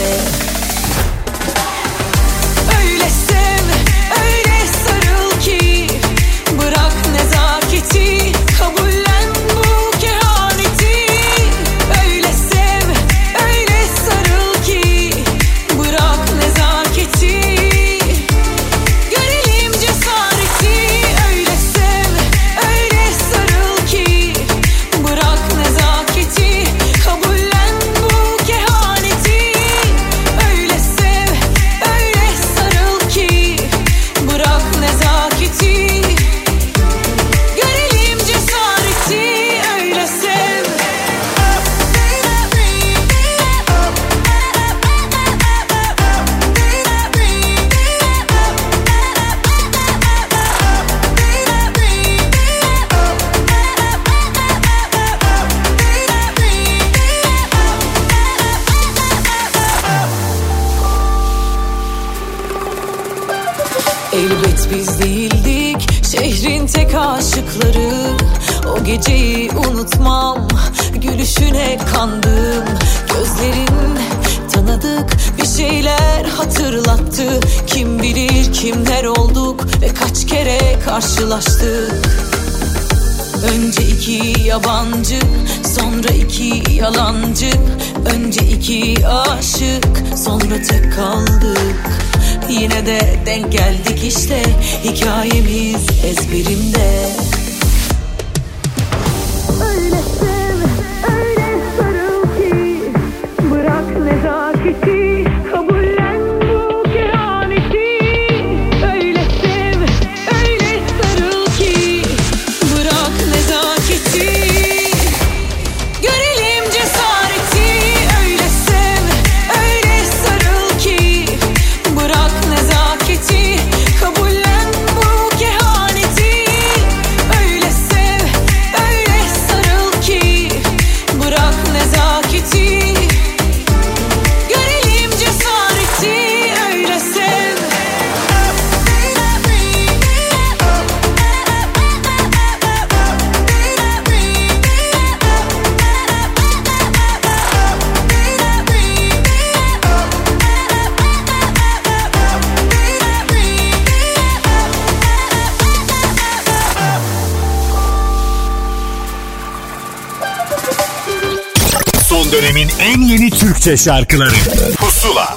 Türkçe 163.62 163.84
şarkıları 163.84 164.30
Pusula 164.76 165.34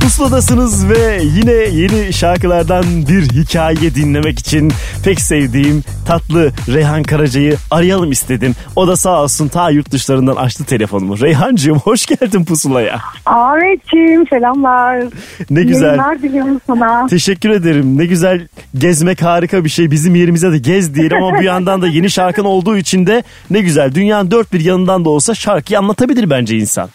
Pusuladasınız 0.00 0.88
ve 0.88 1.20
yine 1.22 1.52
yeni 1.52 2.12
şarkılardan 2.12 2.84
bir 3.08 3.22
hikaye 3.22 3.94
dinlemek 3.94 4.38
için 4.38 4.72
pek 5.04 5.20
sevdiğim 5.20 5.84
tatlı 6.06 6.50
Reyhan 6.68 7.02
Karaca'yı 7.02 7.56
arayalım 7.70 8.12
istedim. 8.12 8.54
O 8.76 8.88
da 8.88 8.96
sağ 8.96 9.22
olsun 9.22 9.48
ta 9.48 9.70
yurt 9.70 9.90
dışlarından 9.90 10.36
açtı 10.36 10.64
telefonumu. 10.64 11.20
Reyhancığım 11.20 11.78
hoş 11.78 12.06
geldin 12.06 12.44
Pusula'ya. 12.44 13.00
Ahmetciğim 13.26 14.26
selamlar. 14.26 15.04
Ne 15.50 15.62
güzel. 15.62 15.86
Yayınlar 15.86 16.22
diliyorum 16.22 16.60
sana. 16.66 17.06
Teşekkür 17.06 17.50
ederim. 17.50 17.98
Ne 17.98 18.06
güzel 18.06 18.48
gezmek 18.74 19.22
harika 19.22 19.64
bir 19.64 19.68
şey. 19.68 19.90
Bizim 19.90 20.14
yerimize 20.14 20.52
de 20.52 20.58
gez 20.58 20.94
diyelim 20.94 21.22
ama 21.22 21.40
bir 21.40 21.44
yandan 21.44 21.82
da 21.82 21.86
yeni 21.88 22.10
şarkın 22.10 22.44
olduğu 22.44 22.76
için 22.76 23.06
de 23.06 23.22
ne 23.50 23.60
güzel. 23.60 23.94
Dünyanın 23.94 24.30
dört 24.30 24.52
bir 24.52 24.60
yanından 24.60 25.04
da 25.04 25.10
olsa 25.10 25.34
şarkıyı 25.34 25.78
anlatabilir 25.78 26.30
bence 26.30 26.56
insan. 26.56 26.88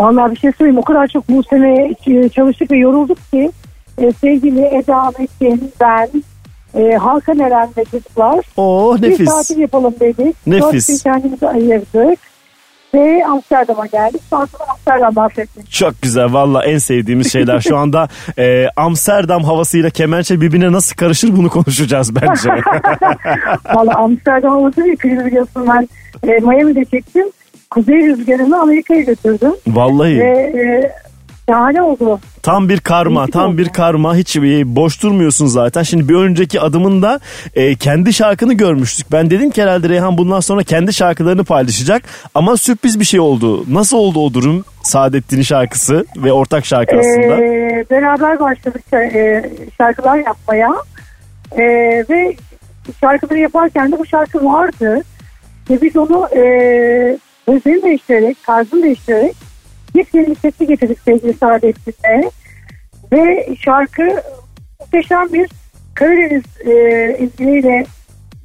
Vallahi 0.00 0.30
bir 0.34 0.36
şey 0.36 0.52
söyleyeyim 0.52 0.78
o 0.78 0.82
kadar 0.82 1.08
çok 1.08 1.28
bu 1.28 1.42
sene 1.42 1.94
e, 2.06 2.28
çalıştık 2.28 2.70
ve 2.70 2.76
yorulduk 2.76 3.18
ki 3.30 3.50
e, 3.98 4.12
sevgili 4.12 4.60
Eda 4.60 5.12
Metin, 5.18 5.72
ben, 5.80 6.08
e, 6.74 6.96
Hakan 6.96 7.38
Eren 7.38 7.68
ve 7.76 7.84
çocuklar 7.84 8.44
Oh 8.56 8.96
bir 8.96 9.10
nefis. 9.10 9.30
tatil 9.30 9.58
yapalım 9.58 9.94
dedik. 10.00 10.46
Nefis. 10.46 10.88
Dört 10.88 11.04
gün 11.04 11.10
kendimizi 11.10 11.48
ayırdık 11.48 12.18
ve 12.96 13.26
Amsterdam'a 13.26 13.86
geldik. 13.86 14.20
Sonra 14.30 14.46
Amsterdam 14.70 15.16
bahsettik. 15.16 15.70
Çok 15.70 16.02
güzel 16.02 16.32
valla 16.32 16.64
en 16.64 16.78
sevdiğimiz 16.78 17.32
şeyler. 17.32 17.60
Şu 17.60 17.76
anda 17.76 18.08
e, 18.38 18.66
Amsterdam 18.76 19.44
havasıyla 19.44 19.90
kemençe 19.90 20.40
birbirine 20.40 20.72
nasıl 20.72 20.96
karışır 20.96 21.36
bunu 21.36 21.50
konuşacağız 21.50 22.14
bence. 22.14 22.50
Valla 23.74 23.94
Amsterdam 23.94 24.50
havası 24.50 24.84
bir 24.84 24.96
klibi 24.96 25.24
biliyorsun 25.24 25.68
ben 25.68 25.88
e, 26.28 26.38
Miami'de 26.38 26.84
çektim. 26.84 27.26
Kuzey 27.70 27.96
rüzgarını 27.96 28.60
Amerika'ya 28.60 29.02
götürdüm. 29.02 29.52
Vallahi. 29.66 30.18
Ve 30.18 30.28
e, 30.28 30.92
şahane 31.48 31.82
oldu. 31.82 32.20
Tam 32.42 32.68
bir 32.68 32.80
karma, 32.80 33.26
tam 33.26 33.58
bir 33.58 33.68
karma. 33.68 34.16
Hiç 34.16 34.36
e, 34.36 34.76
boş 34.76 35.02
durmuyorsun 35.02 35.46
zaten. 35.46 35.82
Şimdi 35.82 36.08
bir 36.08 36.14
önceki 36.14 36.60
adımında 36.60 37.20
e, 37.54 37.74
kendi 37.74 38.12
şarkını 38.12 38.54
görmüştük. 38.54 39.12
Ben 39.12 39.30
dedim 39.30 39.50
ki 39.50 39.62
herhalde 39.62 39.88
Reyhan 39.88 40.18
bundan 40.18 40.40
sonra 40.40 40.62
kendi 40.62 40.92
şarkılarını 40.92 41.44
paylaşacak. 41.44 42.02
Ama 42.34 42.56
sürpriz 42.56 43.00
bir 43.00 43.04
şey 43.04 43.20
oldu. 43.20 43.64
Nasıl 43.74 43.96
oldu 43.96 44.20
o 44.20 44.34
durum? 44.34 44.64
Saadettin'in 44.82 45.42
şarkısı 45.42 46.06
ve 46.16 46.32
ortak 46.32 46.66
şarkı 46.66 46.96
aslında. 46.98 47.36
Ee, 47.36 47.84
beraber 47.90 48.40
başladık 48.40 48.82
e, 48.92 49.50
şarkılar 49.78 50.16
yapmaya 50.16 50.74
Ee, 51.52 51.64
ve 52.10 52.36
şarkıları 53.00 53.38
yaparken 53.38 53.92
de 53.92 53.98
bu 53.98 54.06
şarkı 54.06 54.44
vardı 54.44 55.02
ve 55.70 55.82
biz 55.82 55.96
onu 55.96 56.28
e, 56.36 56.40
sözlerini 57.46 57.82
değiştirerek, 57.82 58.42
tarzını 58.42 58.82
değiştirerek 58.82 59.45
yepyeni 59.96 60.26
bir 60.26 60.34
sesli 60.34 60.66
getirdik 60.66 60.98
sevgili 61.04 61.34
Saadettin'e 61.34 62.30
ve 63.12 63.48
şarkı 63.64 64.02
muhteşem 64.80 65.32
bir 65.32 65.48
Karadeniz 65.94 66.42
e, 66.66 67.18
izniyle 67.24 67.86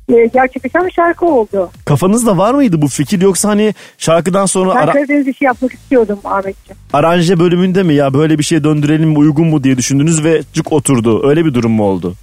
e, 0.10 0.26
gerçekleşen 0.34 0.86
bir 0.86 0.92
şarkı 0.92 1.26
oldu. 1.26 1.72
Kafanızda 1.86 2.38
var 2.38 2.54
mıydı 2.54 2.82
bu 2.82 2.88
fikir 2.88 3.22
yoksa 3.22 3.50
hani 3.50 3.74
şarkıdan 3.98 4.46
sonra 4.46 4.76
Ben 4.76 4.80
ara- 4.82 4.92
Karadeniz 4.92 5.28
işi 5.28 5.46
yapmak 5.46 5.74
istiyordum 5.74 6.20
Ahmetciğim. 6.24 6.78
aranje 6.94 7.40
bölümünde 7.40 7.84
mi 7.84 7.94
ya 7.94 8.14
böyle 8.14 8.40
bir 8.40 8.44
şey 8.44 8.64
döndürelim 8.64 9.10
mi 9.10 9.18
uygun 9.18 9.48
mu 9.48 9.64
diye 9.64 9.78
düşündünüz 9.78 10.24
ve 10.24 10.42
cuk 10.54 10.72
oturdu. 10.72 11.30
Öyle 11.30 11.46
bir 11.46 11.54
durum 11.54 11.72
mu 11.72 11.84
oldu? 11.84 12.14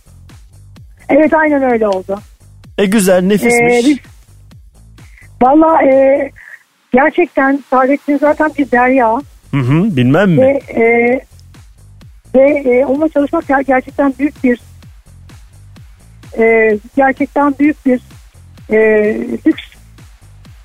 Evet 1.08 1.34
aynen 1.34 1.72
öyle 1.72 1.88
oldu. 1.88 2.18
E 2.78 2.84
güzel 2.86 3.22
nefismiş. 3.22 3.52
Ee, 3.74 3.82
biz, 3.86 3.98
Valla 5.42 5.82
e, 5.82 6.30
gerçekten 6.92 7.64
Saadettin 7.70 8.18
zaten 8.18 8.50
bir 8.58 8.70
derya. 8.70 9.14
Hı 9.50 9.56
hı, 9.56 9.96
bilmem 9.96 10.30
mi? 10.30 10.40
Ve, 10.40 10.60
e, 10.82 11.20
ve 12.34 12.50
e, 12.50 12.84
onunla 12.84 13.08
çalışmak 13.08 13.44
ger- 13.44 13.64
gerçekten 13.64 14.14
büyük 14.18 14.44
bir 14.44 14.60
e, 16.38 16.78
gerçekten 16.96 17.54
büyük 17.58 17.86
bir 17.86 18.00
e, 18.70 18.78
lüks. 19.46 19.67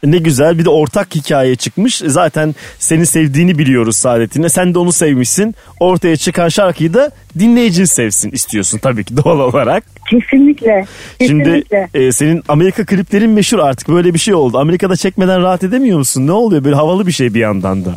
Ne 0.04 0.18
güzel 0.18 0.58
bir 0.60 0.66
de 0.66 0.70
ortak 0.70 1.16
hikaye 1.16 1.56
çıkmış. 1.56 1.98
Zaten 2.06 2.56
seni 2.80 3.06
sevdiğini 3.06 3.58
biliyoruz 3.58 3.98
Saadettin'e. 3.98 4.50
Sen 4.50 4.74
de 4.74 4.80
onu 4.80 4.92
sevmişsin. 4.92 5.56
Ortaya 5.80 6.16
çıkan 6.16 6.50
şarkıyı 6.50 6.94
da 6.94 7.12
dinleyicin 7.40 7.86
sevsin 7.86 8.32
istiyorsun 8.32 8.78
tabii 8.78 9.04
ki 9.04 9.18
doğal 9.24 9.40
olarak. 9.40 9.84
Kesinlikle. 10.10 10.86
Şimdi 11.28 11.44
Kesinlikle. 11.44 11.88
e, 11.94 12.12
senin 12.12 12.44
Amerika 12.48 12.86
kliplerin 12.86 13.30
meşhur 13.30 13.60
artık 13.60 13.88
böyle 13.90 14.14
bir 14.14 14.20
şey 14.20 14.34
oldu. 14.34 14.58
Amerika'da 14.58 14.96
çekmeden 14.96 15.42
rahat 15.42 15.64
edemiyor 15.64 15.98
musun? 15.98 16.28
Ne 16.28 16.32
oluyor 16.32 16.64
böyle 16.64 16.76
havalı 16.76 17.08
bir 17.08 17.12
şey 17.12 17.34
bir 17.34 17.40
yandan 17.40 17.86
da. 17.86 17.92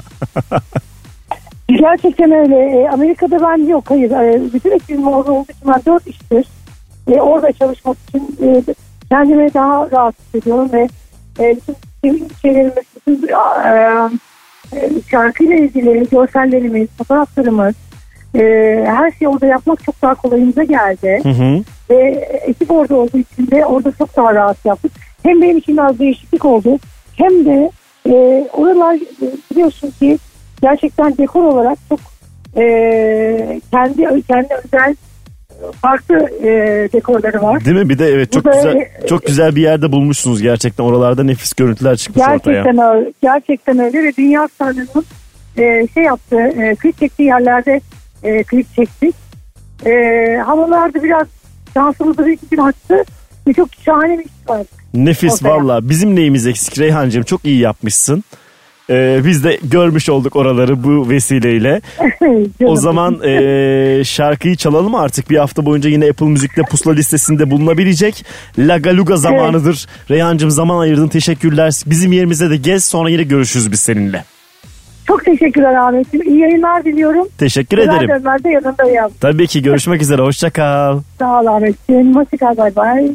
Gerçekten 1.69 2.33
öyle. 2.33 2.81
E, 2.83 2.89
Amerika'da 2.89 3.41
ben 3.43 3.69
yok 3.69 3.85
hayır. 3.91 4.11
E, 4.11 4.53
bütün 4.55 4.71
ekibim 4.71 5.09
orada 5.09 5.33
olduğu 5.33 5.53
için 5.53 5.69
ben 5.69 5.83
dört 5.87 6.07
iştir. 6.07 6.45
E, 7.11 7.21
orada 7.21 7.53
çalışmak 7.53 7.97
için 8.09 8.37
e, 8.43 8.63
kendimi 9.09 9.55
daha 9.55 9.91
rahat 9.91 10.15
hissediyorum 10.21 10.69
ve 10.73 10.89
e, 11.41 11.57
bütün 11.57 11.77
şeylerimiz, 12.43 12.85
bütün 12.97 13.29
e, 13.29 14.09
e, 14.73 14.91
şarkıyla 15.11 15.57
ilgili 15.57 16.09
görsellerimiz, 16.11 16.89
fotoğraflarımız 16.99 17.75
e, 18.35 18.41
her 18.87 19.11
şeyi 19.11 19.29
orada 19.29 19.47
yapmak 19.47 19.85
çok 19.85 20.03
daha 20.03 20.15
kolayımıza 20.15 20.65
geldi. 20.65 21.21
Hı 21.23 21.29
hı. 21.29 21.63
Ve 21.91 22.03
ekip 22.47 22.71
orada 22.71 22.95
olduğu 22.95 23.19
için 23.19 23.51
de 23.51 23.67
orada 23.67 23.93
çok 23.93 24.17
daha 24.17 24.35
rahat 24.35 24.65
yaptık. 24.65 24.93
Hem 25.23 25.43
benim 25.43 25.59
için 25.59 25.77
az 25.77 25.99
değişiklik 25.99 26.45
oldu 26.45 26.79
hem 27.17 27.45
de 27.45 27.71
e, 28.09 28.47
oralar 28.53 28.99
biliyorsun 29.51 29.93
ki 30.01 30.19
gerçekten 30.63 31.17
dekor 31.19 31.45
olarak 31.45 31.79
çok 31.89 32.01
e, 32.57 33.61
kendi 33.71 34.23
kendi 34.23 34.49
özel 34.65 34.97
farklı 35.83 36.15
e, 36.43 36.49
dekorları 36.93 37.43
var. 37.43 37.65
Değil 37.65 37.77
mi? 37.77 37.89
Bir 37.89 37.99
de 37.99 38.07
evet 38.09 38.33
çok 38.33 38.45
Bu 38.45 38.49
da- 38.49 38.55
güzel 38.57 38.89
çok 39.09 39.27
güzel 39.27 39.57
bir 39.57 39.63
yerde 39.63 39.93
bulmuşsunuz 39.93 40.43
gerçekten. 40.43 40.85
Oralarda 40.85 41.25
nefis 41.25 41.53
görüntüler 41.53 41.97
çıkmış 41.97 42.25
ortaya. 42.29 42.53
Gerçekten 42.63 42.97
öyle. 42.97 43.13
Gerçekten 43.23 43.79
öyle 43.79 44.03
ve 44.05 44.13
Dünya 44.19 44.49
Starları'nın 44.49 45.05
e, 45.59 45.87
şey 45.95 46.03
yaptığı, 46.05 46.41
e, 46.41 46.75
klip 46.75 46.99
çektiği 46.99 47.23
yerlerde 47.25 47.81
e, 48.23 48.43
klip 48.43 48.75
çektik. 48.77 49.15
E, 49.87 49.91
havalarda 50.47 51.03
biraz 51.03 51.27
şansımızı 51.75 52.27
bir 52.27 52.33
iki 52.33 52.47
gün 52.49 52.59
açtı 52.59 53.05
ve 53.49 53.53
çok 53.53 53.69
şahane 53.85 54.19
bir 54.19 54.25
iş 54.25 54.31
var. 54.49 54.67
Nefis 54.95 55.33
Ortaya. 55.35 55.49
valla. 55.49 55.89
Bizim 55.89 56.17
neyimiz 56.17 56.47
eksik 56.47 56.79
Reyhancığım 56.79 57.23
çok 57.23 57.45
iyi 57.45 57.59
yapmışsın. 57.61 58.25
Ee, 58.91 59.21
biz 59.25 59.45
de 59.45 59.59
görmüş 59.63 60.09
olduk 60.09 60.37
oraları 60.37 60.85
bu 60.85 61.09
vesileyle. 61.11 61.81
o 62.65 62.77
zaman 62.77 63.21
e, 63.25 64.05
şarkıyı 64.05 64.57
çalalım 64.57 64.95
artık. 64.95 65.31
Bir 65.31 65.37
hafta 65.37 65.67
boyunca 65.67 65.91
yine 65.91 66.09
Apple 66.11 66.27
Müzik'te 66.27 66.63
pusula 66.63 66.95
listesinde 66.95 67.51
bulunabilecek. 67.51 68.25
Laga 68.59 68.97
Luga 68.97 69.17
zamanıdır. 69.17 69.87
Reyhancığım 70.11 70.51
zaman 70.51 70.79
ayırdın. 70.79 71.09
Teşekkürler. 71.09 71.73
Bizim 71.87 72.13
yerimize 72.13 72.51
de 72.51 72.57
gez 72.57 72.85
sonra 72.85 73.11
yine 73.11 73.23
görüşürüz 73.23 73.73
biz 73.73 73.81
seninle. 73.81 74.25
Çok 75.07 75.25
teşekkürler 75.25 75.75
Ahmetciğim. 75.75 76.29
İyi 76.29 76.39
yayınlar 76.39 76.85
diliyorum. 76.85 77.29
Teşekkür 77.39 77.77
Güzel 77.77 77.93
ederim. 77.95 78.09
dönmerde 78.09 78.49
yanındayım. 78.49 79.09
Tabii 79.21 79.47
ki 79.47 79.63
görüşmek 79.63 80.03
üzere. 80.03 80.23
Hoşça 80.23 80.51
kal. 80.51 81.01
Sağ 81.19 81.41
ol 81.41 81.47
Ahmetciğim. 81.47 82.17
Hoşçakal 82.17 82.57
bay 82.57 82.77
bay. 82.77 83.11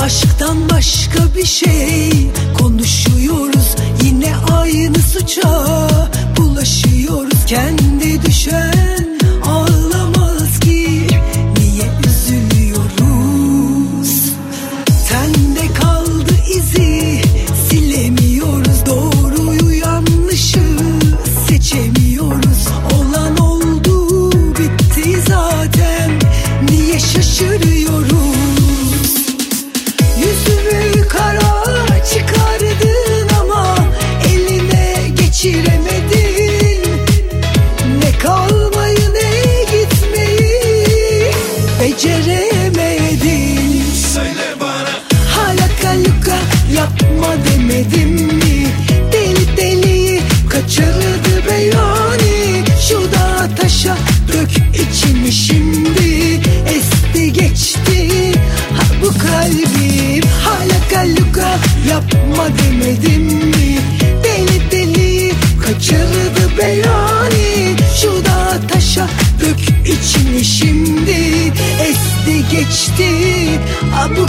Aşktan 0.00 0.70
başka 0.70 1.34
bir 1.36 1.46
şey 1.46 2.10
konuşuyoruz. 2.58 3.76
Yine 4.02 4.34
aynı 4.52 4.98
suça 4.98 5.66
bulaşıyoruz. 6.36 7.46
Kendi 7.46 8.26
düşen 8.26 9.01
geçti 72.98 73.60
ha 73.94 74.08
bu 74.16 74.26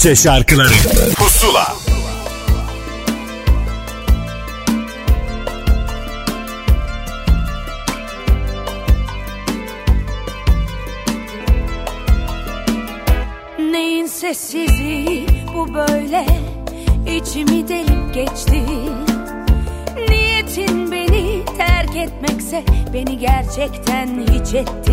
Türkçe 0.00 0.22
şarkıları. 0.22 0.72
Pusula. 1.16 1.76
Neyin 13.58 14.06
sessizliği 14.06 15.26
bu 15.54 15.74
böyle? 15.74 16.26
İçimi 17.16 17.68
delip 17.68 18.14
geçti. 18.14 18.62
Niyetin 20.08 20.92
beni 20.92 21.44
terk 21.56 21.96
etmekse 21.96 22.64
beni 22.94 23.18
gerçekten 23.18 24.26
hiç 24.32 24.54
ettin 24.54 24.89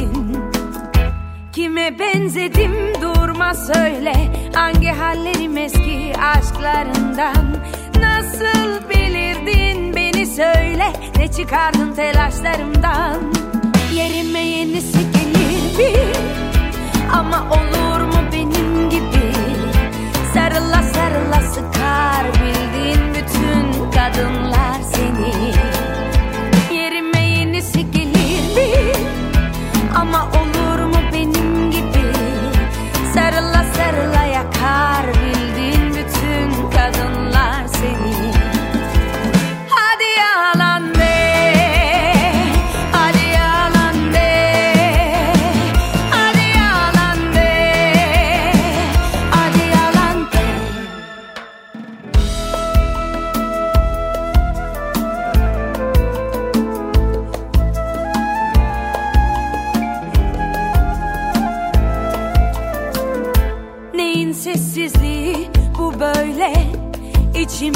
çıkardın 11.37 11.93
telaşlarımdan 11.93 13.36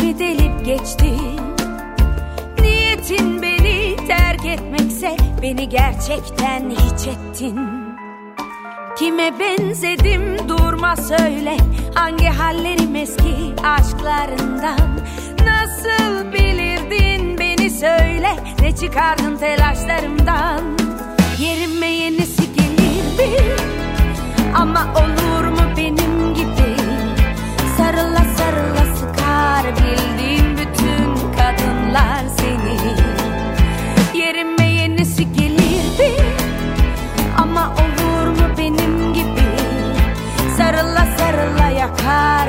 içimi 0.02 0.20
delip 0.20 0.66
geçti 0.66 1.14
Niyetin 2.62 3.42
beni 3.42 3.96
terk 4.08 4.46
etmekse 4.46 5.18
beni 5.42 5.70
gerçekten 5.70 6.70
hiç 6.70 7.08
ettin. 7.08 7.60
Kime 8.98 9.40
benzedim 9.40 10.50
durma 10.50 10.96
söyle 10.96 11.58
Hangi 11.94 12.26
hallerim 12.26 12.96
eski 12.96 13.36
aşklarından? 13.64 15.00
Nasıl 15.46 16.34
bilirdin 16.34 17.40
beni 17.40 17.70
söyle 17.70 18.30
Ne 18.62 18.76
çıkardın 18.76 19.38
telaşlarımdan? 19.38 20.62
Yerime 21.40 21.88
yenisi 21.88 22.54
gelir 22.54 23.20
bir 23.20 23.62
ama 24.56 24.94
olur 24.96 25.51
sıkar 29.62 29.76
bildiğim 29.76 30.58
bütün 30.58 31.32
kadınlar 31.32 32.24
seni. 32.38 32.82
Yerime 34.14 34.66
yenisi 34.66 35.34
gelirdi 35.34 36.24
Ama 37.38 37.74
olur 37.74 38.58
benim 38.58 39.14
gibi? 39.14 39.42
Sarıla 40.58 41.08
sarıla 41.18 41.70
yakar 41.70 42.48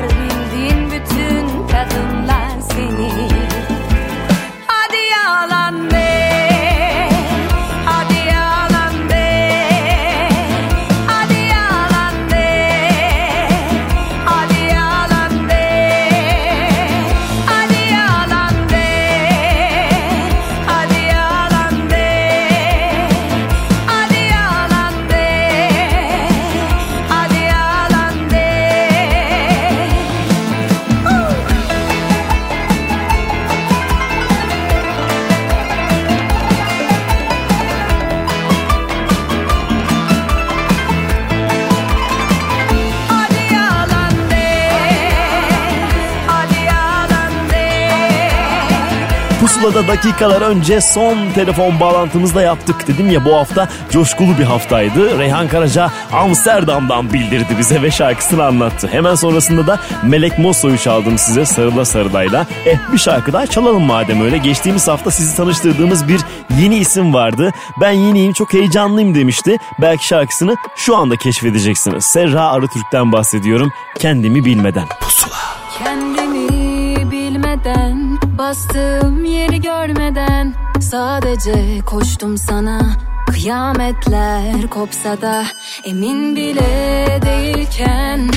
Pusula'da 49.63 49.87
dakikalar 49.87 50.41
önce 50.41 50.81
son 50.81 51.17
telefon 51.35 51.79
bağlantımızda 51.79 52.41
yaptık 52.41 52.87
dedim 52.87 53.11
ya 53.11 53.25
bu 53.25 53.35
hafta 53.35 53.69
coşkulu 53.91 54.37
bir 54.39 54.43
haftaydı. 54.43 55.19
Reyhan 55.19 55.47
Karaca 55.47 55.91
Amsterdam'dan 56.11 57.13
bildirdi 57.13 57.55
bize 57.59 57.81
ve 57.81 57.91
şarkısını 57.91 58.43
anlattı. 58.43 58.87
Hemen 58.87 59.15
sonrasında 59.15 59.67
da 59.67 59.79
Melek 60.03 60.39
Mosso'yu 60.39 60.77
çaldım 60.77 61.17
size 61.17 61.45
Sarıla 61.45 61.85
Sarılayla. 61.85 62.47
Eh 62.65 62.77
bir 62.93 62.97
şarkı 62.97 63.33
daha 63.33 63.47
çalalım 63.47 63.83
madem 63.83 64.21
öyle. 64.21 64.37
Geçtiğimiz 64.37 64.87
hafta 64.87 65.11
sizi 65.11 65.37
tanıştırdığımız 65.37 66.07
bir 66.07 66.21
yeni 66.59 66.75
isim 66.75 67.13
vardı. 67.13 67.51
Ben 67.81 67.91
yeniyim 67.91 68.33
çok 68.33 68.53
heyecanlıyım 68.53 69.15
demişti. 69.15 69.57
Belki 69.81 70.07
şarkısını 70.07 70.55
şu 70.75 70.97
anda 70.97 71.15
keşfedeceksiniz. 71.15 72.05
Serra 72.05 72.51
Arıtürk'ten 72.51 73.11
bahsediyorum. 73.11 73.71
Kendimi 73.99 74.45
bilmeden. 74.45 74.87
Pusula. 75.01 75.37
Kendimi 75.83 77.11
bilmeden 77.11 78.12
Bastığım 78.37 79.25
yeri 79.25 79.61
görmeden 79.61 80.53
Sadece 80.79 81.81
koştum 81.85 82.37
sana. 82.37 82.79
Kıyametler 83.27 84.69
kopsa 84.69 85.21
da 85.21 85.43
Emin 85.85 86.35
bile 86.35 87.19
değilken 87.25 88.29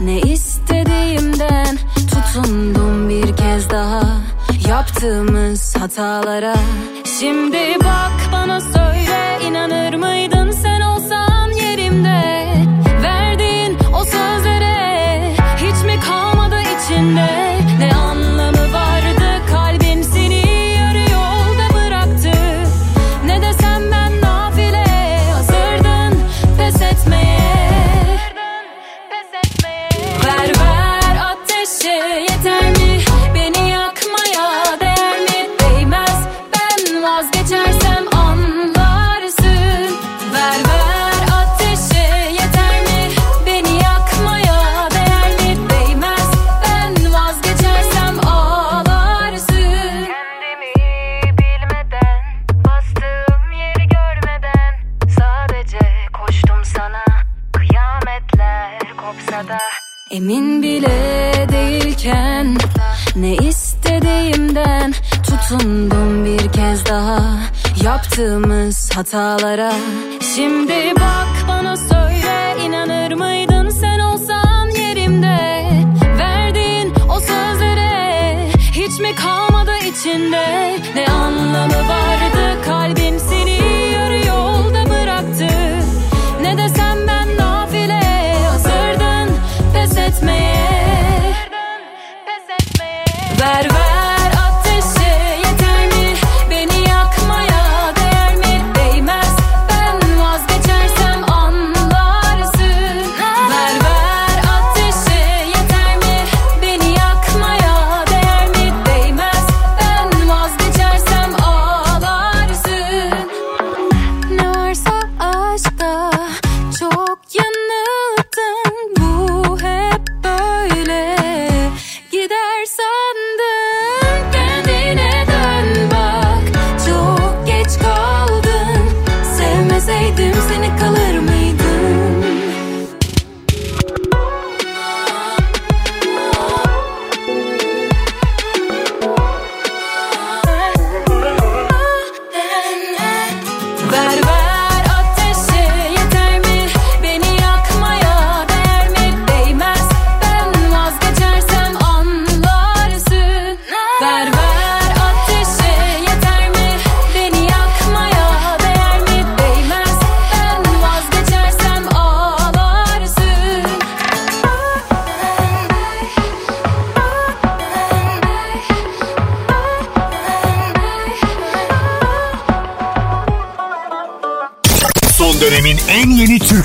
Ne 0.00 0.20
istediğimden 0.20 1.78
Tutundum 2.10 3.08
bir 3.08 3.36
kez 3.36 3.70
daha. 3.70 4.02
Yaptığımız 4.68 5.76
hatalara. 5.76 6.54
Şimdi 7.20 7.58
bak 7.84 8.32
bana 8.32 8.60
söyle 8.60 9.38
inanır 9.48 9.94
mıydın 9.94 10.50
sen 10.50 10.80
olsan 10.80 11.50
yerimde? 11.50 12.46
Verdiğin 13.02 13.78
o 13.94 14.04
sözlere 14.04 15.32
Hiç 15.56 15.84
mi 15.84 16.00
kalmadı 16.00 16.56
içinde 16.60 17.43
Emin 60.14 60.62
bile 60.62 61.32
değilken 61.52 62.56
ne 63.16 63.34
istediğimden 63.34 64.94
tutundum 65.22 66.24
bir 66.24 66.52
kez 66.52 66.86
daha 66.86 67.20
yaptığımız 67.84 68.90
hatalara. 68.96 69.72
Şimdi 70.34 70.94
bak 70.96 71.48
bana 71.48 71.76
söyle 71.76 72.56
inanır 72.66 73.12
mıydın 73.12 73.68
sen 73.68 73.98
olsan 73.98 74.68
yerimde 74.68 75.68
verdiğin 76.18 76.92
o 77.08 77.20
sözlere 77.20 78.48
hiç 78.72 79.00
mi 79.00 79.14
kalmadı 79.14 79.72
içinde 79.78 80.78
ne 80.94 81.06
anlamı 81.06 81.88
vardı 81.88 82.62
kalbin 82.64 83.18
seni 83.18 83.53
Ver 93.44 93.68
ver 93.68 93.93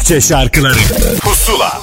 Türkçe 0.10 0.27
şarkıları. 0.27 0.80
Pusula. 1.22 1.81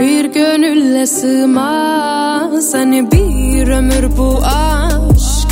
Bir 0.00 0.24
gönülle 0.24 1.06
sığmaz 1.06 2.74
hani 2.74 3.12
bir 3.12 3.68
ömür 3.68 4.16
bu 4.16 4.40
aşk. 4.44 5.48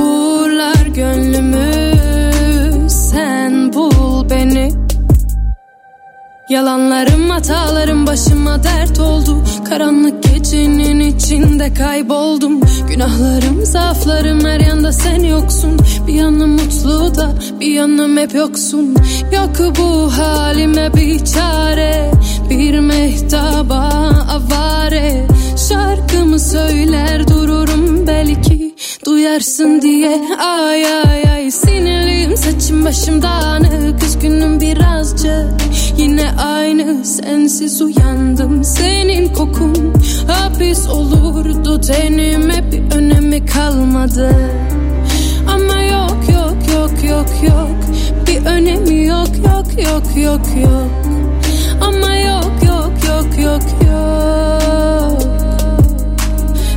Uğurlar 0.00 0.86
gönlümü 0.94 1.92
sen 2.90 3.72
bul 3.72 4.30
beni. 4.30 4.72
Yalanlarım 6.50 7.30
hatalarım 7.30 8.06
başıma 8.06 8.62
dert 8.64 9.00
oldu. 9.00 9.44
Karanlık 9.68 10.22
gecenin 10.22 11.00
içinde 11.00 11.74
kayboldum 11.74 12.60
Günahlarım 12.90 13.64
zaaflarım 13.64 14.44
her 14.44 14.60
yanda 14.60 14.92
sen 14.92 15.22
yoksun. 15.22 15.78
Bir 16.06 16.14
yanım 16.14 16.50
mutlu 16.50 17.14
da 17.14 17.34
bir 17.60 17.72
yanım 17.72 18.16
hep 18.16 18.34
yoksun. 18.34 18.96
Yok 19.32 19.76
bu 19.78 20.12
halime 20.18 20.94
bir 20.94 21.24
çare 21.24 22.10
Bir 22.50 22.78
mehtaba 22.78 23.90
avare. 24.30 25.26
Şarkımı 25.68 26.40
söyler 26.40 27.28
dururum 27.28 28.06
belki 28.06 28.74
Duyarsın 29.06 29.82
diye. 29.82 30.20
Ay 30.38 30.86
ay 30.86 31.22
ay 31.32 31.50
Sinirliyim 31.50 32.36
saçım 32.36 32.84
başım 32.84 33.22
dağınık. 33.22 34.02
Üzgünüm 34.04 34.60
birazcık 34.60 35.46
Yine 35.98 36.30
aynı 36.38 37.04
sensiz 37.04 37.82
uyandım. 37.82 38.64
Senin 38.64 39.32
kokun 39.34 39.94
hapis 40.26 40.88
olurdu. 40.88 41.80
Tenime 41.80 42.72
bir 42.72 42.96
önemi 42.96 43.46
kalmadı. 43.46 44.30
Ama 45.48 45.82
yok 45.82 46.16
yok 46.34 46.56
yok 46.74 47.04
yok 47.04 47.28
yok. 47.42 47.70
Bir 48.26 48.46
önemi 48.46 49.04
yok 49.06 49.28
yok 49.36 49.84
yok 49.84 50.16
yok 50.16 50.46
yok. 50.62 50.90
Ama 51.80 52.16
yok 52.16 52.52
yok 52.66 52.92
yok 53.08 53.38
yok 53.44 53.62
yok. 53.88 55.22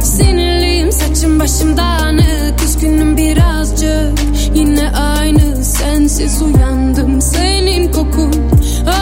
Sinirliyim 0.03 0.91
saçım 0.91 1.39
başım 1.39 1.77
dağınık. 1.77 2.63
Üzgünüm 2.65 3.17
birazcık. 3.17 4.19
Yine 4.55 4.91
aynı 4.91 5.63
sensiz 5.63 6.41
uyandım. 6.41 7.21
Senin 7.21 7.91
kokun 7.91 8.50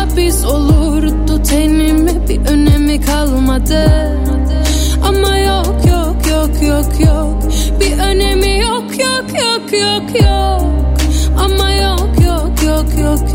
hapis 0.10 0.46
olurdu. 0.46 1.44
Tenime 1.44 2.30
bir 2.30 2.46
önemi 2.46 3.02
kalmadı. 3.02 3.92
Ama 5.04 5.38
yok 5.38 5.76
yok 5.88 6.16
yok 6.30 6.62
yok 6.62 7.00
yok. 7.08 7.44
Bir 7.80 8.00
önemi 8.00 8.60
yok 8.60 8.84
yok 8.92 9.26
yok 9.34 9.74
yok 9.74 10.22
yok. 10.22 10.62
Ama 11.40 11.72
yok 11.72 12.10
yok 12.26 12.64
yok 12.66 12.86
yok 13.02 13.29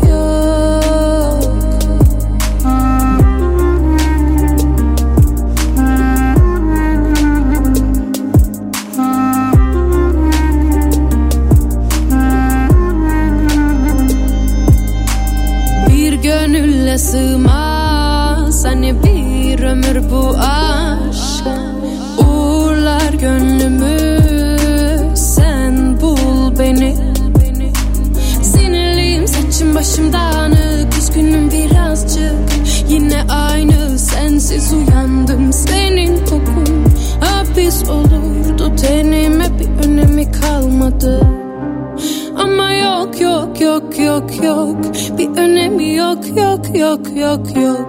yok 46.75 46.99
yok 47.15 47.55
yok. 47.55 47.87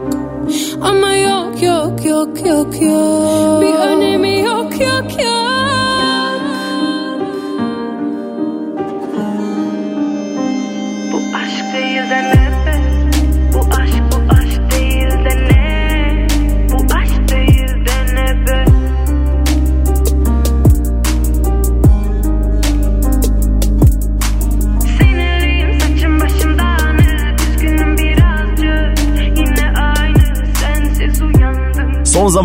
Ama 0.80 1.16
yok 1.16 1.62
yok 1.62 2.04
yok 2.04 2.46
yok 2.46 2.80
yok 2.82 3.62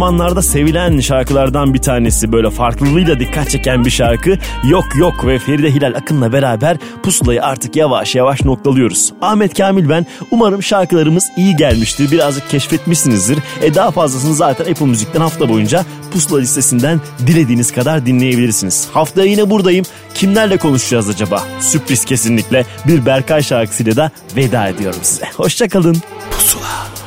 zamanlarda 0.01 0.41
sevilen 0.41 0.99
şarkılardan 0.99 1.73
bir 1.73 1.81
tanesi 1.81 2.31
böyle 2.31 2.49
farklılığıyla 2.49 3.19
dikkat 3.19 3.49
çeken 3.49 3.85
bir 3.85 3.89
şarkı 3.89 4.37
Yok 4.63 4.85
Yok 4.95 5.25
ve 5.25 5.39
Feride 5.39 5.73
Hilal 5.73 5.93
Akın'la 5.95 6.33
beraber 6.33 6.77
pusulayı 7.03 7.43
artık 7.43 7.75
yavaş 7.75 8.15
yavaş 8.15 8.45
noktalıyoruz. 8.45 9.13
Ahmet 9.21 9.57
Kamil 9.57 9.89
ben 9.89 10.05
umarım 10.31 10.63
şarkılarımız 10.63 11.23
iyi 11.37 11.55
gelmiştir 11.55 12.11
birazcık 12.11 12.49
keşfetmişsinizdir. 12.49 13.39
E 13.61 13.75
daha 13.75 13.91
fazlasını 13.91 14.33
zaten 14.33 14.71
Apple 14.71 14.85
Müzik'ten 14.85 15.21
hafta 15.21 15.49
boyunca 15.49 15.85
pusula 16.13 16.39
listesinden 16.39 17.01
dilediğiniz 17.27 17.71
kadar 17.71 18.05
dinleyebilirsiniz. 18.05 18.87
Haftaya 18.93 19.27
yine 19.27 19.49
buradayım. 19.49 19.85
Kimlerle 20.13 20.57
konuşacağız 20.57 21.09
acaba? 21.09 21.43
Sürpriz 21.59 22.05
kesinlikle 22.05 22.65
bir 22.87 23.05
Berkay 23.05 23.43
şarkısıyla 23.43 23.95
da 23.95 24.11
veda 24.35 24.67
ediyorum 24.67 24.99
size. 25.03 25.25
Hoşçakalın. 25.37 25.97
Pusula. 26.31 27.00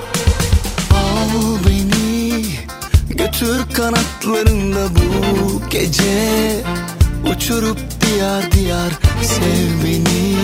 Götür 3.41 3.75
kanatlarında 3.75 4.89
bu 4.95 5.71
gece 5.71 6.65
Uçurup 7.33 7.79
diyar 8.01 8.53
diyar 8.53 8.93
sev 9.23 9.85
beni. 9.85 10.37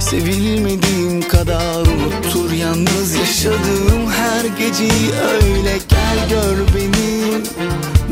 Sevilmediğim 0.00 1.28
kadar 1.28 1.80
unuttur 1.80 2.52
yalnız 2.52 3.14
yaşadığım 3.14 4.10
her 4.10 4.44
geceyi. 4.44 5.10
Öyle 5.32 5.78
gel 5.88 6.28
gör 6.30 6.58
beni. 6.74 7.44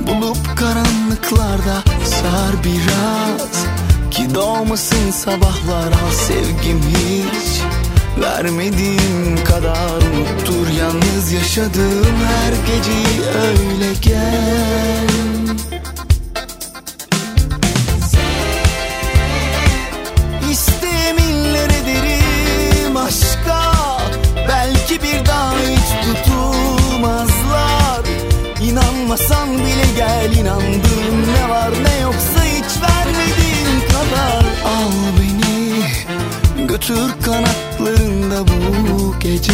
Bulup 0.06 0.56
karanlıklarda 0.56 1.82
sar 2.05 2.64
biraz. 2.64 3.66
Ki 4.10 4.35
doğmasın 4.35 5.10
sabahlar 5.10 5.93
al 5.93 6.10
sevgim 6.27 6.81
hiç 6.82 7.62
Vermediğim 8.21 9.45
kadar 9.45 9.97
unuttur 9.97 10.69
yalnız 10.81 11.33
yaşadığım 11.33 12.17
her 12.27 12.53
geceyi 12.67 13.21
öyle 13.49 13.93
gel. 14.03 15.07
İsteminler 20.51 21.71
ederim 21.71 22.97
aşka 22.97 23.73
Belki 24.49 25.03
bir 25.03 25.27
daha 25.27 25.53
hiç 25.53 25.91
tutulmazlar 26.07 28.05
İnanmasan 28.63 29.49
bile 29.59 29.87
gel 29.97 30.37
inandığım 30.37 31.35
ne 31.35 31.49
var 31.49 31.71
ne 31.85 32.01
yoksa 32.03 32.45
hiç 32.45 32.83
vermediğin 32.83 33.81
kadar 33.89 34.45
Al 34.65 35.16
götür 36.77 37.11
kanatlarında 37.24 38.44
bu 38.48 39.19
gece. 39.20 39.53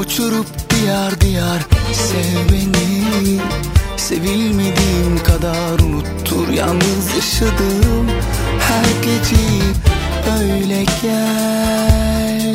Uçurup 0.00 0.46
diyar 0.70 1.20
diyar 1.20 1.66
sev 1.92 2.52
beni. 2.52 3.40
Sevilmediğim 3.96 5.22
kadar 5.24 5.78
unuttur 5.78 6.48
yalnız 6.48 7.14
yaşadığım 7.16 8.08
her 8.60 9.02
geceyi. 9.02 9.62
Öyle 10.40 10.84
gel 11.02 12.54